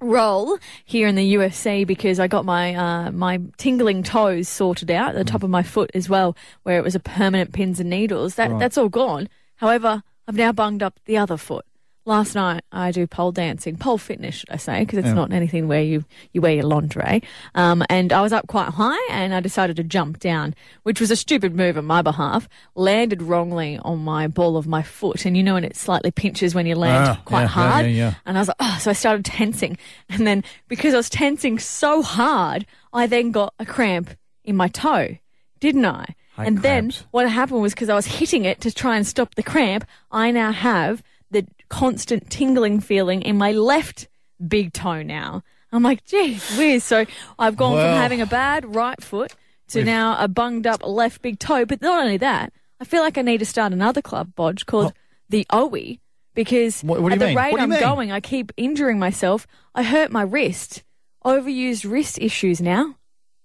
role 0.00 0.58
here 0.86 1.06
in 1.08 1.16
the 1.16 1.34
UFC 1.34 1.86
because 1.86 2.18
I 2.18 2.28
got 2.28 2.46
my 2.46 2.74
uh, 2.74 3.10
my 3.10 3.40
tingling 3.58 4.02
toes 4.04 4.48
sorted 4.48 4.90
out, 4.90 5.14
the 5.14 5.24
top 5.24 5.42
of 5.42 5.50
my 5.50 5.62
foot 5.62 5.90
as 5.92 6.08
well, 6.08 6.34
where 6.62 6.78
it 6.78 6.84
was 6.84 6.94
a 6.94 7.00
permanent 7.00 7.52
pins 7.52 7.78
and 7.78 7.90
needles. 7.90 8.36
That 8.36 8.50
Right. 8.50 8.58
that's 8.60 8.78
all 8.78 8.88
gone. 8.88 9.28
However, 9.56 10.02
I've 10.26 10.36
now 10.36 10.52
bunged 10.52 10.82
up 10.82 10.98
the 11.04 11.16
other 11.18 11.36
foot. 11.36 11.64
Last 12.06 12.34
night 12.34 12.62
I 12.70 12.90
do 12.92 13.06
pole 13.06 13.32
dancing, 13.32 13.78
pole 13.78 13.96
fitness, 13.96 14.34
should 14.34 14.50
I 14.50 14.58
say, 14.58 14.80
because 14.80 14.98
it's 14.98 15.08
Yeah. 15.08 15.14
not 15.14 15.32
anything 15.32 15.68
where 15.68 15.80
you, 15.82 16.04
you 16.34 16.42
wear 16.42 16.52
your 16.52 16.64
lingerie. 16.64 17.22
Um, 17.54 17.82
and 17.88 18.12
I 18.12 18.20
was 18.20 18.30
up 18.30 18.46
quite 18.46 18.68
high 18.68 19.08
and 19.10 19.34
I 19.34 19.40
decided 19.40 19.76
to 19.76 19.84
jump 19.84 20.18
down, 20.20 20.54
which 20.82 21.00
was 21.00 21.10
a 21.10 21.16
stupid 21.16 21.54
move 21.54 21.78
on 21.78 21.86
my 21.86 22.02
behalf. 22.02 22.46
Landed 22.74 23.22
wrongly 23.22 23.78
on 23.82 24.00
my 24.00 24.26
ball 24.26 24.58
of 24.58 24.66
my 24.66 24.82
foot. 24.82 25.24
And 25.24 25.34
you 25.34 25.42
know 25.42 25.54
when 25.54 25.64
it 25.64 25.76
slightly 25.76 26.10
pinches 26.10 26.54
when 26.54 26.66
you 26.66 26.74
land 26.74 27.06
Ah, 27.08 27.22
quite 27.24 27.38
yeah, 27.40 27.44
yeah, 27.44 27.48
hard? 27.48 27.86
yeah, 27.86 27.92
yeah. 27.92 28.14
And 28.26 28.36
I 28.36 28.40
was 28.42 28.48
like, 28.48 28.56
oh, 28.60 28.78
so 28.82 28.90
I 28.90 28.94
started 28.94 29.24
tensing. 29.24 29.78
And 30.10 30.26
then 30.26 30.44
because 30.68 30.92
I 30.92 30.98
was 30.98 31.08
tensing 31.08 31.58
so 31.58 32.02
hard, 32.02 32.66
I 32.92 33.06
then 33.06 33.30
got 33.30 33.54
a 33.58 33.64
cramp 33.64 34.10
in 34.44 34.56
my 34.56 34.68
toe, 34.68 35.16
didn't 35.58 35.86
I? 35.86 36.14
And 36.36 36.62
then 36.62 36.92
what 37.10 37.28
happened 37.28 37.62
was 37.62 37.74
because 37.74 37.88
I 37.88 37.94
was 37.94 38.06
hitting 38.06 38.44
it 38.44 38.60
to 38.62 38.72
try 38.72 38.96
and 38.96 39.06
stop 39.06 39.34
the 39.34 39.42
cramp, 39.42 39.84
I 40.10 40.30
now 40.30 40.52
have 40.52 41.02
the 41.30 41.46
constant 41.68 42.30
tingling 42.30 42.80
feeling 42.80 43.22
in 43.22 43.36
my 43.38 43.52
left 43.52 44.08
big 44.46 44.72
toe 44.72 45.02
now. 45.02 45.42
I'm 45.72 45.82
like, 45.82 46.04
geez, 46.04 46.56
whiz. 46.56 46.84
So 46.84 47.04
I've 47.38 47.56
gone 47.56 47.72
from 47.76 47.96
having 47.96 48.20
a 48.20 48.26
bad 48.26 48.74
right 48.74 49.02
foot 49.02 49.34
to 49.68 49.78
We've- 49.78 49.86
now 49.90 50.16
a 50.22 50.28
bunged 50.28 50.66
up 50.66 50.84
left 50.84 51.22
big 51.22 51.38
toe. 51.38 51.64
But 51.64 51.80
not 51.82 52.00
only 52.02 52.16
that, 52.18 52.52
I 52.80 52.84
feel 52.84 53.02
like 53.02 53.16
I 53.18 53.22
need 53.22 53.38
to 53.38 53.46
start 53.46 53.72
another 53.72 54.02
club, 54.02 54.32
Bodge, 54.36 54.66
called 54.66 54.92
oh. 54.94 54.98
the 55.28 55.46
OE 55.50 55.98
because 56.34 56.82
What- 56.82 57.00
what 57.00 57.12
at 57.12 57.18
the 57.18 57.26
mean? 57.26 57.36
rate 57.36 57.52
What 57.52 57.58
do 57.58 57.62
you 57.62 57.64
I'm 57.64 57.70
mean? 57.70 57.80
going, 57.80 58.12
I 58.12 58.20
keep 58.20 58.52
injuring 58.56 58.98
myself. 58.98 59.46
I 59.74 59.82
hurt 59.84 60.10
my 60.12 60.22
wrist. 60.22 60.82
Overused 61.24 61.90
wrist 61.90 62.18
issues 62.20 62.60
now. 62.60 62.96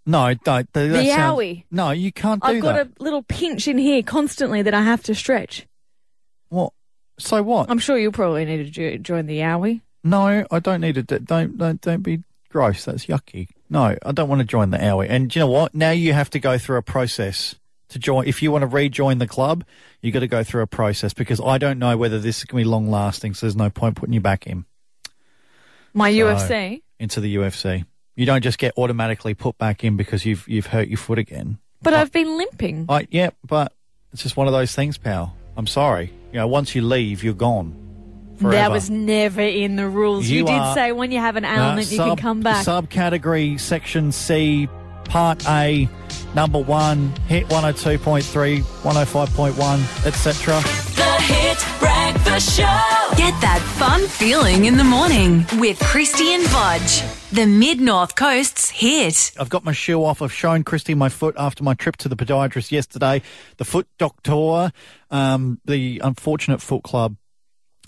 No, 0.10 0.34
don't. 0.34 0.72
The 0.74 0.80
owie. 0.80 1.64
No, 1.72 1.92
you 1.92 2.12
can't 2.12 2.42
do 2.42 2.48
I've 2.50 2.62
got 2.62 2.74
that. 2.76 2.88
a 3.00 3.04
little 3.04 3.24
pinch 3.24 3.68
in 3.68 3.78
here 3.78 4.02
constantly 4.04 4.62
that 4.64 4.74
I 4.74 4.82
have 4.82 5.04
to 5.04 5.16
stretch. 5.16 5.68
What? 6.50 6.74
So 7.20 7.44
what? 7.44 7.70
I'm 7.70 7.80
sure 7.80 7.98
you'll 7.98 8.12
probably 8.12 8.46
need 8.46 8.58
to 8.58 8.70
jo- 8.70 8.98
join 8.98 9.26
the 9.28 9.40
owie. 9.40 9.82
no, 10.04 10.46
I 10.50 10.60
don't 10.60 10.82
need 10.82 10.96
to. 10.96 11.04
do- 11.04 11.20
Don't 11.20 11.58
don't 11.58 11.80
don't 11.82 12.02
be 12.02 12.24
gross. 12.50 12.86
That's 12.86 13.06
yucky. 13.06 13.50
No, 13.70 13.96
I 14.04 14.12
don't 14.12 14.30
want 14.30 14.40
to 14.40 14.46
join 14.48 14.72
the 14.72 14.78
owie. 14.80 15.08
And 15.10 15.30
do 15.30 15.40
you 15.40 15.46
know 15.46 15.52
what? 15.52 15.76
Now 15.76 15.92
you 15.92 16.14
have 16.14 16.30
to 16.32 16.40
go 16.40 16.58
through 16.58 16.78
a 16.78 16.82
process 16.82 17.56
to 17.90 18.00
join. 18.00 18.26
If 18.28 18.42
you 18.42 18.52
want 18.52 18.64
to 18.64 18.68
rejoin 18.68 19.18
the 19.20 19.28
club, 19.28 19.64
you 20.02 20.12
got 20.12 20.22
to 20.22 20.28
go 20.28 20.44
through 20.44 20.62
a 20.64 20.68
process 20.68 21.14
because 21.14 21.40
I 21.42 21.58
don't 21.60 21.78
know 21.78 21.98
whether 21.98 22.18
this 22.20 22.40
is 22.40 22.46
going 22.46 22.64
to 22.64 22.66
be 22.66 22.70
long 22.72 22.90
lasting. 22.90 23.34
So 23.36 23.46
there's 23.46 23.56
no 23.56 23.70
point 23.70 23.96
putting 23.96 24.14
you 24.14 24.22
back 24.22 24.48
in 24.48 24.66
My 25.94 26.12
So- 26.12 26.18
UFC. 26.18 26.82
into 27.00 27.20
the 27.22 27.36
UFC. 27.36 27.86
You 28.20 28.26
don't 28.26 28.42
just 28.44 28.58
get 28.58 28.74
automatically 28.78 29.34
put 29.34 29.58
back 29.58 29.86
in 29.86 29.96
because 29.96 30.26
you've 30.26 30.46
you've 30.46 30.66
hurt 30.66 30.90
your 30.90 30.98
foot 30.98 31.18
again. 31.18 31.58
But 31.82 31.94
I've 31.94 32.12
been 32.12 32.38
limping. 32.38 32.86
I, 32.90 33.08
yeah, 33.10 33.30
but 33.48 33.72
it's 34.12 34.22
just 34.24 34.36
one 34.36 34.46
of 34.46 34.52
those 34.52 34.76
things, 34.76 34.98
pal. 34.98 35.38
I'm 35.56 35.66
sorry. 35.68 36.12
You 36.34 36.40
know, 36.40 36.48
once 36.50 36.76
you 36.76 36.82
leave, 36.82 37.24
you're 37.24 37.34
gone. 37.34 37.74
Forever. 38.36 38.52
That 38.58 38.72
was 38.72 38.90
never 38.90 39.40
in 39.40 39.78
the 39.78 39.88
rules. 39.88 40.28
You, 40.28 40.40
You 40.40 40.46
did 40.48 40.52
are- 40.52 40.74
say 40.76 40.92
when 40.92 41.12
you 41.14 41.20
have 41.20 41.38
an 41.38 41.46
Uh, 41.46 41.70
ailment, 41.70 41.90
you 41.92 41.98
can 41.98 42.18
come 42.18 42.42
back. 42.42 42.66
Subcategory 42.66 43.58
Section 43.58 44.12
C, 44.12 44.68
Part 45.10 45.48
A, 45.50 45.90
Number 46.36 46.60
One, 46.60 47.14
Hit 47.28 47.48
102.3, 47.48 48.62
105.1, 48.62 50.06
etc. 50.06 50.56
The 50.96 51.24
Hit 51.24 51.80
Breakfast 51.80 52.58
Show. 52.58 53.00
Get 53.18 53.34
that 53.42 53.62
fun 53.78 54.08
feeling 54.08 54.66
in 54.66 54.78
the 54.78 54.84
morning 54.84 55.46
with 55.58 55.80
Krysti 55.80 56.28
and 56.36 56.44
Bodge. 56.46 57.04
The 57.32 57.46
Mid 57.46 57.82
North 57.82 58.16
Coast's 58.16 58.70
hit. 58.70 59.32
I've 59.40 59.50
got 59.50 59.64
my 59.66 59.72
shoe 59.72 60.04
off. 60.06 60.22
I've 60.22 60.32
shown 60.32 60.64
Krysti 60.64 60.96
my 60.96 61.10
foot 61.10 61.36
after 61.38 61.64
my 61.64 61.74
trip 61.74 61.98
to 61.98 62.10
the 62.10 62.16
podiatrist 62.16 62.72
yesterday. 62.72 63.22
The 63.58 63.66
foot 63.66 63.88
doctor, 63.98 64.72
um, 65.12 65.60
the 65.66 66.00
unfortunate 66.04 66.62
foot 66.62 66.84
club. 66.84 67.16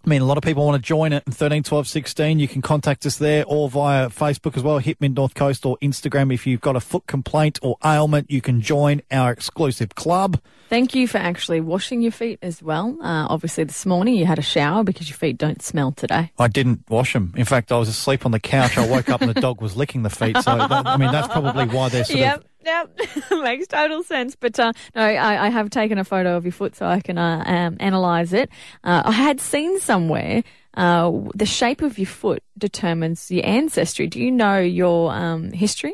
I 0.04 0.10
mean, 0.10 0.22
a 0.22 0.26
lot 0.26 0.38
of 0.38 0.44
people 0.44 0.66
want 0.66 0.82
to 0.82 0.86
join 0.88 1.14
it. 1.14 1.24
in 1.28 1.32
13, 1.32 1.62
12, 1.62 1.88
16. 1.88 2.40
You 2.40 2.48
can 2.48 2.62
contact 2.64 3.06
us 3.06 3.18
there 3.18 3.44
or 3.46 3.70
via 3.70 4.10
Facebook 4.10 4.58
as 4.58 4.64
well. 4.64 4.80
Hit 4.80 5.00
Mid 5.00 5.16
North 5.16 5.36
Coast 5.36 5.64
or 5.66 5.78
Instagram. 5.80 6.34
If 6.34 6.48
you've 6.48 6.62
got 6.62 6.76
a 6.76 6.80
foot 6.80 7.06
complaint 7.06 7.60
or 7.62 7.78
ailment, 7.86 8.32
you 8.32 8.42
can 8.42 8.62
join 8.62 9.02
our 9.12 9.32
exclusive 9.32 9.94
club. 9.94 10.40
Thank 10.70 10.96
you 10.96 11.08
for 11.08 11.18
actually 11.20 11.62
washing 11.62 12.02
your 12.02 12.14
feet 12.14 12.40
as 12.42 12.64
well. 12.64 12.98
Uh, 13.02 13.28
obviously, 13.30 13.64
this 13.66 13.86
morning 13.86 14.16
you 14.16 14.26
had 14.26 14.40
a 14.40 14.44
shower 14.44 14.84
because 14.84 15.08
your 15.10 15.18
feet 15.18 15.38
don't 15.38 15.62
smell 15.62 15.92
today. 15.92 16.32
I 16.40 16.48
didn't 16.48 16.90
wash 16.90 17.14
them. 17.14 17.34
In 17.38 17.46
fact, 17.46 17.72
I 17.72 17.78
was 17.78 17.90
asleep 17.90 18.26
on 18.26 18.32
the 18.32 18.40
couch. 18.40 18.78
I 18.78 18.88
woke 18.88 19.10
up 19.10 19.22
and 19.22 19.30
the 19.30 19.40
dog 19.40 19.62
was 19.62 19.76
licking 19.76 20.02
the 20.04 20.10
feet. 20.10 20.38
So, 20.38 20.56
that, 20.58 20.88
I 20.88 20.98
mean, 20.98 21.12
that's 21.12 21.28
probably 21.28 21.66
why 21.68 21.90
they're 21.90 22.06
sort 22.06 22.20
Yep, 22.20 22.38
of. 22.38 22.46
Yep, 22.66 22.98
makes 23.32 23.68
total 23.68 24.04
sense. 24.04 24.36
But 24.40 24.60
uh, 24.60 24.72
no, 24.96 25.02
I, 25.02 25.48
I 25.48 25.50
have 25.50 25.70
taken 25.70 25.98
a 25.98 26.04
photo 26.04 26.38
of 26.38 26.46
your 26.46 26.52
foot 26.52 26.76
so 26.76 26.86
I 26.86 27.00
can 27.02 27.18
uh, 27.18 27.44
um, 27.46 27.78
analyze 27.80 28.34
it. 28.34 28.50
Uh, 28.84 29.04
I 29.06 29.12
had 29.12 29.40
seen 29.40 29.80
somewhere 29.80 30.44
uh, 30.76 31.12
the 31.36 31.46
shape 31.46 31.82
of 31.82 31.98
your 32.00 32.08
foot 32.08 32.44
determines 32.58 33.30
your 33.30 33.46
ancestry. 33.46 34.08
Do 34.08 34.20
you 34.22 34.32
know 34.32 34.60
your 34.60 35.12
um, 35.12 35.52
history 35.52 35.94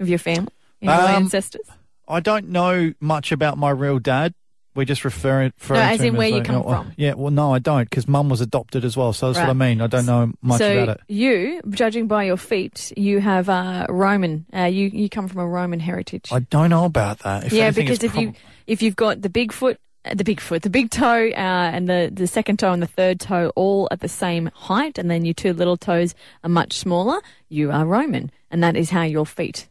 of 0.00 0.08
your 0.08 0.18
family, 0.18 0.52
your 0.82 0.92
Um, 0.92 1.22
ancestors? 1.24 1.66
I 2.06 2.20
don't 2.20 2.48
know 2.48 2.92
much 3.00 3.32
about 3.32 3.58
my 3.58 3.70
real 3.70 3.98
dad. 3.98 4.34
We're 4.78 4.84
just 4.84 5.04
referring. 5.04 5.52
referring 5.58 5.80
as 5.80 5.98
to 5.98 6.06
in 6.06 6.16
where 6.16 6.28
you 6.28 6.36
like, 6.36 6.44
come 6.44 6.62
oh, 6.64 6.68
from. 6.68 6.92
Yeah, 6.96 7.14
well, 7.14 7.32
no, 7.32 7.52
I 7.52 7.58
don't, 7.58 7.90
because 7.90 8.06
Mum 8.06 8.28
was 8.28 8.40
adopted 8.40 8.84
as 8.84 8.96
well. 8.96 9.12
So 9.12 9.32
that's 9.32 9.44
what 9.44 9.50
I 9.50 9.52
mean. 9.52 9.80
I 9.80 9.88
don't 9.88 10.06
know 10.06 10.32
much 10.40 10.58
so 10.58 10.84
about 10.84 10.98
it. 10.98 11.00
you, 11.08 11.60
judging 11.70 12.06
by 12.06 12.22
your 12.22 12.36
feet, 12.36 12.92
you 12.96 13.18
have 13.18 13.48
uh, 13.48 13.86
Roman. 13.88 14.46
Uh, 14.54 14.62
you 14.62 14.86
you 14.86 15.08
come 15.08 15.26
from 15.26 15.40
a 15.40 15.46
Roman 15.48 15.80
heritage. 15.80 16.30
I 16.32 16.38
don't 16.38 16.70
know 16.70 16.84
about 16.84 17.18
that. 17.20 17.46
If 17.46 17.52
yeah, 17.52 17.72
because 17.72 18.04
if 18.04 18.14
you 18.14 18.34
if 18.68 18.80
you've 18.80 18.94
got 18.94 19.20
the 19.20 19.28
big 19.28 19.52
foot, 19.52 19.80
uh, 20.04 20.14
the 20.14 20.22
big 20.22 20.40
foot, 20.40 20.62
the 20.62 20.70
big 20.70 20.90
toe, 20.90 21.28
uh, 21.28 21.34
and 21.34 21.88
the 21.88 22.10
the 22.14 22.28
second 22.28 22.60
toe 22.60 22.72
and 22.72 22.80
the 22.80 22.86
third 22.86 23.18
toe 23.18 23.52
all 23.56 23.88
at 23.90 23.98
the 23.98 24.08
same 24.08 24.48
height, 24.54 24.96
and 24.96 25.10
then 25.10 25.24
your 25.24 25.34
two 25.34 25.52
little 25.52 25.76
toes 25.76 26.14
are 26.44 26.50
much 26.50 26.74
smaller, 26.74 27.20
you 27.48 27.72
are 27.72 27.84
Roman, 27.84 28.30
and 28.48 28.62
that 28.62 28.76
is 28.76 28.90
how 28.90 29.02
your 29.02 29.26
feet 29.26 29.68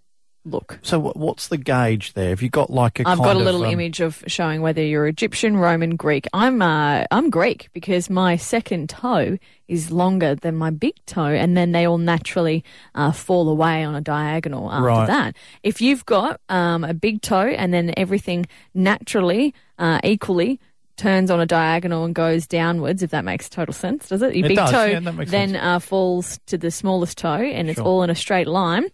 look. 0.50 0.80
So 0.82 1.00
what's 1.00 1.48
the 1.50 1.58
gauge 1.58 2.14
there? 2.14 2.30
Have 2.30 2.42
you 2.42 2.50
got 2.50 2.70
like 2.70 3.00
a? 3.00 3.08
I've 3.08 3.18
got 3.18 3.36
a 3.36 3.40
of, 3.40 3.46
little 3.46 3.64
um, 3.66 3.72
image 3.72 4.00
of 4.00 4.24
showing 4.28 4.62
whether 4.62 4.82
you're 4.82 5.08
Egyptian, 5.08 5.58
Roman, 5.58 5.96
Greek. 5.96 6.28
I'm 6.34 6.62
uh, 6.62 7.06
I'm 7.12 7.30
Greek 7.30 7.70
because 7.74 8.10
my 8.10 8.36
second 8.38 8.90
toe 8.90 9.38
is 9.68 9.92
longer 9.92 10.36
than 10.36 10.56
my 10.56 10.70
big 10.70 10.94
toe, 11.06 11.26
and 11.26 11.58
then 11.58 11.74
they 11.74 11.86
all 11.86 11.98
naturally 11.98 12.64
uh, 12.96 13.12
fall 13.12 13.50
away 13.50 13.84
on 13.84 13.96
a 13.96 14.02
diagonal 14.02 14.72
after 14.72 14.84
Right. 14.86 15.08
that. 15.08 15.36
If 15.64 15.82
you've 15.82 16.06
got 16.06 16.40
um, 16.50 16.84
a 16.84 16.94
big 16.94 17.22
toe 17.22 17.48
and 17.48 17.74
then 17.74 17.94
everything 17.98 18.46
naturally 18.74 19.54
uh, 19.78 20.00
equally 20.04 20.60
turns 20.96 21.30
on 21.30 21.40
a 21.40 21.46
diagonal 21.46 22.06
and 22.06 22.16
goes 22.16 22.48
downwards, 22.48 23.04
if 23.04 23.12
that 23.12 23.24
makes 23.24 23.50
total 23.50 23.74
sense, 23.74 24.08
does 24.10 24.22
it? 24.22 24.36
Your 24.36 24.46
It 24.46 24.50
big 24.50 24.58
does, 24.58 24.72
toe 24.72 24.86
yeah, 24.86 25.00
then 25.26 25.56
uh, 25.56 25.80
falls 25.80 26.40
to 26.48 26.58
the 26.58 26.72
smallest 26.72 27.18
toe, 27.18 27.34
and 27.36 27.70
it's 27.70 27.80
all 27.80 28.02
in 28.04 28.10
a 28.10 28.16
straight 28.16 28.48
line. 28.48 28.86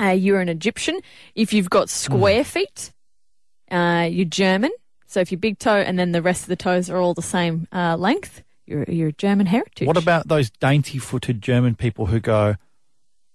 Uh, 0.00 0.10
you're 0.10 0.40
an 0.40 0.48
Egyptian. 0.48 1.00
If 1.34 1.52
you've 1.52 1.68
got 1.70 1.88
square 1.90 2.42
Hmm. 2.42 2.48
feet, 2.48 2.92
uh, 3.70 4.08
you're 4.10 4.24
German. 4.24 4.70
So 5.06 5.20
if 5.20 5.30
your 5.32 5.38
big 5.40 5.58
toe 5.58 5.76
and 5.76 5.98
then 5.98 6.12
the 6.12 6.22
rest 6.22 6.42
of 6.42 6.48
the 6.48 6.56
toes 6.56 6.88
are 6.88 6.96
all 6.98 7.14
the 7.14 7.22
same 7.22 7.66
uh, 7.72 7.96
length, 7.96 8.42
you're 8.66 8.84
you're 8.88 9.10
German 9.12 9.46
heritage. 9.46 9.86
What 9.86 9.96
about 9.96 10.28
those 10.28 10.50
dainty-footed 10.50 11.42
German 11.42 11.74
people 11.74 12.06
who 12.06 12.20
go, 12.20 12.54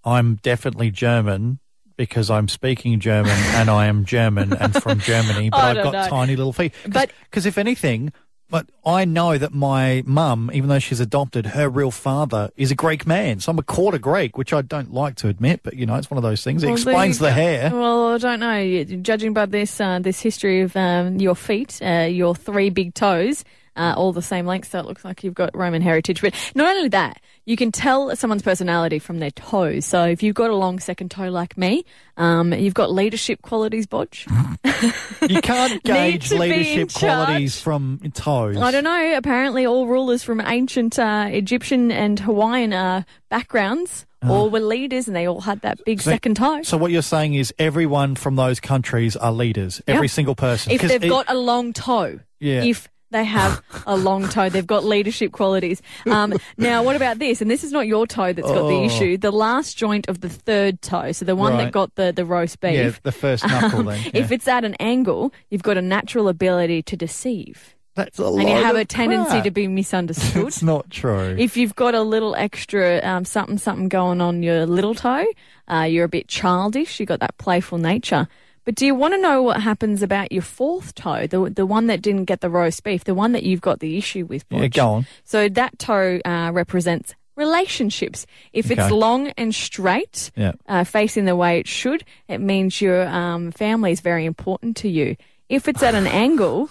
"I'm 0.03 0.35
definitely 0.35 0.91
German." 0.91 1.59
Because 1.97 2.29
I'm 2.29 2.49
speaking 2.49 2.99
German 2.99 3.31
and 3.55 3.69
I 3.69 3.85
am 3.85 4.03
German 4.03 4.51
and 4.51 4.73
from 4.83 4.99
Germany, 5.11 5.49
but 5.49 5.57
I 5.63 5.69
I've 5.69 5.75
don't 5.77 5.93
got 5.93 6.03
know. 6.03 6.09
tiny 6.09 6.35
little 6.35 6.51
feet. 6.51 6.73
But- 6.85 7.09
because 7.29 7.45
if 7.45 7.57
anything, 7.57 8.11
but 8.49 8.67
I 8.85 9.05
know 9.05 9.37
that 9.37 9.53
my 9.53 10.03
mum, 10.05 10.51
even 10.53 10.69
though 10.69 10.79
she's 10.79 10.99
adopted, 10.99 11.47
her 11.47 11.67
real 11.67 11.91
father 11.91 12.51
is 12.55 12.71
a 12.71 12.75
Greek 12.75 13.07
man. 13.07 13.39
So 13.39 13.51
I'm 13.51 13.59
a 13.59 13.63
quarter 13.63 13.97
Greek, 13.97 14.37
which 14.37 14.53
I 14.53 14.61
don't 14.61 14.93
like 14.93 15.15
to 15.17 15.27
admit, 15.27 15.61
but 15.63 15.75
you 15.75 15.85
know, 15.85 15.95
it's 15.95 16.09
one 16.11 16.17
of 16.17 16.23
those 16.23 16.43
things. 16.43 16.63
It 16.63 16.67
Well, 16.67 16.75
explains 16.75 17.19
there 17.19 17.29
the 17.29 17.33
hair. 17.33 17.71
Well, 17.71 18.13
I 18.13 18.17
don't 18.17 18.39
know. 18.39 18.83
Judging 19.01 19.33
by 19.33 19.45
this 19.47 19.81
uh, 19.81 19.99
this 19.99 20.21
history 20.21 20.61
of 20.61 20.75
um, 20.77 21.17
your 21.17 21.35
feet, 21.35 21.79
uh, 21.81 22.07
your 22.09 22.35
three 22.35 22.69
big 22.69 22.93
toes, 22.93 23.43
uh, 23.75 23.93
all 23.97 24.11
the 24.13 24.21
same 24.21 24.45
length, 24.45 24.69
so 24.71 24.79
it 24.79 24.85
looks 24.85 25.03
like 25.05 25.23
you've 25.23 25.33
got 25.33 25.55
Roman 25.55 25.81
heritage. 25.81 26.21
But 26.21 26.33
not 26.55 26.75
only 26.75 26.89
that, 26.89 27.19
you 27.45 27.55
can 27.55 27.71
tell 27.71 28.15
someone's 28.15 28.41
personality 28.41 28.99
from 28.99 29.19
their 29.19 29.31
toes. 29.31 29.85
So 29.85 30.05
if 30.05 30.23
you've 30.23 30.35
got 30.35 30.49
a 30.49 30.55
long 30.55 30.79
second 30.79 31.11
toe 31.11 31.29
like 31.29 31.57
me, 31.57 31.85
um, 32.17 32.53
you've 32.53 32.73
got 32.73 32.91
leadership 32.91 33.41
qualities, 33.41 33.85
Bodge. 33.87 34.25
You 35.27 35.41
can't 35.41 35.81
gauge 35.83 36.29
to 36.29 36.37
be 36.37 36.43
in 36.43 36.49
leadership 36.51 36.93
qualities 36.93 37.59
from 37.59 37.99
toes. 38.13 38.57
I 38.57 38.69
don't 38.71 38.83
know. 38.83 39.17
Apparently, 39.17 39.65
all 39.65 39.87
rulers 39.87 40.21
from 40.23 40.39
ancient 40.41 40.99
uh, 40.99 41.27
Egyptian 41.29 41.91
and 41.91 42.19
Hawaiian 42.19 42.73
uh, 42.73 43.03
backgrounds 43.29 44.05
all 44.27 44.49
were 44.49 44.59
leaders, 44.59 45.05
and 45.07 45.15
they 45.15 45.27
all 45.27 45.41
had 45.41 45.61
that 45.61 45.83
big 45.85 46.01
So- 46.01 46.09
second 46.09 46.35
toe. 46.37 46.63
So 46.63 46.77
what 46.77 46.91
you're 46.91 47.03
saying 47.03 47.35
is 47.35 47.53
everyone 47.59 48.15
from 48.15 48.35
those 48.35 48.59
countries 48.59 49.15
are 49.15 49.31
leaders. 49.31 49.81
Every 49.87 50.07
single 50.07 50.33
person. 50.35 50.71
If 50.71 50.81
they've 50.81 51.03
it- 51.03 51.09
got 51.09 51.29
a 51.29 51.35
long 51.35 51.73
toe. 51.73 52.19
Yeah. 52.39 52.63
If 52.63 52.89
they 53.15 53.23
have 53.23 53.61
a 53.87 53.95
long 53.95 54.27
toe, 54.27 54.49
they've 54.49 54.67
got 54.67 54.83
leadership 54.83 55.31
qualities. 55.31 55.81
Um, 56.05 56.33
now, 56.57 56.83
what 56.83 56.95
about 56.95 57.17
this? 57.19 57.41
And 57.41 57.49
this 57.49 57.63
is 57.63 57.71
not 57.71 57.87
your 57.87 58.05
toe 58.05 58.33
that's 58.33 58.47
got 58.47 58.67
the 58.67 58.75
Oh. 58.75 58.85
issue. 58.85 59.17
The 59.17 59.31
last 59.31 59.77
joint 59.77 60.07
of 60.09 60.21
the 60.21 60.29
third 60.29 60.81
toe, 60.81 61.11
so 61.13 61.25
the 61.25 61.35
one 61.35 61.53
Right. 61.53 61.65
that 61.65 61.71
got 61.71 61.95
the, 61.95 62.11
the 62.11 62.25
roast 62.25 62.59
beef. 62.59 62.73
yeah, 62.73 62.91
the 63.03 63.11
first 63.11 63.47
knuckle 63.47 63.79
um, 63.79 63.85
then. 63.87 64.01
Yeah. 64.13 64.21
If 64.21 64.31
it's 64.31 64.47
at 64.47 64.63
an 64.65 64.75
angle, 64.79 65.33
you've 65.49 65.63
got 65.63 65.77
a 65.77 65.81
natural 65.81 66.27
ability 66.27 66.83
to 66.83 66.95
deceive. 66.97 67.71
That's 67.95 68.19
a 68.19 68.25
And 68.25 68.41
you 68.49 68.55
have 68.55 68.75
a 68.75 68.83
tendency 68.83 69.29
crap. 69.31 69.43
to 69.45 69.51
be 69.51 69.67
misunderstood. 69.69 70.47
It's 70.47 70.61
not 70.61 70.89
true. 70.89 71.33
If 71.39 71.55
you've 71.55 71.75
got 71.75 71.95
a 71.95 72.01
little 72.01 72.35
extra 72.35 72.99
um, 73.01 73.23
something 73.23 73.57
something 73.57 73.87
going 73.87 74.19
on 74.19 74.43
your 74.43 74.65
little 74.65 74.93
toe, 74.95 75.25
uh, 75.71 75.83
you're 75.89 76.03
a 76.03 76.09
bit 76.09 76.27
childish. 76.27 76.99
You've 76.99 77.07
got 77.07 77.21
that 77.21 77.37
playful 77.37 77.77
nature. 77.77 78.27
But 78.65 78.75
do 78.75 78.85
you 78.85 78.95
want 78.95 79.13
to 79.13 79.21
know 79.21 79.41
what 79.43 79.61
happens 79.61 80.01
about 80.01 80.31
your 80.31 80.41
fourth 80.41 80.95
toe, 80.95 81.27
the 81.27 81.49
the 81.49 81.65
one 81.65 81.87
that 81.87 82.01
didn't 82.01 82.25
get 82.25 82.41
the 82.41 82.49
roast 82.49 82.83
beef, 82.83 83.03
the 83.03 83.13
one 83.15 83.31
that 83.33 83.43
you've 83.43 83.61
got 83.61 83.79
the 83.79 83.97
issue 83.97 84.25
with? 84.25 84.43
yeah, 84.49 84.67
go 84.67 84.87
on. 84.89 85.07
So 85.23 85.47
that 85.49 85.77
toe 85.79 86.19
uh, 86.25 86.51
represents 86.53 87.13
relationships. 87.37 88.25
If 88.53 88.71
it's 88.71 88.89
long 88.91 89.27
and 89.37 89.53
straight, 89.53 90.31
Yeah. 90.35 90.53
uh, 90.67 90.83
facing 90.83 91.25
the 91.25 91.35
way 91.35 91.59
it 91.59 91.67
should, 91.67 92.03
it 92.27 92.39
means 92.39 92.81
your 92.81 93.05
um, 93.07 93.51
family 93.51 93.91
is 93.91 94.01
very 94.01 94.25
important 94.25 94.77
to 94.77 94.89
you. 94.89 95.15
If 95.49 95.67
it's 95.67 95.83
at 95.83 95.93
an 95.95 96.07
angle, 96.25 96.69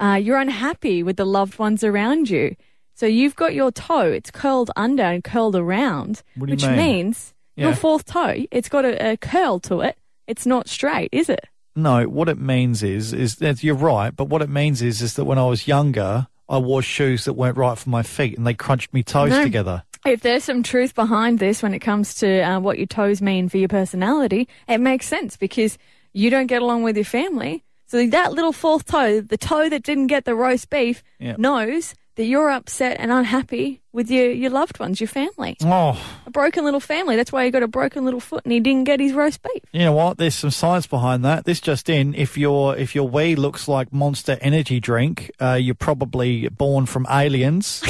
uh, 0.00 0.18
you're 0.22 0.38
unhappy 0.38 1.02
with 1.02 1.16
the 1.16 1.26
loved 1.26 1.58
ones 1.58 1.82
around 1.84 2.30
you. 2.30 2.56
So 2.94 3.06
you've 3.06 3.36
got 3.36 3.54
your 3.54 3.70
toe, 3.70 4.10
it's 4.12 4.30
curled 4.30 4.70
under 4.76 5.02
and 5.04 5.22
curled 5.22 5.54
around, 5.56 6.22
What 6.36 6.46
do 6.46 6.52
you 6.52 6.56
which 6.56 6.64
mean? 6.66 6.76
means 6.76 7.34
your 7.56 7.74
fourth 7.74 8.04
toe, 8.06 8.46
it's 8.50 8.68
got 8.68 8.84
a, 8.84 9.12
a 9.12 9.16
curl 9.16 9.58
to 9.60 9.80
it. 9.82 9.96
It's 10.28 10.46
not 10.46 10.68
straight, 10.68 11.08
is 11.10 11.28
it? 11.28 11.46
No, 11.74 12.04
what 12.04 12.28
it 12.28 12.38
means 12.38 12.82
is 12.84 13.12
is 13.12 13.36
that 13.36 13.62
you're 13.64 13.74
right, 13.74 14.14
but 14.14 14.26
what 14.28 14.42
it 14.42 14.48
means 14.50 14.82
is 14.82 15.02
is 15.02 15.14
that 15.14 15.24
when 15.24 15.38
I 15.38 15.46
was 15.46 15.66
younger, 15.66 16.28
I 16.48 16.58
wore 16.58 16.82
shoes 16.82 17.24
that 17.24 17.32
weren't 17.32 17.56
right 17.56 17.76
for 17.76 17.88
my 17.90 18.02
feet, 18.02 18.36
and 18.38 18.46
they 18.46 18.54
crunched 18.54 18.92
me 18.94 19.02
toes 19.02 19.30
No. 19.30 19.42
together. 19.42 19.82
If 20.06 20.20
there's 20.20 20.44
some 20.44 20.62
truth 20.62 20.94
behind 20.94 21.38
this 21.38 21.62
when 21.62 21.74
it 21.74 21.80
comes 21.80 22.14
to 22.16 22.40
uh, 22.40 22.60
what 22.60 22.78
your 22.78 22.86
toes 22.86 23.20
mean 23.20 23.48
for 23.48 23.58
your 23.58 23.68
personality, 23.68 24.48
it 24.68 24.78
makes 24.80 25.06
sense 25.06 25.36
because 25.36 25.76
you 26.12 26.30
don't 26.30 26.46
get 26.46 26.62
along 26.62 26.84
with 26.84 26.96
your 26.96 27.04
family. 27.04 27.64
So 27.86 28.06
that 28.06 28.32
little 28.32 28.52
fourth 28.52 28.84
toe, 28.86 29.20
the 29.20 29.36
toe 29.38 29.68
that 29.68 29.82
didn't 29.82 30.06
get 30.08 30.24
the 30.24 30.34
roast 30.34 30.68
beef, 30.70 31.02
Yeah. 31.18 31.36
knows 31.38 31.94
that 32.18 32.24
you're 32.24 32.50
upset 32.50 32.96
and 32.98 33.12
unhappy 33.12 33.80
with 33.92 34.10
your, 34.10 34.28
your 34.32 34.50
loved 34.50 34.80
ones, 34.80 35.00
your 35.00 35.06
family. 35.06 35.56
Oh, 35.62 35.96
A 36.26 36.30
broken 36.32 36.64
little 36.64 36.80
family. 36.80 37.14
That's 37.14 37.30
why 37.30 37.44
he 37.44 37.52
got 37.52 37.62
a 37.62 37.68
broken 37.68 38.04
little 38.04 38.18
foot 38.18 38.42
and 38.44 38.50
he 38.52 38.58
didn't 38.58 38.84
get 38.84 38.98
his 38.98 39.12
roast 39.12 39.40
beef. 39.40 39.62
you 39.70 39.84
know 39.84 39.92
what? 39.92 40.18
There's 40.18 40.34
some 40.34 40.50
science 40.50 40.88
behind 40.88 41.24
that. 41.24 41.44
This 41.44 41.60
just 41.60 41.88
in: 41.88 42.16
if 42.16 42.36
your 42.36 42.76
if 42.76 42.96
your 42.96 43.08
wee 43.08 43.36
looks 43.36 43.68
like 43.68 43.92
Monster 43.92 44.36
Energy 44.40 44.80
drink, 44.80 45.30
uh, 45.40 45.52
you're 45.54 45.76
probably 45.76 46.48
born 46.48 46.86
from 46.86 47.06
aliens. 47.08 47.84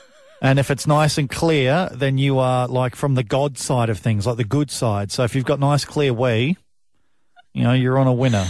and 0.40 0.58
if 0.58 0.70
it's 0.70 0.86
nice 0.86 1.18
and 1.18 1.28
clear, 1.28 1.90
then 1.92 2.16
you 2.16 2.38
are 2.38 2.66
like 2.66 2.96
from 2.96 3.14
the 3.14 3.22
God 3.22 3.58
side 3.58 3.90
of 3.90 3.98
things, 3.98 4.26
like 4.26 4.38
the 4.38 4.44
good 4.44 4.70
side. 4.70 5.12
So 5.12 5.22
if 5.24 5.34
you've 5.34 5.44
got 5.44 5.60
nice 5.60 5.84
clear 5.84 6.14
wee, 6.14 6.56
you 7.52 7.64
know 7.64 7.74
you're 7.74 7.98
on 7.98 8.06
a 8.06 8.14
winner. 8.14 8.46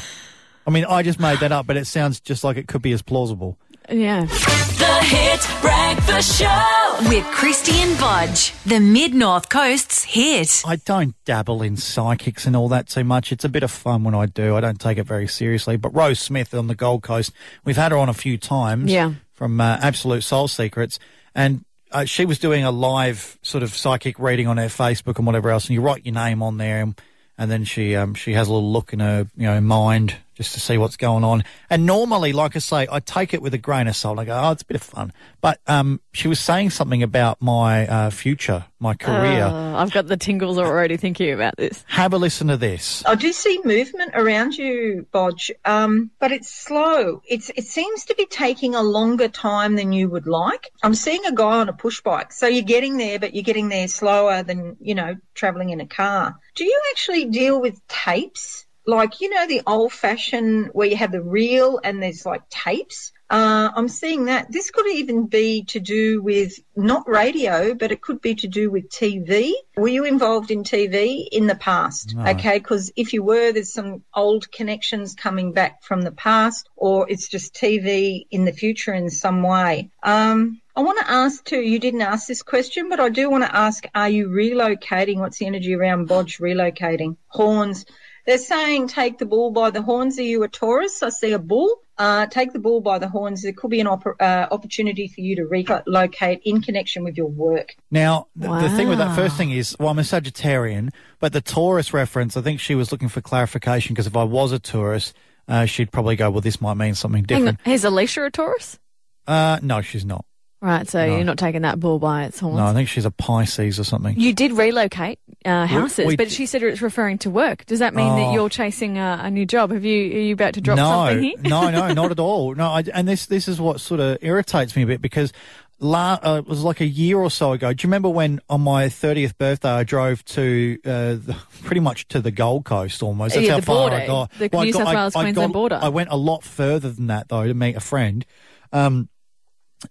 I 0.68 0.70
mean, 0.70 0.85
I 0.85 1.03
just 1.03 1.18
made 1.18 1.40
that 1.40 1.51
up, 1.51 1.66
but 1.66 1.77
it 1.77 1.88
sounds 1.88 2.20
just 2.20 2.44
like 2.44 2.57
it 2.57 2.68
could 2.68 2.83
be 2.83 2.92
as 2.92 3.03
plausible. 3.03 3.59
Yeah. 3.90 4.24
The 4.24 5.00
Hit 5.03 5.61
Breakfast 5.61 6.38
Show 6.38 6.96
with 7.09 7.24
Krysti 7.26 7.72
and 7.83 7.98
Bodge, 7.98 8.53
the 8.64 8.79
Mid 8.79 9.14
North 9.14 9.48
Coast's 9.48 10.05
hit. 10.05 10.62
I 10.64 10.76
don't 10.76 11.14
dabble 11.24 11.62
in 11.62 11.76
psychics 11.76 12.46
and 12.46 12.55
all 12.55 12.68
that 12.68 12.88
too 12.88 13.03
much. 13.03 13.33
It's 13.33 13.44
a 13.44 13.48
bit 13.48 13.64
of 13.64 13.70
fun 13.70 14.05
when 14.05 14.14
I 14.14 14.26
do. 14.26 14.55
I 14.55 14.61
don't 14.61 14.79
take 14.81 14.98
it 14.98 15.05
very 15.05 15.26
seriously. 15.26 15.76
But 15.76 15.94
Rose 15.94 16.20
Smith 16.20 16.55
on 16.55 16.68
the 16.68 16.76
Gold 16.76 17.03
Coast, 17.03 17.33
we've 17.64 17.76
had 17.76 17.90
her 17.90 17.98
on 17.98 18.09
a 18.09 18.14
few 18.14 18.38
times. 18.38 18.92
Yeah. 18.92 19.14
From 19.33 19.61
uh, 19.61 19.79
Absolute 19.81 20.22
Soul 20.22 20.48
Secrets, 20.48 20.98
and 21.35 21.64
uh, 21.90 22.05
she 22.05 22.26
was 22.26 22.38
doing 22.38 22.62
a 22.62 22.70
live 22.70 23.38
sort 23.42 23.62
of 23.62 23.74
psychic 23.74 24.18
reading 24.18 24.46
on 24.46 24.59
her 24.59 24.66
Facebook 24.66 25.16
and 25.16 25.26
whatever 25.26 25.50
else, 25.50 25.66
and 25.66 25.74
you 25.74 25.81
write 25.81 26.05
your 26.05 26.14
name 26.14 26.42
on 26.42 26.59
there, 26.59 26.83
and, 26.83 27.00
and 27.38 27.50
then 27.50 27.64
she 27.64 27.96
um, 27.96 28.14
she 28.14 28.35
has 28.35 28.48
a 28.48 28.53
little 28.53 28.70
look 28.70 28.92
in 28.92 29.00
her 29.00 29.26
you 29.37 29.46
know 29.46 29.61
mind 29.62 30.16
just 30.40 30.55
to 30.55 30.61
see 30.61 30.79
what's 30.79 30.96
going 30.96 31.22
on. 31.22 31.44
And 31.68 31.85
normally, 31.85 32.33
like 32.33 32.57
I 32.57 32.61
say, 32.61 32.88
I 32.90 33.00
take 33.00 33.35
it 33.35 33.42
with 33.42 33.53
a 33.53 33.59
grain 33.59 33.87
of 33.88 33.94
salt. 33.94 34.18
I 34.18 34.24
go, 34.24 34.40
oh, 34.42 34.53
it's 34.53 34.62
a 34.62 34.64
bit 34.64 34.76
of 34.76 34.83
fun. 34.83 35.12
But 35.42 35.61
um, 35.66 36.00
she 36.12 36.29
was 36.29 36.40
saying 36.40 36.70
something 36.70 37.03
about 37.03 37.42
my 37.42 37.87
uh, 37.87 38.09
future, 38.09 38.64
my 38.79 38.94
career. 38.94 39.44
Uh, 39.44 39.76
I've 39.76 39.92
got 39.92 40.07
the 40.07 40.16
tingles 40.16 40.57
already 40.57 40.96
thinking 40.96 41.31
about 41.31 41.59
this. 41.59 41.85
Have 41.88 42.14
a 42.14 42.16
listen 42.16 42.46
to 42.46 42.57
this. 42.57 43.05
I 43.05 43.16
do 43.16 43.35
see 43.35 43.61
movement 43.66 44.12
around 44.14 44.57
you, 44.57 45.07
Bodge, 45.12 45.50
um, 45.66 46.11
but 46.18 46.33
it's 46.33 46.50
slow. 46.50 47.20
It's 47.29 47.50
it 47.55 47.66
seems 47.66 48.07
to 48.07 48.14
be 48.14 48.24
taking 48.24 48.74
a 48.74 48.83
longer 48.83 49.29
time 49.29 49.76
than 49.76 49.92
you 49.92 50.09
would 50.09 50.26
like. 50.26 50.70
I'm 50.83 50.94
seeing 50.94 51.26
a 51.26 51.35
guy 51.35 51.59
on 51.59 51.68
a 51.68 51.74
push 51.74 52.00
bike, 52.00 52.33
so 52.33 52.46
you're 52.46 52.62
getting 52.62 52.96
there, 52.96 53.18
but 53.18 53.35
you're 53.35 53.44
getting 53.44 53.68
there 53.68 53.88
slower 53.88 54.42
than 54.42 54.79
you 54.81 54.94
know 54.94 55.16
traveling 55.35 55.68
in 55.68 55.83
a 55.83 55.87
car. 55.87 56.35
Do 56.55 56.64
you 56.64 56.81
actually 56.92 57.26
deal 57.26 57.61
with 57.61 57.87
tapes? 57.88 58.64
Like, 58.87 59.21
you 59.21 59.31
know, 59.31 59.47
the 59.47 59.62
old 59.66 59.93
fashioned 59.93 60.71
where 60.73 60.88
you 60.88 60.97
have 60.97 61.12
the 61.12 61.23
reel 61.23 61.81
and 61.83 62.03
there's 62.03 62.27
like 62.27 62.49
tapes. 62.49 63.12
Uh, 63.31 63.70
I'm 63.76 63.89
seeing 63.89 64.24
that. 64.24 64.51
This 64.51 64.72
could 64.72 64.89
even 64.89 65.26
be 65.26 65.62
to 65.68 65.78
do 65.78 66.20
with 66.20 66.59
not 66.74 67.09
radio, 67.09 67.74
but 67.74 67.93
it 67.93 68.01
could 68.03 68.20
be 68.20 68.35
to 68.37 68.49
do 68.49 68.72
with 68.72 68.91
TV. 68.91 69.53
Were 69.76 69.87
you 69.87 70.05
involved 70.05 70.51
in 70.51 70.64
TV 70.64 71.28
in 71.31 71.47
the 71.47 71.55
past? 71.55 72.16
No. 72.16 72.28
Okay, 72.31 72.59
because 72.59 72.91
if 72.97 73.12
you 73.12 73.22
were, 73.22 73.53
there's 73.53 73.72
some 73.72 74.03
old 74.12 74.51
connections 74.51 75.14
coming 75.14 75.53
back 75.53 75.85
from 75.85 76.03
the 76.03 76.11
past, 76.11 76.68
or 76.74 77.09
it's 77.09 77.28
just 77.28 77.55
TV 77.55 78.26
in 78.33 78.45
the 78.45 78.53
future 78.53 78.93
in 78.93 79.11
some 79.11 79.43
way. 79.43 79.91
Um, 80.03 80.61
I 80.74 80.81
want 80.81 80.99
to 80.99 81.11
ask 81.11 81.45
too, 81.45 81.61
you 81.61 81.78
didn't 81.78 82.01
ask 82.01 82.26
this 82.26 82.43
question, 82.43 82.89
but 82.89 82.99
I 82.99 83.11
do 83.11 83.31
want 83.31 83.45
to 83.45 83.55
ask, 83.55 83.85
are 83.95 84.09
you 84.09 84.28
relocating? 84.28 85.18
What's 85.18 85.39
the 85.39 85.47
energy 85.47 85.74
around 85.74 86.09
Bodge 86.09 86.41
relocating? 86.41 87.16
Horns. 87.28 87.85
They're 88.31 88.39
saying 88.39 88.87
take 88.87 89.18
the 89.18 89.26
bull 89.26 89.51
by 89.51 89.70
the 89.70 89.83
horns. 89.83 90.16
Are 90.20 90.22
you 90.22 90.45
a 90.45 90.49
Taurus? 90.49 91.03
I 91.03 91.09
see 91.09 91.33
a 91.33 91.39
bull. 91.41 91.81
Uh, 91.99 92.26
take 92.26 92.53
the 92.53 92.61
bull 92.61 92.81
by 92.81 93.01
the 93.01 93.09
horns. 93.09 93.43
There 93.43 93.53
could 93.53 93.72
be 93.72 93.81
an 93.81 93.89
oppor- 93.89 94.14
uh, 94.20 94.47
opportunity 94.53 95.09
for 95.09 95.20
you 95.20 95.35
to 95.35 95.47
relocate 95.47 96.41
in 96.45 96.62
connection 96.62 97.03
with 97.03 97.16
your 97.16 97.26
work. 97.26 97.74
Now, 97.91 98.28
th- 98.41 98.49
the 98.49 98.70
thing 98.76 98.87
with 98.87 98.99
that 98.99 99.16
first 99.16 99.37
thing 99.37 99.51
is, 99.51 99.74
well, 99.81 99.89
I'm 99.89 99.99
a 99.99 100.03
Sagittarian, 100.03 100.91
but 101.18 101.33
the 101.33 101.41
Taurus 101.41 101.93
reference, 101.93 102.37
I 102.37 102.41
think 102.43 102.61
she 102.61 102.76
was 102.76 102.93
looking 102.93 103.09
for 103.09 103.20
clarification 103.20 103.95
because 103.95 104.07
if 104.07 104.16
I 104.16 104.22
was 104.22 104.53
a 104.53 104.61
Taurus, 104.61 105.12
uh, 105.49 105.64
she'd 105.64 105.91
probably 105.91 106.14
go, 106.14 106.31
well, 106.31 106.41
this 106.41 106.61
might 106.61 106.74
mean 106.74 106.95
something 106.95 107.26
Hang 107.28 107.49
on. 107.49 107.55
different. 107.57 107.74
Is 107.74 107.83
Alicia 107.83 108.26
a 108.26 108.31
Taurus? 108.31 108.78
Uh, 109.26 109.59
no, 109.61 109.81
she's 109.81 110.05
not. 110.05 110.24
Right, 110.63 110.87
so 110.89 111.05
No. 111.07 111.15
you're 111.17 111.25
not 111.25 111.39
taking 111.39 111.63
that 111.63 111.81
bull 111.81 111.99
by 111.99 112.25
its 112.25 112.39
horns. 112.39 112.59
No, 112.59 112.67
I 112.67 112.75
think 112.75 112.89
she's 112.89 113.07
a 113.07 113.11
Pisces 113.11 113.81
or 113.81 113.85
something. 113.85 114.19
You 114.21 114.35
did 114.35 114.53
relocate 114.53 115.19
uh, 115.47 115.65
houses, 115.67 116.07
we- 116.07 116.17
but 116.17 116.31
she 116.31 116.45
said 116.45 116.63
it's 116.63 116.83
referring 116.83 117.17
to 117.19 117.31
work. 117.31 117.65
Does 117.65 117.79
that 117.79 117.95
mean 117.95 118.15
that 118.17 118.27
Oh. 118.29 118.35
you're 118.35 118.49
chasing 118.51 118.99
a, 118.99 119.21
a 119.23 119.31
new 119.31 119.47
job? 119.47 119.71
Have 119.71 119.85
you 119.87 120.03
are 120.15 120.21
you 120.21 120.35
about 120.35 120.53
to 120.55 120.61
drop 120.61 120.77
no, 120.77 120.85
something 121.07 121.23
here? 121.23 121.35
no, 121.41 121.71
no, 121.71 121.93
not 121.95 122.11
at 122.11 122.19
all. 122.21 122.55
No, 122.55 122.69
I, 122.69 122.85
and 122.93 123.09
this 123.09 123.25
this 123.27 123.49
is 123.49 123.59
what 123.59 123.81
sort 123.81 124.01
of 124.01 124.19
irritates 124.21 124.77
me 124.77 124.83
a 124.83 124.87
bit 124.87 125.01
because 125.01 125.33
la, 125.79 126.19
uh, 126.23 126.43
it 126.45 126.47
was 126.47 126.63
like 126.63 126.83
a 126.83 126.87
year 126.87 127.17
or 127.17 127.31
so 127.31 127.53
ago. 127.53 127.73
Do 127.73 127.83
you 127.83 127.89
remember 127.89 128.11
when 128.11 128.39
on 128.51 128.61
my 128.61 128.89
30th 128.89 129.39
birthday 129.39 129.71
I 129.71 129.83
drove 129.85 130.23
to 130.27 130.79
uh, 130.85 130.91
the, 131.15 131.37
pretty 131.63 131.81
much 131.81 132.07
to 132.09 132.21
the 132.21 132.31
Gold 132.31 132.67
Coast 132.67 133.03
almost? 133.03 133.35
That's 133.35 133.47
Yeah, 133.47 133.55
how 133.55 133.61
far 133.63 133.89
border, 133.89 133.97
I 133.97 134.07
got. 134.07 134.31
the 134.33 134.51
I 134.55 134.65
New 134.65 134.73
got- 134.75 134.79
South 134.85 134.95
Wales, 134.95 135.17
I 135.17 135.23
Queensland 135.23 135.53
border. 135.55 135.79
I 135.81 135.89
went 135.89 136.11
a 136.11 136.17
lot 136.17 136.43
further 136.45 136.91
than 136.91 137.07
that 137.07 137.31
though 137.31 137.47
to 137.47 137.55
meet 137.55 137.77
a 137.77 137.81
friend. 137.81 138.27
Um, 138.75 139.09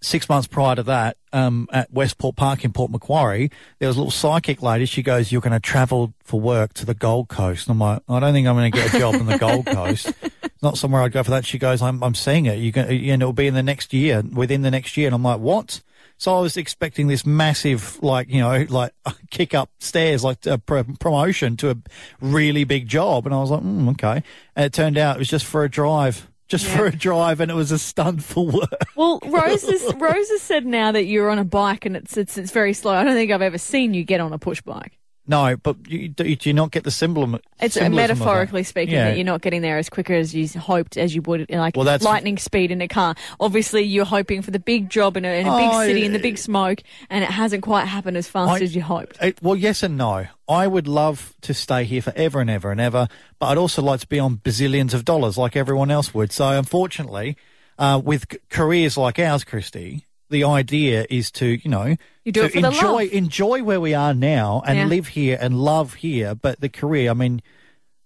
six 0.01 0.29
months 0.29 0.47
prior 0.47 0.75
to 0.75 0.83
that, 0.83 1.17
um, 1.33 1.67
at 1.71 1.91
Westport 1.91 2.35
Park 2.35 2.63
in 2.65 2.71
Port 2.71 2.91
Macquarie, 2.91 3.51
there 3.79 3.87
was 3.87 3.97
a 3.97 3.99
little 3.99 4.11
psychic 4.11 4.61
lady. 4.61 4.85
She 4.85 5.03
goes, 5.03 5.31
"You're 5.31 5.41
going 5.41 5.53
to 5.53 5.59
travel 5.59 6.13
for 6.23 6.39
work 6.39 6.73
to 6.75 6.85
the 6.85 6.93
Gold 6.93 7.27
Coast." 7.29 7.67
And 7.67 7.73
I'm 7.73 7.79
like, 7.79 8.01
"I 8.07 8.19
don't 8.19 8.33
think 8.33 8.47
I'm 8.47 8.55
going 8.55 8.71
to 8.71 8.77
get 8.77 8.93
a 8.93 8.99
job 8.99 9.15
in 9.15 9.25
the 9.25 9.37
Gold 9.37 9.65
Coast. 9.67 10.13
Not 10.61 10.77
somewhere 10.77 11.01
I'd 11.01 11.11
go 11.11 11.23
for 11.23 11.31
that." 11.31 11.45
She 11.45 11.57
goes, 11.57 11.81
"I'm, 11.81 12.03
I'm 12.03 12.15
seeing 12.15 12.45
it. 12.45 12.59
You 12.59 12.71
can, 12.71 12.85
and 12.87 13.21
it'll 13.21 13.33
be 13.33 13.47
in 13.47 13.53
the 13.53 13.63
next 13.63 13.93
year, 13.93 14.21
within 14.21 14.61
the 14.61 14.71
next 14.71 14.97
year." 14.97 15.07
And 15.07 15.15
I'm 15.15 15.23
like, 15.23 15.39
"What?" 15.39 15.81
So 16.17 16.35
I 16.35 16.41
was 16.41 16.57
expecting 16.57 17.07
this 17.07 17.25
massive, 17.25 17.97
like 18.03 18.29
you 18.29 18.41
know, 18.41 18.65
like 18.69 18.93
kick 19.29 19.53
up 19.53 19.69
stairs, 19.79 20.23
like 20.23 20.45
a 20.45 20.57
pr- 20.57 20.81
promotion 20.99 21.57
to 21.57 21.71
a 21.71 21.77
really 22.19 22.63
big 22.63 22.87
job, 22.87 23.25
and 23.25 23.33
I 23.33 23.39
was 23.39 23.51
like, 23.51 23.61
mm, 23.61 23.89
"Okay." 23.91 24.23
And 24.55 24.65
it 24.65 24.73
turned 24.73 24.97
out 24.97 25.15
it 25.15 25.19
was 25.19 25.29
just 25.29 25.45
for 25.45 25.63
a 25.63 25.69
drive. 25.69 26.28
Just 26.49 26.65
for 26.65 26.87
a 26.87 26.91
drive, 26.91 27.39
and 27.39 27.51
it 27.51 27.53
was 27.53 27.71
a 27.71 27.77
stunt 27.77 28.23
for 28.23 28.45
work. 28.45 28.87
Well, 28.95 29.19
Rose 29.25 29.69
has, 29.69 29.93
Rose 29.95 30.29
has 30.29 30.41
said 30.41 30.65
now 30.65 30.91
that 30.91 31.05
you're 31.05 31.29
on 31.29 31.37
a 31.39 31.45
bike 31.45 31.85
and 31.85 31.95
it's, 31.95 32.17
it's 32.17 32.37
it's 32.37 32.51
very 32.51 32.73
slow. 32.73 32.93
I 32.93 33.03
don't 33.03 33.13
think 33.13 33.31
I've 33.31 33.41
ever 33.41 33.59
seen 33.59 33.93
you 33.93 34.03
get 34.03 34.19
on 34.19 34.33
a 34.33 34.39
push 34.39 34.61
bike. 34.61 34.98
No, 35.29 35.55
but 35.57 35.77
you, 35.87 36.09
do, 36.09 36.25
you 36.41 36.53
not 36.53 36.71
get 36.71 36.83
the 36.83 36.89
symbol? 36.91 37.35
It's 37.61 37.75
symbolism 37.75 37.85
of 37.85 37.95
that? 37.95 38.07
metaphorically 38.15 38.63
speaking 38.63 38.95
Yeah. 38.95 39.09
that 39.11 39.15
you're 39.15 39.25
not 39.25 39.41
getting 39.41 39.61
there 39.61 39.77
as 39.77 39.87
quicker 39.87 40.15
as 40.15 40.33
you 40.33 40.47
hoped, 40.59 40.97
as 40.97 41.13
you 41.13 41.21
would, 41.21 41.45
like 41.51 41.75
Well, 41.75 41.85
that's- 41.85 42.01
lightning 42.03 42.39
speed 42.39 42.71
in 42.71 42.81
a 42.81 42.87
car. 42.87 43.13
Obviously, 43.39 43.83
you're 43.83 44.05
hoping 44.05 44.41
for 44.41 44.49
the 44.49 44.57
big 44.59 44.89
job 44.89 45.15
in 45.17 45.25
a, 45.25 45.39
in 45.39 45.45
a 45.45 45.55
big 45.55 45.69
Oh, 45.71 45.85
city 45.85 46.03
in 46.03 46.13
the 46.13 46.19
uh, 46.19 46.21
big 46.23 46.39
smoke, 46.39 46.81
and 47.11 47.23
it 47.23 47.29
hasn't 47.29 47.61
quite 47.61 47.85
happened 47.85 48.17
as 48.17 48.27
fast 48.27 48.59
I- 48.59 48.63
as 48.63 48.75
you 48.75 48.81
hoped. 48.81 49.17
It, 49.21 49.37
well, 49.43 49.55
yes 49.55 49.83
and 49.83 49.97
no. 49.97 50.25
I 50.47 50.65
would 50.65 50.87
love 50.87 51.35
to 51.41 51.53
stay 51.53 51.83
here 51.83 52.01
forever 52.01 52.41
and 52.41 52.49
ever 52.49 52.71
and 52.71 52.81
ever, 52.81 53.07
but 53.37 53.45
I'd 53.49 53.57
also 53.59 53.83
like 53.83 53.99
to 53.99 54.07
be 54.07 54.17
on 54.17 54.37
bazillions 54.37 54.95
of 54.95 55.05
dollars 55.05 55.37
like 55.37 55.55
everyone 55.55 55.91
else 55.91 56.11
would. 56.11 56.31
So, 56.31 56.49
unfortunately, 56.57 57.37
uh, 57.77 58.01
with 58.03 58.25
c- 58.31 58.39
careers 58.49 58.97
like 58.97 59.19
ours, 59.19 59.43
Krysti, 59.43 60.05
the 60.29 60.43
idea 60.43 61.05
is 61.09 61.31
to, 61.33 61.45
you 61.47 61.69
know, 61.69 61.95
You 62.25 62.31
to 62.33 62.45
it 62.45 62.53
for 62.53 62.61
the 62.61 62.67
enjoy 62.67 63.05
enjoy 63.07 63.63
where 63.63 63.81
we 63.81 63.93
are 63.93 64.13
now 64.13 64.61
and 64.65 64.77
Yeah. 64.77 64.85
live 64.85 65.07
here 65.09 65.37
and 65.39 65.59
love 65.59 65.95
here. 65.95 66.35
But 66.35 66.61
the 66.61 66.69
career, 66.69 67.09
I 67.11 67.13
mean, 67.13 67.41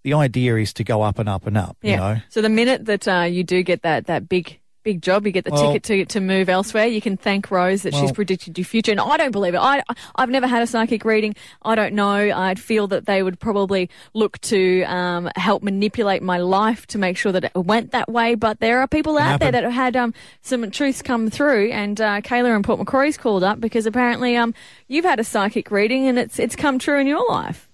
the 0.03 0.13
idea 0.13 0.57
is 0.57 0.73
to 0.73 0.83
go 0.83 1.01
up 1.01 1.19
and 1.19 1.29
up 1.29 1.45
and 1.47 1.57
up. 1.57 1.77
Yeah. 1.81 1.91
You 1.91 1.97
know, 1.97 2.21
So 2.29 2.41
the 2.41 2.49
minute 2.49 2.85
that 2.85 3.07
uh, 3.07 3.21
you 3.29 3.43
do 3.43 3.63
get 3.63 3.81
that 3.83 4.05
that 4.07 4.27
big 4.27 4.59
big 4.83 5.01
job, 5.01 5.25
you 5.25 5.31
get 5.31 5.45
the 5.45 5.51
Well- 5.51 5.73
ticket 5.73 5.83
to 5.83 6.05
to 6.05 6.19
move 6.19 6.49
elsewhere. 6.49 6.85
You 6.85 7.01
can 7.01 7.17
thank 7.17 7.49
Rose 7.51 7.83
that 7.83 7.93
she's 7.93 8.11
predicted 8.11 8.57
your 8.57 8.65
future. 8.65 8.91
And 8.91 8.99
I 8.99 9.17
don't 9.17 9.31
believe 9.31 9.53
it. 9.53 9.59
I 9.59 9.81
I've 10.15 10.29
never 10.29 10.47
had 10.47 10.61
a 10.61 10.67
psychic 10.67 11.05
reading. 11.05 11.35
I 11.63 11.75
don't 11.75 11.93
know. 11.93 12.13
I'd 12.13 12.59
feel 12.59 12.87
that 12.87 13.05
they 13.05 13.23
would 13.23 13.39
probably 13.39 13.89
look 14.13 14.39
to 14.41 14.83
um, 14.83 15.29
help 15.35 15.63
manipulate 15.63 16.21
my 16.21 16.37
life 16.37 16.85
to 16.87 16.97
make 16.97 17.17
sure 17.17 17.31
that 17.31 17.43
it 17.45 17.55
went 17.55 17.91
that 17.91 18.09
way. 18.09 18.35
But 18.35 18.59
there 18.59 18.79
are 18.79 18.87
people 18.87 19.17
out 19.17 19.39
there 19.39 19.51
that 19.51 19.63
have 19.63 19.73
had 19.73 19.95
um, 19.95 20.13
some 20.41 20.69
truths 20.71 21.01
come 21.01 21.29
through. 21.29 21.71
And 21.71 21.99
uh, 21.99 22.21
Kayla 22.21 22.55
and 22.55 22.63
Port 22.63 22.79
Macquarie's 22.79 23.17
called 23.17 23.43
up 23.43 23.59
because 23.59 23.85
apparently 23.85 24.35
um, 24.35 24.53
you've 24.87 25.05
had 25.05 25.19
a 25.19 25.23
psychic 25.23 25.71
reading 25.71 26.07
and 26.07 26.19
it's 26.19 26.39
it's 26.39 26.55
come 26.55 26.79
true 26.79 26.99
in 26.99 27.07
your 27.07 27.27
life. 27.29 27.69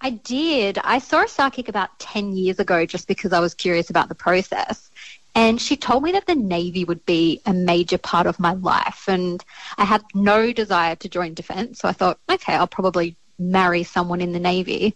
I 0.00 0.10
did. 0.10 0.78
I 0.84 0.98
saw 0.98 1.22
a 1.22 1.28
psychic 1.28 1.68
about 1.68 1.98
10 1.98 2.34
years 2.34 2.58
ago 2.58 2.84
just 2.84 3.08
because 3.08 3.32
I 3.32 3.40
was 3.40 3.54
curious 3.54 3.88
about 3.88 4.10
the 4.10 4.14
process. 4.14 4.90
And 5.34 5.60
she 5.60 5.76
told 5.76 6.02
me 6.04 6.12
that 6.12 6.26
the 6.26 6.34
Navy 6.36 6.84
would 6.84 7.04
be 7.06 7.40
a 7.44 7.52
major 7.52 7.98
part 7.98 8.26
of 8.26 8.38
my 8.38 8.52
life. 8.54 9.04
And 9.08 9.44
I 9.76 9.84
had 9.84 10.02
no 10.14 10.52
desire 10.52 10.94
to 10.96 11.08
join 11.08 11.34
defense. 11.34 11.80
So 11.80 11.88
I 11.88 11.92
thought, 11.92 12.18
okay, 12.30 12.54
I'll 12.54 12.66
probably 12.68 13.16
marry 13.38 13.82
someone 13.82 14.20
in 14.20 14.32
the 14.32 14.38
Navy. 14.38 14.94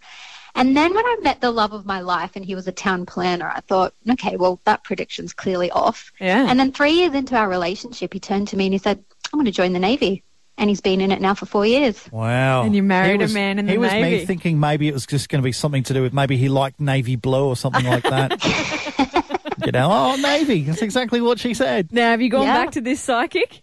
And 0.55 0.77
then 0.77 0.95
when 0.95 1.05
I 1.05 1.17
met 1.23 1.41
the 1.41 1.51
love 1.51 1.73
of 1.73 1.87
my 1.87 2.01
life 2.01 2.33
and 2.35 2.45
he 2.45 2.55
was 2.55 2.67
a 2.69 2.73
town 2.73 3.05
planner, 3.07 3.53
I 3.55 3.61
thought, 3.61 3.95
okay, 4.09 4.37
well, 4.37 4.61
that 4.65 4.85
prediction's 4.85 5.33
clearly 5.33 5.71
off. 5.71 6.11
Yeah. 6.21 6.47
And 6.49 6.59
then 6.59 6.73
three 6.73 6.93
years 6.93 7.15
into 7.15 7.37
our 7.37 7.49
relationship, 7.49 8.13
he 8.13 8.21
turned 8.21 8.49
to 8.49 8.57
me 8.57 8.67
and 8.67 8.73
he 8.75 8.79
said, 8.79 9.03
I'm 9.33 9.39
going 9.39 9.47
to 9.47 9.53
join 9.53 9.73
the 9.73 9.79
Navy. 9.79 10.23
And 10.57 10.69
he's 10.69 10.81
been 10.81 11.01
in 11.01 11.13
it 11.13 11.21
now 11.21 11.35
for 11.35 11.47
four 11.47 11.65
years. 11.65 12.09
wow. 12.11 12.63
And 12.63 12.75
you 12.75 12.83
married 12.83 13.21
He 13.21 13.27
a 13.27 13.35
man 13.35 13.61
in 13.61 13.67
the 13.67 13.73
Navy. 13.73 13.73
he 13.73 13.79
was 13.79 13.93
me 13.93 14.27
thinking 14.27 14.59
maybe 14.59 14.89
it 14.89 14.95
was 14.95 15.07
just 15.07 15.29
going 15.29 15.41
to 15.41 15.45
be 15.45 15.53
something 15.53 15.85
to 15.85 15.95
do 15.95 16.03
with 16.03 16.13
maybe 16.13 16.37
he 16.37 16.49
liked 16.49 16.81
navy 16.81 17.15
blue 17.15 17.47
or 17.47 17.55
something 17.57 17.85
like 17.85 18.03
that. 18.03 18.41
you 19.65 19.73
know, 19.73 19.89
oh 19.91 20.17
navy. 20.17 20.63
That's 20.63 20.83
exactly 20.83 21.21
what 21.21 21.39
she 21.39 21.55
said. 21.55 21.93
Now, 21.93 22.11
have 22.11 22.21
you 22.23 22.29
gone 22.31 22.45
Yeah. 22.47 22.65
back 22.65 22.73
to 22.73 22.81
this 22.81 23.01
psychic? 23.01 23.63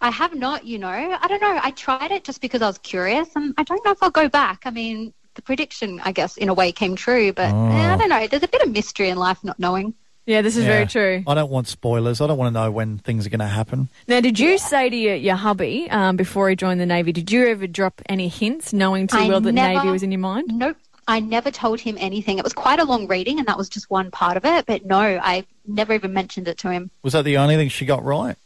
I 0.00 0.10
have 0.10 0.34
not, 0.34 0.64
you 0.66 0.78
know. 0.78 0.88
I 0.88 1.26
don't 1.28 1.40
know. 1.40 1.58
I 1.62 1.70
tried 1.70 2.10
it 2.10 2.24
just 2.24 2.40
because 2.40 2.62
I 2.62 2.66
was 2.66 2.78
curious, 2.78 3.28
and 3.36 3.54
I 3.56 3.62
don't 3.62 3.84
know 3.84 3.92
if 3.92 4.02
I'll 4.02 4.10
go 4.10 4.28
back. 4.28 4.62
I 4.64 4.70
mean, 4.70 5.12
the 5.34 5.42
prediction, 5.42 6.00
I 6.04 6.12
guess, 6.12 6.36
in 6.36 6.48
a 6.48 6.54
way 6.54 6.72
came 6.72 6.96
true, 6.96 7.32
but 7.32 7.52
Oh. 7.52 7.68
eh, 7.68 7.92
I 7.92 7.96
don't 7.96 8.08
know. 8.08 8.26
There's 8.26 8.42
a 8.42 8.48
bit 8.48 8.62
of 8.62 8.70
mystery 8.70 9.08
in 9.08 9.16
life 9.18 9.42
not 9.44 9.58
knowing. 9.58 9.94
Yeah, 10.26 10.40
this 10.40 10.56
is 10.56 10.64
very 10.64 10.86
true. 10.86 11.22
I 11.26 11.34
don't 11.34 11.50
want 11.50 11.68
spoilers. 11.68 12.22
I 12.22 12.26
don't 12.26 12.38
want 12.38 12.54
to 12.54 12.58
know 12.60 12.70
when 12.70 12.96
things 12.96 13.26
are 13.26 13.28
going 13.30 13.40
to 13.40 13.46
happen. 13.46 13.90
Now, 14.08 14.20
did 14.20 14.38
you 14.38 14.56
say 14.56 14.88
to 14.88 14.96
your, 14.96 15.14
your 15.16 15.34
hubby 15.36 15.86
um, 15.90 16.16
before 16.16 16.48
he 16.48 16.56
joined 16.56 16.80
the 16.80 16.86
Navy, 16.86 17.12
did 17.12 17.30
you 17.30 17.46
ever 17.48 17.66
drop 17.66 18.00
any 18.08 18.28
hints 18.28 18.72
knowing 18.72 19.06
too 19.06 19.18
I 19.18 19.28
well 19.28 19.42
that 19.42 19.52
never- 19.52 19.74
Navy 19.80 19.90
was 19.90 20.02
in 20.02 20.10
your 20.10 20.20
mind? 20.20 20.48
Nope. 20.54 20.78
I 21.06 21.20
never 21.20 21.50
told 21.50 21.80
him 21.80 21.96
anything. 21.98 22.38
It 22.38 22.44
was 22.44 22.52
quite 22.52 22.78
a 22.80 22.84
long 22.84 23.06
reading, 23.06 23.38
and 23.38 23.48
that 23.48 23.58
was 23.58 23.68
just 23.68 23.90
one 23.90 24.10
part 24.10 24.36
of 24.36 24.44
it. 24.44 24.66
But 24.66 24.84
no, 24.84 24.98
I 24.98 25.44
never 25.66 25.92
even 25.94 26.12
mentioned 26.12 26.48
it 26.48 26.58
to 26.58 26.70
him. 26.70 26.90
Was 27.02 27.12
that 27.12 27.22
the 27.24 27.36
only 27.38 27.56
thing 27.56 27.68
she 27.68 27.84
got 27.84 28.02
right? 28.04 28.36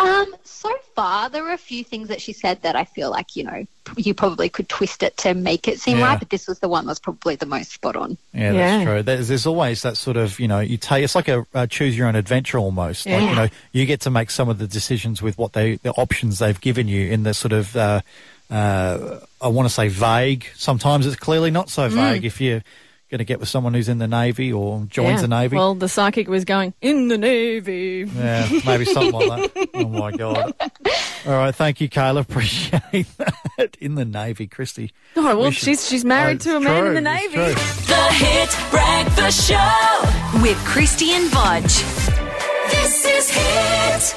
Um, 0.00 0.32
so 0.44 0.72
far, 0.94 1.28
there 1.28 1.42
were 1.42 1.50
a 1.50 1.58
few 1.58 1.82
things 1.82 2.06
that 2.06 2.20
she 2.22 2.32
said 2.32 2.62
that 2.62 2.76
I 2.76 2.84
feel 2.84 3.10
like, 3.10 3.34
you 3.34 3.42
know, 3.42 3.66
you 3.96 4.14
probably 4.14 4.48
could 4.48 4.68
twist 4.68 5.02
it 5.02 5.16
to 5.16 5.34
make 5.34 5.66
it 5.66 5.80
seem 5.80 5.98
Yeah. 5.98 6.04
right, 6.04 6.18
but 6.20 6.30
this 6.30 6.46
was 6.46 6.60
the 6.60 6.68
one 6.68 6.84
that 6.84 6.90
was 6.90 7.00
probably 7.00 7.34
the 7.34 7.46
most 7.46 7.72
spot 7.72 7.96
on. 7.96 8.16
Yeah, 8.32 8.52
Yeah. 8.52 8.52
that's 8.52 8.84
true. 8.84 9.02
There's, 9.02 9.26
there's 9.26 9.46
always 9.46 9.82
that 9.82 9.96
sort 9.96 10.16
of, 10.16 10.38
you 10.38 10.46
know, 10.46 10.60
you 10.60 10.76
take 10.76 11.02
it's 11.02 11.16
like 11.16 11.26
a 11.26 11.44
uh, 11.52 11.66
choose 11.66 11.98
your 11.98 12.06
own 12.06 12.14
adventure 12.14 12.58
almost. 12.58 13.06
Like, 13.06 13.22
Yeah. 13.22 13.30
you 13.30 13.34
know, 13.34 13.48
you 13.72 13.86
get 13.86 14.00
to 14.02 14.10
make 14.10 14.30
some 14.30 14.48
of 14.48 14.58
the 14.58 14.68
decisions 14.68 15.20
with 15.20 15.36
what 15.36 15.52
they, 15.52 15.76
the 15.76 15.90
options 15.94 16.38
they've 16.38 16.60
given 16.60 16.86
you 16.86 17.08
in 17.10 17.24
the 17.24 17.34
sort 17.34 17.52
of, 17.52 17.74
uh, 17.74 18.00
uh, 18.52 19.18
I 19.40 19.48
want 19.48 19.68
to 19.68 19.74
say 19.74 19.88
vague. 19.88 20.46
Sometimes 20.56 21.06
it's 21.06 21.16
clearly 21.16 21.50
not 21.50 21.70
so 21.70 21.88
mm. 21.88 21.92
vague 21.92 22.24
if 22.24 22.40
you're 22.40 22.62
going 23.10 23.18
to 23.18 23.24
get 23.24 23.40
with 23.40 23.48
someone 23.48 23.72
who's 23.72 23.88
in 23.88 23.96
the 23.98 24.06
Navy 24.08 24.52
or 24.52 24.84
joins 24.84 25.08
Yeah. 25.08 25.20
the 25.22 25.28
Navy. 25.28 25.56
Well, 25.56 25.74
the 25.74 25.88
psychic 25.88 26.28
was 26.28 26.44
going, 26.44 26.74
in 26.82 27.08
the 27.08 27.16
Navy. 27.16 28.06
yeah, 28.14 28.46
maybe 28.66 28.84
something 28.84 29.12
like 29.28 29.54
that. 29.54 29.68
Oh 29.74 29.88
my 29.88 30.10
God. 30.12 30.52
All 31.26 31.32
right. 31.32 31.54
Thank 31.54 31.80
you, 31.80 31.88
Kayla. 31.88 32.20
Appreciate 32.28 33.06
that. 33.16 33.76
In 33.80 33.94
the 33.94 34.04
Navy, 34.04 34.46
Krysti. 34.46 34.90
Oh, 35.16 35.22
well, 35.22 35.44
We 35.46 35.50
should- 35.52 35.64
she's, 35.64 35.88
she's 35.88 36.04
married 36.04 36.40
Oh, 36.46 36.50
to 36.50 36.56
a 36.56 36.60
man 36.60 36.80
true, 36.80 36.88
in 36.88 36.94
the 36.94 37.00
Navy. 37.00 37.36
The 37.36 38.08
Hit 38.12 38.70
Breakfast 38.70 39.48
Show 39.48 40.40
with 40.42 40.58
Krysti 40.66 41.08
and 41.10 41.30
Bodge. 41.30 41.97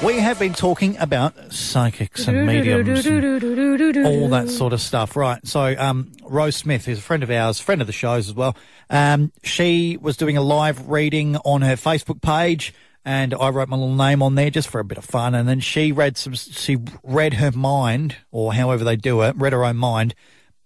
We 0.02 0.18
have 0.18 0.38
been 0.38 0.52
talking 0.54 0.96
about 0.98 1.52
psychics 1.52 2.26
and 2.28 2.46
mediums. 2.46 3.04
and 3.06 4.06
all 4.06 4.28
that 4.28 4.48
sort 4.48 4.72
of 4.72 4.80
stuff. 4.80 5.16
Right. 5.16 5.44
So, 5.46 5.74
um, 5.78 6.12
Rose 6.24 6.56
Smith 6.56 6.88
is 6.88 6.98
a 6.98 7.02
friend 7.02 7.22
of 7.22 7.30
ours, 7.30 7.58
friend 7.58 7.80
of 7.80 7.86
the 7.86 7.92
shows 7.92 8.28
as 8.28 8.34
well. 8.34 8.56
Um, 8.90 9.32
she 9.42 9.96
was 10.00 10.16
doing 10.16 10.36
a 10.36 10.42
live 10.42 10.88
reading 10.88 11.36
on 11.38 11.62
her 11.62 11.74
Facebook 11.74 12.22
page 12.22 12.74
and 13.04 13.34
I 13.34 13.48
wrote 13.48 13.68
my 13.68 13.76
little 13.76 13.94
name 13.94 14.22
on 14.22 14.36
there 14.36 14.50
just 14.50 14.68
for 14.68 14.78
a 14.78 14.84
bit 14.84 14.98
of 14.98 15.04
fun. 15.04 15.34
And 15.34 15.48
then 15.48 15.60
she 15.60 15.90
read 15.92 16.16
some, 16.16 16.34
she 16.34 16.78
read 17.02 17.34
her 17.34 17.50
mind 17.50 18.16
or 18.30 18.54
however 18.54 18.84
they 18.84 18.96
do 18.96 19.22
it, 19.22 19.34
read 19.36 19.52
her 19.52 19.64
own 19.64 19.76
mind. 19.76 20.14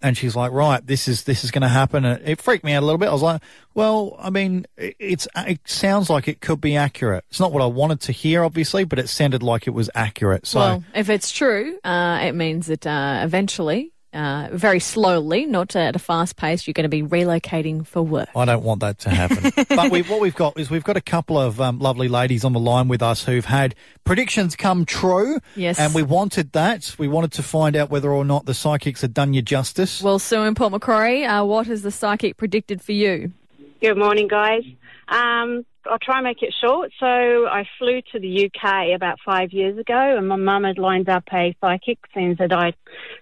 And 0.03 0.17
she's 0.17 0.37
like, 0.37 0.53
right, 0.53 0.87
this 0.87 1.09
is, 1.09 1.25
this 1.25 1.43
is 1.43 1.51
going 1.51 1.63
to 1.63 1.69
happen. 1.69 2.05
And 2.05 2.27
it 2.29 2.41
freaked 2.41 2.65
me 2.65 2.73
out 2.75 2.83
a 2.83 2.87
little 2.87 2.99
bit. 2.99 3.09
I 3.09 3.13
was 3.13 3.23
like, 3.23 3.43
well, 3.75 4.15
I 4.19 4.31
mean, 4.31 4.67
it- 4.77 4.95
it's, 4.99 5.27
it 5.37 5.61
sounds 5.65 6.11
like 6.11 6.29
it 6.29 6.41
could 6.41 6.61
be 6.61 6.77
accurate. 6.77 7.25
It's 7.31 7.41
not 7.41 7.51
what 7.53 7.63
I 7.63 7.67
wanted 7.67 8.01
to 8.03 8.13
hear, 8.13 8.45
obviously, 8.45 8.85
but 8.85 8.99
it 8.99 9.09
sounded 9.09 9.43
like 9.43 9.67
it 9.67 9.71
was 9.71 9.89
accurate. 9.95 10.47
So. 10.47 10.59
Well, 10.61 10.85
if 10.95 11.09
it's 11.09 11.31
true, 11.33 11.79
uh, 11.83 12.21
it 12.23 12.35
means 12.35 12.67
that 12.67 12.87
uh, 12.87 13.21
eventually, 13.25 13.93
uh, 14.17 14.49
very 14.53 14.81
slowly, 14.81 15.45
not 15.45 15.77
at 15.77 15.95
a 15.95 15.99
fast 15.99 16.37
pace, 16.37 16.67
you're 16.67 16.73
going 16.73 16.85
to 16.85 16.89
be 16.89 17.03
relocating 17.03 17.87
for 17.87 18.03
work. 18.03 18.29
I 18.35 18.45
don't 18.47 18.65
want 18.65 18.81
that 18.81 18.99
to 19.01 19.11
happen. 19.11 19.53
but 19.77 19.91
we, 19.91 20.03
what 20.03 20.21
we've 20.21 20.35
got 20.35 20.59
is 20.59 20.71
we've 20.71 20.85
got 20.85 20.97
a 20.97 21.03
couple 21.03 21.39
of 21.39 21.61
um, 21.61 21.79
lovely 21.79 22.09
ladies 22.09 22.45
on 22.45 22.53
the 22.53 22.61
line 22.61 22.89
with 22.89 23.03
us 23.03 23.25
who've 23.25 23.45
had 23.45 23.75
predictions 24.05 24.57
come 24.57 24.87
true. 24.87 25.39
Yes. 25.55 25.79
And 25.79 25.95
we 25.95 26.03
wanted 26.03 26.53
that. 26.53 26.95
We 26.99 27.09
wanted 27.09 27.33
to 27.33 27.43
find 27.43 27.77
out 27.77 27.91
whether 27.91 28.11
or 28.11 28.25
not 28.25 28.47
the 28.47 28.55
psychics 28.55 29.03
had 29.03 29.13
done 29.13 29.35
you 29.35 29.43
justice. 29.43 30.03
Well, 30.03 30.19
Sue 30.19 30.43
and 30.43 30.57
Port 30.57 30.73
Macquarie, 30.73 31.25
uh, 31.25 31.45
what 31.45 31.67
has 31.67 31.83
the 31.83 31.91
psychic 31.91 32.39
predicted 32.39 32.81
for 32.81 32.93
you? 32.93 33.33
Good 33.81 33.99
morning, 33.99 34.29
guys. 34.29 34.65
Um, 35.09 35.67
I'll 35.91 35.99
try 35.99 36.17
and 36.17 36.25
make 36.25 36.43
it 36.43 36.55
short. 36.61 36.93
So 36.99 37.07
I 37.07 37.65
flew 37.79 38.01
to 38.13 38.19
the 38.19 38.47
UK 38.47 38.95
about 38.95 39.19
five 39.25 39.53
years 39.53 39.79
ago, 39.79 40.17
and 40.17 40.29
my 40.29 40.37
mum 40.37 40.65
had 40.65 40.79
lined 40.79 41.09
up 41.09 41.25
a 41.33 41.55
psychic 41.61 41.99
since 42.15 42.39
that 42.39 42.53
I 42.53 42.73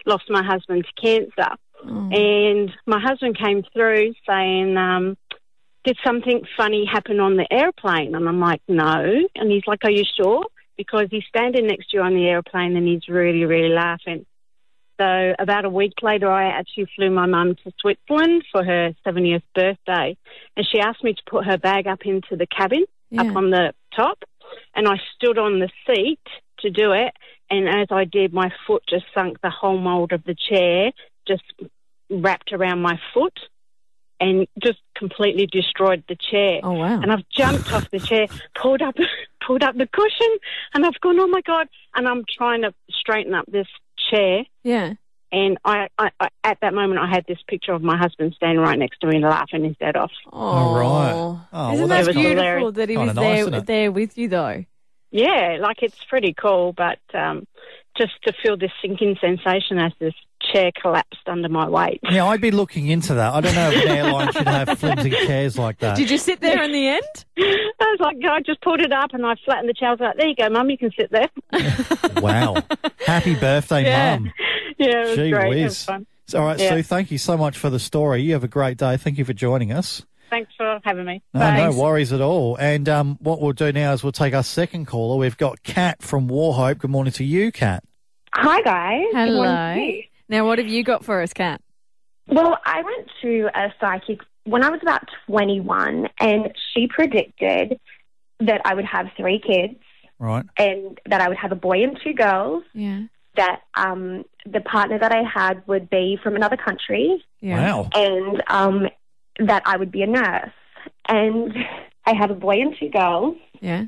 lost 0.06 0.24
my 0.28 0.42
husband 0.42 0.86
to 0.86 1.00
cancer. 1.00 1.56
And 2.12 2.70
my 2.86 3.00
husband 3.00 3.38
came 3.38 3.62
through 3.72 4.14
saying, 4.26 4.76
um, 4.76 5.16
"Did 5.84 5.98
something 6.04 6.46
funny 6.56 6.86
happen 6.86 7.20
on 7.20 7.36
the 7.36 7.46
airplane?" 7.52 8.14
And 8.14 8.26
I'm 8.28 8.40
like, 8.40 8.62
"No." 8.68 9.28
And 9.34 9.50
he's 9.50 9.66
like, 9.66 9.84
"Are 9.84 9.90
you 9.90 10.04
sure?" 10.16 10.44
Because 10.76 11.08
he's 11.10 11.26
standing 11.28 11.66
next 11.66 11.90
to 11.90 11.98
you 11.98 12.02
on 12.02 12.14
the 12.14 12.26
airplane, 12.26 12.76
and 12.76 12.86
he's 12.88 13.06
really, 13.08 13.44
really 13.44 13.68
laughing. 13.68 14.24
So 15.00 15.34
about 15.38 15.64
a 15.64 15.70
week 15.70 15.94
later, 16.02 16.30
I 16.30 16.44
actually 16.48 16.86
flew 16.94 17.10
my 17.10 17.26
mum 17.26 17.56
to 17.64 17.72
Switzerland 17.80 18.44
for 18.52 18.64
her 18.64 18.94
70th 19.04 19.42
birthday, 19.54 20.16
and 20.56 20.66
she 20.70 20.78
asked 20.80 21.02
me 21.02 21.14
to 21.14 21.22
put 21.28 21.44
her 21.46 21.58
bag 21.58 21.86
up 21.86 22.00
into 22.04 22.36
the 22.36 22.46
cabin, 22.46 22.84
Yeah. 23.10 23.22
up 23.22 23.36
on 23.36 23.50
the 23.50 23.74
top, 23.94 24.22
and 24.74 24.86
I 24.86 25.00
stood 25.14 25.38
on 25.38 25.58
the 25.58 25.70
seat 25.86 26.20
to 26.60 26.70
do 26.70 26.92
it. 26.92 27.12
And 27.50 27.68
as 27.68 27.88
I 27.90 28.04
did, 28.04 28.32
my 28.32 28.50
foot 28.66 28.82
just 28.88 29.04
sunk 29.12 29.40
the 29.40 29.50
whole 29.50 29.78
mold 29.78 30.12
of 30.12 30.24
the 30.24 30.34
chair, 30.34 30.92
just 31.26 31.42
wrapped 32.08 32.52
around 32.52 32.80
my 32.80 32.98
foot, 33.12 33.38
and 34.20 34.46
just 34.62 34.78
completely 34.96 35.46
destroyed 35.46 36.04
the 36.08 36.16
chair. 36.16 36.60
Oh, 36.62 36.72
wow. 36.72 37.00
And 37.00 37.10
I've 37.12 37.28
jumped 37.28 37.72
off 37.72 37.90
the 37.90 38.00
chair, 38.00 38.26
pulled 38.54 38.82
up, 38.82 38.94
pulled 39.46 39.62
up 39.62 39.76
the 39.76 39.86
cushion, 39.86 40.38
and 40.74 40.84
I've 40.86 41.00
gone, 41.00 41.18
oh 41.20 41.26
my 41.28 41.40
god! 41.42 41.68
And 41.94 42.06
I'm 42.08 42.24
trying 42.36 42.62
to 42.62 42.72
straighten 42.90 43.34
up 43.34 43.46
this 43.46 43.66
chair. 44.10 44.44
Yeah. 44.62 44.94
And 45.32 45.58
I, 45.64 45.88
I, 45.98 46.10
I, 46.20 46.28
at 46.44 46.58
that 46.62 46.74
moment, 46.74 47.00
I 47.00 47.08
had 47.08 47.24
this 47.26 47.38
picture 47.48 47.72
of 47.72 47.82
my 47.82 47.96
husband 47.96 48.34
standing 48.36 48.60
right 48.60 48.78
next 48.78 49.00
to 49.00 49.08
me, 49.08 49.18
laughing 49.18 49.64
his 49.64 49.74
head 49.80 49.96
off. 49.96 50.12
All 50.32 50.74
right. 50.78 51.12
Oh, 51.12 51.40
Oh, 51.52 51.72
Isn't 51.72 51.78
well, 51.80 51.88
that 51.88 52.04
that's 52.04 52.16
good. 52.16 52.36
beautiful 52.36 52.72
that 52.72 52.88
he 52.88 52.94
Kinda 52.94 53.08
was 53.08 53.16
nice, 53.16 53.24
there, 53.24 53.40
isn't 53.40 53.54
it? 53.54 53.66
there 53.66 53.90
with 53.92 54.16
you, 54.16 54.28
though? 54.28 54.64
Yeah, 55.10 55.58
like 55.60 55.82
it's 55.82 56.04
pretty 56.04 56.34
cool, 56.34 56.72
but 56.72 56.98
um, 57.14 57.46
just 57.96 58.12
to 58.26 58.32
feel 58.42 58.56
this 58.56 58.70
sinking 58.82 59.16
sensation 59.20 59.78
as 59.78 59.92
this 59.98 60.14
chair 60.52 60.70
collapsed 60.80 61.26
under 61.26 61.48
my 61.48 61.68
weight. 61.68 62.00
Yeah, 62.10 62.26
I'd 62.26 62.40
be 62.40 62.50
looking 62.50 62.88
into 62.88 63.14
that. 63.14 63.32
I 63.32 63.40
don't 63.40 63.54
know 63.54 63.70
if 63.70 63.82
an 63.84 63.88
airline 63.88 64.32
should 64.32 64.46
have 64.46 64.78
flimsy 64.78 65.10
chairs 65.10 65.58
like 65.58 65.78
that. 65.78 65.96
Did 65.96 66.10
you 66.10 66.18
sit 66.18 66.40
there 66.40 66.62
in 66.62 66.72
the 66.72 66.88
end? 66.88 67.24
I 67.38 67.96
was 67.96 68.00
like, 68.00 68.16
I 68.30 68.40
just 68.40 68.60
pulled 68.60 68.80
it 68.80 68.92
up 68.92 69.14
and 69.14 69.24
I 69.24 69.34
flattened 69.44 69.68
the 69.68 69.74
chair. 69.74 69.88
I 69.88 69.92
was 69.92 70.00
like, 70.00 70.16
there 70.16 70.26
you 70.28 70.34
go, 70.36 70.48
Mum, 70.50 70.68
you 70.70 70.78
can 70.78 70.90
sit 70.98 71.10
there. 71.10 71.30
wow. 72.22 72.56
Happy 73.06 73.34
birthday, 73.34 73.84
Yeah. 73.84 74.18
Mum. 74.18 74.32
yeah, 74.78 74.86
it 74.88 75.06
was 75.08 75.16
Gee 75.16 75.30
great. 75.30 75.46
It 75.46 75.48
whiz. 75.50 75.64
was 75.64 75.84
fun. 75.84 76.06
All 76.34 76.40
right, 76.40 76.58
Yeah. 76.58 76.70
Sue, 76.70 76.82
thank 76.82 77.10
you 77.10 77.18
so 77.18 77.36
much 77.36 77.56
for 77.58 77.70
the 77.70 77.78
story. 77.78 78.22
You 78.22 78.32
have 78.32 78.44
a 78.44 78.48
great 78.48 78.76
day. 78.76 78.96
Thank 78.96 79.18
you 79.18 79.24
for 79.24 79.32
joining 79.34 79.72
us. 79.72 80.04
Thanks 80.34 80.50
for 80.56 80.80
having 80.82 81.04
me. 81.04 81.22
No, 81.32 81.38
Bye. 81.38 81.56
no 81.70 81.78
worries 81.80 82.12
at 82.12 82.20
all. 82.20 82.56
And 82.56 82.88
um, 82.88 83.18
what 83.20 83.40
we'll 83.40 83.52
do 83.52 83.70
now 83.70 83.92
is 83.92 84.02
we'll 84.02 84.10
take 84.10 84.34
our 84.34 84.42
second 84.42 84.86
caller. 84.86 85.16
We've 85.16 85.36
got 85.36 85.62
Kat 85.62 86.02
from 86.02 86.26
Wauchope. 86.28 86.78
Good 86.78 86.90
morning 86.90 87.12
to 87.12 87.22
you, 87.24 87.52
Kat. 87.52 87.84
Hi, 88.32 88.60
guys. 88.62 89.04
Good 89.12 89.28
Hello. 89.28 89.44
morning 89.44 89.76
to 89.76 89.92
you. 89.98 90.02
Now, 90.28 90.44
what 90.44 90.58
have 90.58 90.66
you 90.66 90.82
got 90.82 91.04
for 91.04 91.22
us, 91.22 91.32
Kat? 91.32 91.60
Well, 92.26 92.58
I 92.66 92.82
went 92.82 93.08
to 93.22 93.48
a 93.54 93.72
psychic 93.80 94.22
when 94.42 94.64
I 94.64 94.70
was 94.70 94.80
about 94.82 95.02
21, 95.28 96.08
and 96.18 96.52
she 96.74 96.88
predicted 96.88 97.78
that 98.40 98.60
I 98.64 98.74
would 98.74 98.86
have 98.86 99.06
three 99.16 99.38
kids 99.38 99.76
Right. 100.18 100.44
and 100.56 100.98
that 101.06 101.20
I 101.20 101.28
would 101.28 101.38
have 101.38 101.52
a 101.52 101.56
boy 101.56 101.84
and 101.84 101.96
two 102.02 102.12
girls, 102.12 102.64
Yeah. 102.74 103.02
that 103.36 103.60
um, 103.76 104.24
the 104.46 104.60
partner 104.60 104.98
that 104.98 105.12
I 105.12 105.22
had 105.22 105.62
would 105.68 105.88
be 105.88 106.18
from 106.20 106.34
another 106.34 106.56
country, 106.56 107.22
Yeah. 107.40 107.56
Wow. 107.76 107.88
and 107.94 108.42
um, 108.48 108.88
that 109.38 109.62
I 109.66 109.76
would 109.76 109.90
be 109.90 110.02
a 110.02 110.06
nurse. 110.06 110.50
And 111.08 111.52
I 112.06 112.14
have 112.14 112.30
a 112.30 112.34
boy 112.34 112.60
and 112.60 112.74
two 112.78 112.90
girls. 112.90 113.36
Yeah. 113.60 113.84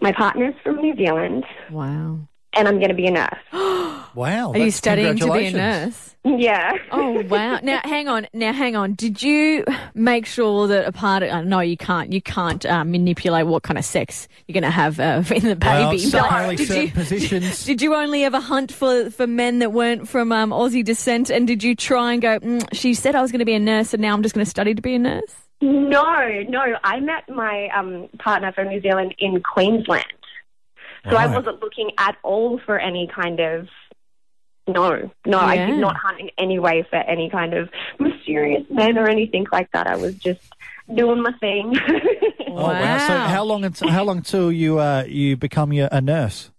My 0.00 0.12
partner's 0.12 0.54
from 0.62 0.76
New 0.76 0.96
Zealand, 0.96 1.44
Wow. 1.70 2.20
And 2.54 2.68
I'm 2.68 2.76
going 2.78 2.88
to 2.88 2.94
be 2.94 3.06
a 3.06 3.10
nurse. 3.10 3.38
Wow. 4.14 4.52
Are 4.52 4.58
you 4.58 4.70
studying 4.70 5.16
to 5.16 5.32
be 5.32 5.46
a 5.46 5.52
nurse? 5.52 6.14
Yeah. 6.24 6.76
Oh 6.90 7.22
wow! 7.22 7.58
Now 7.62 7.80
hang 7.84 8.08
on. 8.08 8.26
Now 8.34 8.52
hang 8.52 8.76
on. 8.76 8.92
Did 8.92 9.22
you 9.22 9.64
make 9.94 10.26
sure 10.26 10.68
that 10.68 10.86
a 10.86 10.92
part 10.92 11.22
of? 11.22 11.30
Uh, 11.30 11.40
no, 11.40 11.60
you 11.60 11.78
can't. 11.78 12.12
You 12.12 12.20
can't 12.20 12.64
uh, 12.66 12.84
manipulate 12.84 13.46
what 13.46 13.62
kind 13.62 13.78
of 13.78 13.84
sex 13.86 14.28
you're 14.46 14.52
going 14.52 14.62
to 14.64 14.70
have 14.70 15.00
uh, 15.00 15.22
in 15.34 15.44
the 15.44 15.56
baby. 15.56 15.98
so 15.98 16.20
But 16.20 16.56
did 16.56 16.68
certain 16.68 16.82
you? 16.82 16.92
positions. 16.92 17.64
Did 17.64 17.80
you 17.80 17.94
only 17.94 18.22
ever 18.24 18.38
hunt 18.38 18.70
for, 18.70 19.08
for 19.10 19.26
men 19.26 19.60
that 19.60 19.72
weren't 19.72 20.06
from 20.06 20.30
um, 20.30 20.50
Aussie 20.50 20.84
descent? 20.84 21.30
And 21.30 21.46
did 21.46 21.64
you 21.64 21.74
try 21.74 22.12
and 22.12 22.20
go? 22.20 22.38
Mm, 22.38 22.68
she 22.72 22.92
said 22.94 23.14
I 23.14 23.22
was 23.22 23.32
going 23.32 23.38
to 23.40 23.46
be 23.46 23.54
a 23.54 23.58
nurse, 23.60 23.94
and 23.94 24.02
now 24.02 24.12
I'm 24.12 24.22
just 24.22 24.34
going 24.34 24.44
to 24.44 24.50
study 24.50 24.74
to 24.74 24.82
be 24.82 24.94
a 24.94 24.98
nurse. 24.98 25.34
No, 25.62 26.42
no. 26.48 26.64
I 26.84 27.00
met 27.00 27.28
my 27.28 27.68
um, 27.74 28.08
partner 28.18 28.52
from 28.52 28.68
New 28.68 28.80
Zealand 28.82 29.14
in 29.18 29.42
Queensland. 29.42 30.04
So 31.10 31.16
I 31.16 31.26
wasn't 31.26 31.60
looking 31.60 31.90
at 31.98 32.16
all 32.22 32.60
for 32.64 32.78
any 32.78 33.08
kind 33.08 33.40
of. 33.40 33.68
No, 34.68 35.10
no, 35.26 35.40
I 35.40 35.66
did 35.66 35.78
not 35.78 35.96
hunt 35.96 36.20
in 36.20 36.30
any 36.38 36.60
way 36.60 36.86
for 36.88 36.94
any 36.94 37.28
kind 37.28 37.52
of 37.52 37.68
mysterious 37.98 38.64
men 38.70 38.96
or 38.96 39.08
anything 39.08 39.44
like 39.50 39.68
that. 39.72 39.88
I 39.88 39.96
was 39.96 40.14
just 40.14 40.54
doing 40.94 41.22
my 41.22 41.32
thing. 41.40 41.74
Oh, 42.54 42.66
wow. 42.66 42.98
So 42.98 43.18
how 43.18 43.44
long 43.44 43.64
until, 43.64 43.88
how 43.88 44.04
long 44.04 44.20
till 44.20 44.52
you 44.52 44.78
uh, 44.78 45.04
you 45.08 45.38
become 45.38 45.72
your, 45.72 45.88
a 45.90 46.02
nurse? 46.02 46.50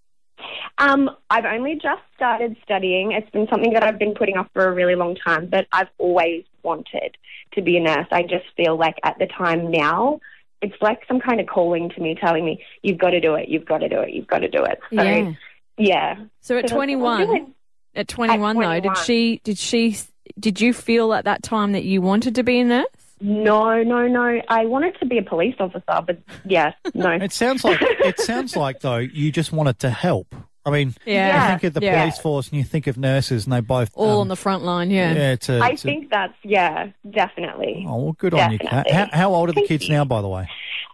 um, 0.80 1.10
I've 1.30 1.46
only 1.46 1.76
just 1.76 2.02
started 2.16 2.58
studying. 2.64 3.12
It's 3.12 3.30
been 3.30 3.48
something 3.50 3.74
that 3.74 3.84
I've 3.84 4.00
been 4.00 4.16
putting 4.16 4.38
off 4.38 4.48
for 4.54 4.66
a 4.66 4.74
really 4.74 4.96
long 4.96 5.16
time, 5.16 5.48
but 5.48 5.68
I've 5.72 5.90
always 5.98 6.46
wanted 6.64 7.16
to 7.54 7.62
be 7.62 7.78
a 7.78 7.80
nurse. 7.80 8.08
I 8.12 8.24
just 8.24 8.46
feel 8.58 8.76
like 8.76 8.96
at 9.04 9.20
the 9.20 9.28
time 9.28 9.70
now, 9.70 10.20
it's 10.64 10.82
like 10.82 11.02
some 11.08 11.20
kind 11.20 11.40
of 11.40 11.46
calling 11.48 11.90
to 11.92 12.02
me, 12.02 12.16
telling 12.16 12.44
me, 12.46 12.64
"You've 12.82 12.98
got 12.98 13.12
to 13.12 13.20
do 13.20 13.36
it. 13.36 13.50
You've 13.50 13.66
got 13.66 13.80
to 13.80 13.90
do 13.90 14.00
it. 14.00 14.10
You've 14.12 14.28
got 14.28 14.40
to 14.40 14.50
do 14.50 14.64
it." 14.64 14.80
So, 14.96 15.02
Yeah. 15.04 15.34
yeah. 15.78 16.16
So 16.16 16.20
at 16.20 16.28
So 16.42 16.56
that's 16.56 16.72
what 16.74 16.90
I'm 16.90 16.98
21, 16.98 17.28
doing. 17.28 17.54
at 17.96 18.08
21 18.08 18.58
though, 18.60 18.80
did 18.80 18.98
she? 18.98 19.42
Did 19.44 19.58
she? 19.58 19.98
Did 20.40 20.60
you 20.62 20.74
feel 20.74 21.14
at 21.14 21.26
that 21.26 21.44
time 21.44 21.74
that 21.74 21.84
you 21.84 22.02
wanted 22.02 22.34
to 22.36 22.44
be 22.44 22.60
a 22.60 22.64
nurse? 22.66 22.86
No, 23.22 23.84
no, 23.84 24.08
no. 24.08 24.42
I 24.50 24.66
wanted 24.66 24.98
to 25.00 25.06
be 25.06 25.18
a 25.18 25.24
police 25.24 25.56
officer, 25.60 26.02
but 26.06 26.18
yeah, 26.46 26.74
no. 26.94 27.12
It 27.12 27.32
sounds 27.32 27.64
like 27.64 27.80
it 27.82 28.20
sounds 28.20 28.56
like 28.56 28.80
though 28.82 28.98
you 28.98 29.32
just 29.32 29.52
wanted 29.54 29.80
to 29.80 29.90
help. 29.90 30.34
I 30.66 30.70
mean, 30.72 30.94
Yeah. 31.06 31.44
you 31.44 31.50
think 31.50 31.64
of 31.66 31.74
the 31.74 31.82
Yeah. 31.86 32.00
police 32.02 32.18
force 32.20 32.48
and 32.50 32.58
you 32.58 32.64
think 32.64 32.88
of 32.88 32.98
nurses, 32.98 33.44
and 33.46 33.52
they 33.54 33.60
both 33.60 33.92
All 33.96 34.14
um, 34.16 34.20
on 34.22 34.28
the 34.30 34.36
front 34.38 34.64
line, 34.64 34.90
yeah. 34.92 35.14
yeah. 35.14 35.36
To, 35.36 35.60
I 35.62 35.72
to- 35.72 35.78
think 35.78 36.10
that's 36.10 36.34
yeah, 36.44 36.88
definitely. 37.10 37.86
oh, 37.88 37.98
well, 38.04 38.14
good 38.14 38.34
on 38.34 38.52
you, 38.52 38.60
Kat. 38.60 38.90
How, 38.90 39.08
how 39.12 39.34
old 39.34 39.50
are 39.50 39.52
the 39.52 39.56
Thank 39.62 39.68
kids 39.68 39.88
you. 39.90 39.94
now, 39.96 40.06
by 40.06 40.22
the 40.22 40.30
way? 40.30 40.48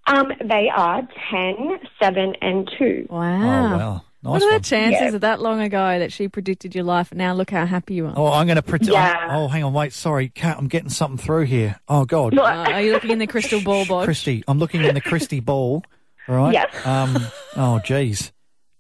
Um, 0.08 0.32
they 0.44 0.70
are 0.76 1.08
10, 1.30 1.80
7, 2.02 2.34
and 2.42 2.70
2. 2.80 3.08
Wow. 3.12 3.20
Oh 3.20 3.78
wow, 3.78 4.02
What 4.24 4.40
nice 4.40 4.44
are 4.44 4.58
the 4.58 4.64
chances 4.66 5.02
Yeah. 5.02 5.14
of 5.16 5.22
that 5.22 5.40
long 5.40 5.62
ago 5.62 6.00
that 6.00 6.12
she 6.12 6.28
predicted 6.28 6.74
your 6.74 6.84
life? 6.84 7.12
And 7.12 7.20
now 7.20 7.34
look 7.36 7.52
how 7.52 7.68
happy 7.68 7.94
you 7.94 8.08
are. 8.08 8.14
Oh, 8.16 8.32
I'm 8.34 8.48
going 8.48 8.56
to 8.56 8.64
pretend. 8.64 8.94
Yeah. 8.94 9.28
Oh, 9.30 9.48
hang 9.50 9.64
on, 9.64 9.72
wait. 9.74 9.94
Sorry, 9.94 10.30
Kat. 10.30 10.58
I'm 10.58 10.68
getting 10.68 10.90
something 10.90 11.18
through 11.24 11.44
here. 11.46 11.80
Oh 11.88 12.06
God, 12.06 12.36
Uh, 12.36 12.42
are 12.42 12.82
you 12.82 12.92
looking 12.92 13.12
in 13.12 13.20
the 13.20 13.28
crystal 13.28 13.62
ball, 13.62 13.86
Bod? 13.86 14.08
Krysti. 14.10 14.44
I'm 14.48 14.58
looking 14.58 14.84
in 14.84 14.96
the 14.96 15.02
Krysti 15.02 15.46
ball. 15.46 15.84
right? 16.28 16.54
Yes. 16.54 16.74
Um. 16.88 17.18
Oh, 17.56 17.80
geez. 17.80 18.32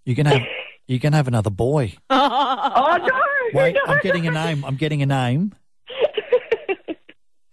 You're 0.05 0.15
gonna 0.15 0.31
have. 0.39 0.47
You're 0.89 0.97
gonna 0.99 1.17
have 1.17 1.27
another 1.27 1.51
boy. 1.51 1.93
Oh, 2.11 2.97
no! 2.97 3.59
Wait, 3.59 3.73
no. 3.75 3.81
I'm 3.93 3.99
getting 4.01 4.27
a 4.27 4.31
name. 4.31 4.63
I'm 4.65 4.75
getting 4.75 5.01
a 5.03 5.05
name. 5.05 5.53
And 6.87 6.97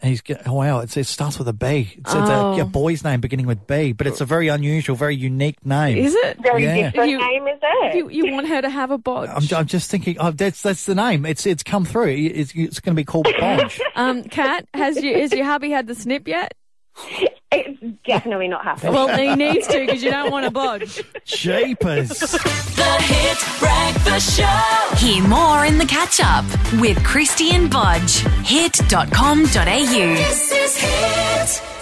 he's 0.11 0.21
get, 0.23 0.47
oh 0.49 0.55
wow, 0.55 0.81
it's, 0.81 0.97
it 0.97 1.05
starts 1.07 1.39
with 1.39 1.47
a 1.49 1.53
B. 1.53 1.93
It's, 1.99 2.15
it's 2.15 2.31
Oh. 2.31 2.55
a, 2.55 2.61
a 2.63 2.65
boy's 2.65 3.05
name 3.05 3.21
beginning 3.21 3.47
with 3.47 3.67
B, 3.67 3.93
but 3.93 4.07
it's 4.07 4.21
a 4.21 4.25
very 4.25 4.49
unusual, 4.49 4.97
very 4.97 5.17
unique 5.17 5.65
name. 5.67 5.99
Is 5.99 6.15
it? 6.15 6.39
Very 6.43 6.65
Yeah. 6.65 6.91
different 6.91 7.11
You- 7.11 7.19
name, 7.19 7.47
is 7.49 7.59
it? 7.63 7.97
You, 7.97 8.09
you 8.09 8.33
want 8.33 8.49
her 8.49 8.63
to 8.63 8.71
have 8.71 8.91
a 8.91 8.99
bodge. 8.99 9.29
I'm, 9.29 9.59
I'm 9.59 9.67
just 9.67 9.91
thinking, 9.91 10.17
oh, 10.19 10.31
that's 10.31 10.63
that's 10.63 10.87
the 10.87 10.95
name. 10.95 11.27
It's 11.27 11.45
it's 11.47 11.63
come 11.63 11.85
through. 11.85 12.09
It's, 12.17 12.53
it's 12.55 12.81
going 12.81 12.95
to 12.95 13.01
be 13.01 13.05
called 13.05 13.27
Bodge. 13.39 13.81
Um, 13.97 14.25
Kat, 14.25 14.67
has 14.75 15.03
you, 15.03 15.15
has 15.19 15.33
your 15.33 15.45
hubby 15.45 15.71
had 15.71 15.87
the 15.87 15.95
snip 15.95 16.27
yet? 16.29 16.55
It's 17.53 17.81
definitely 18.07 18.49
not 18.49 18.65
happening. 18.65 18.93
Well, 18.93 19.17
he 19.17 19.35
needs 19.35 19.67
to 19.69 19.79
because 19.81 20.03
you 20.03 20.11
don't 20.11 20.31
want 20.31 20.45
to 20.45 20.51
budge. 20.51 21.03
Jeepers. 21.25 22.09
The 22.09 22.97
Hit 23.01 23.39
Breakfast 23.61 24.39
Show. 24.39 24.97
Hear 24.97 25.23
more 25.29 25.65
in 25.65 25.79
the 25.79 25.87
catch 25.87 26.21
up 26.21 26.45
with 26.81 26.99
Krysti 26.99 27.53
and 27.53 27.71
Bodge. 27.71 28.27
Hit.com.au. 28.45 29.45
This 29.47 30.53
is 30.53 30.77
Hit. 30.77 31.76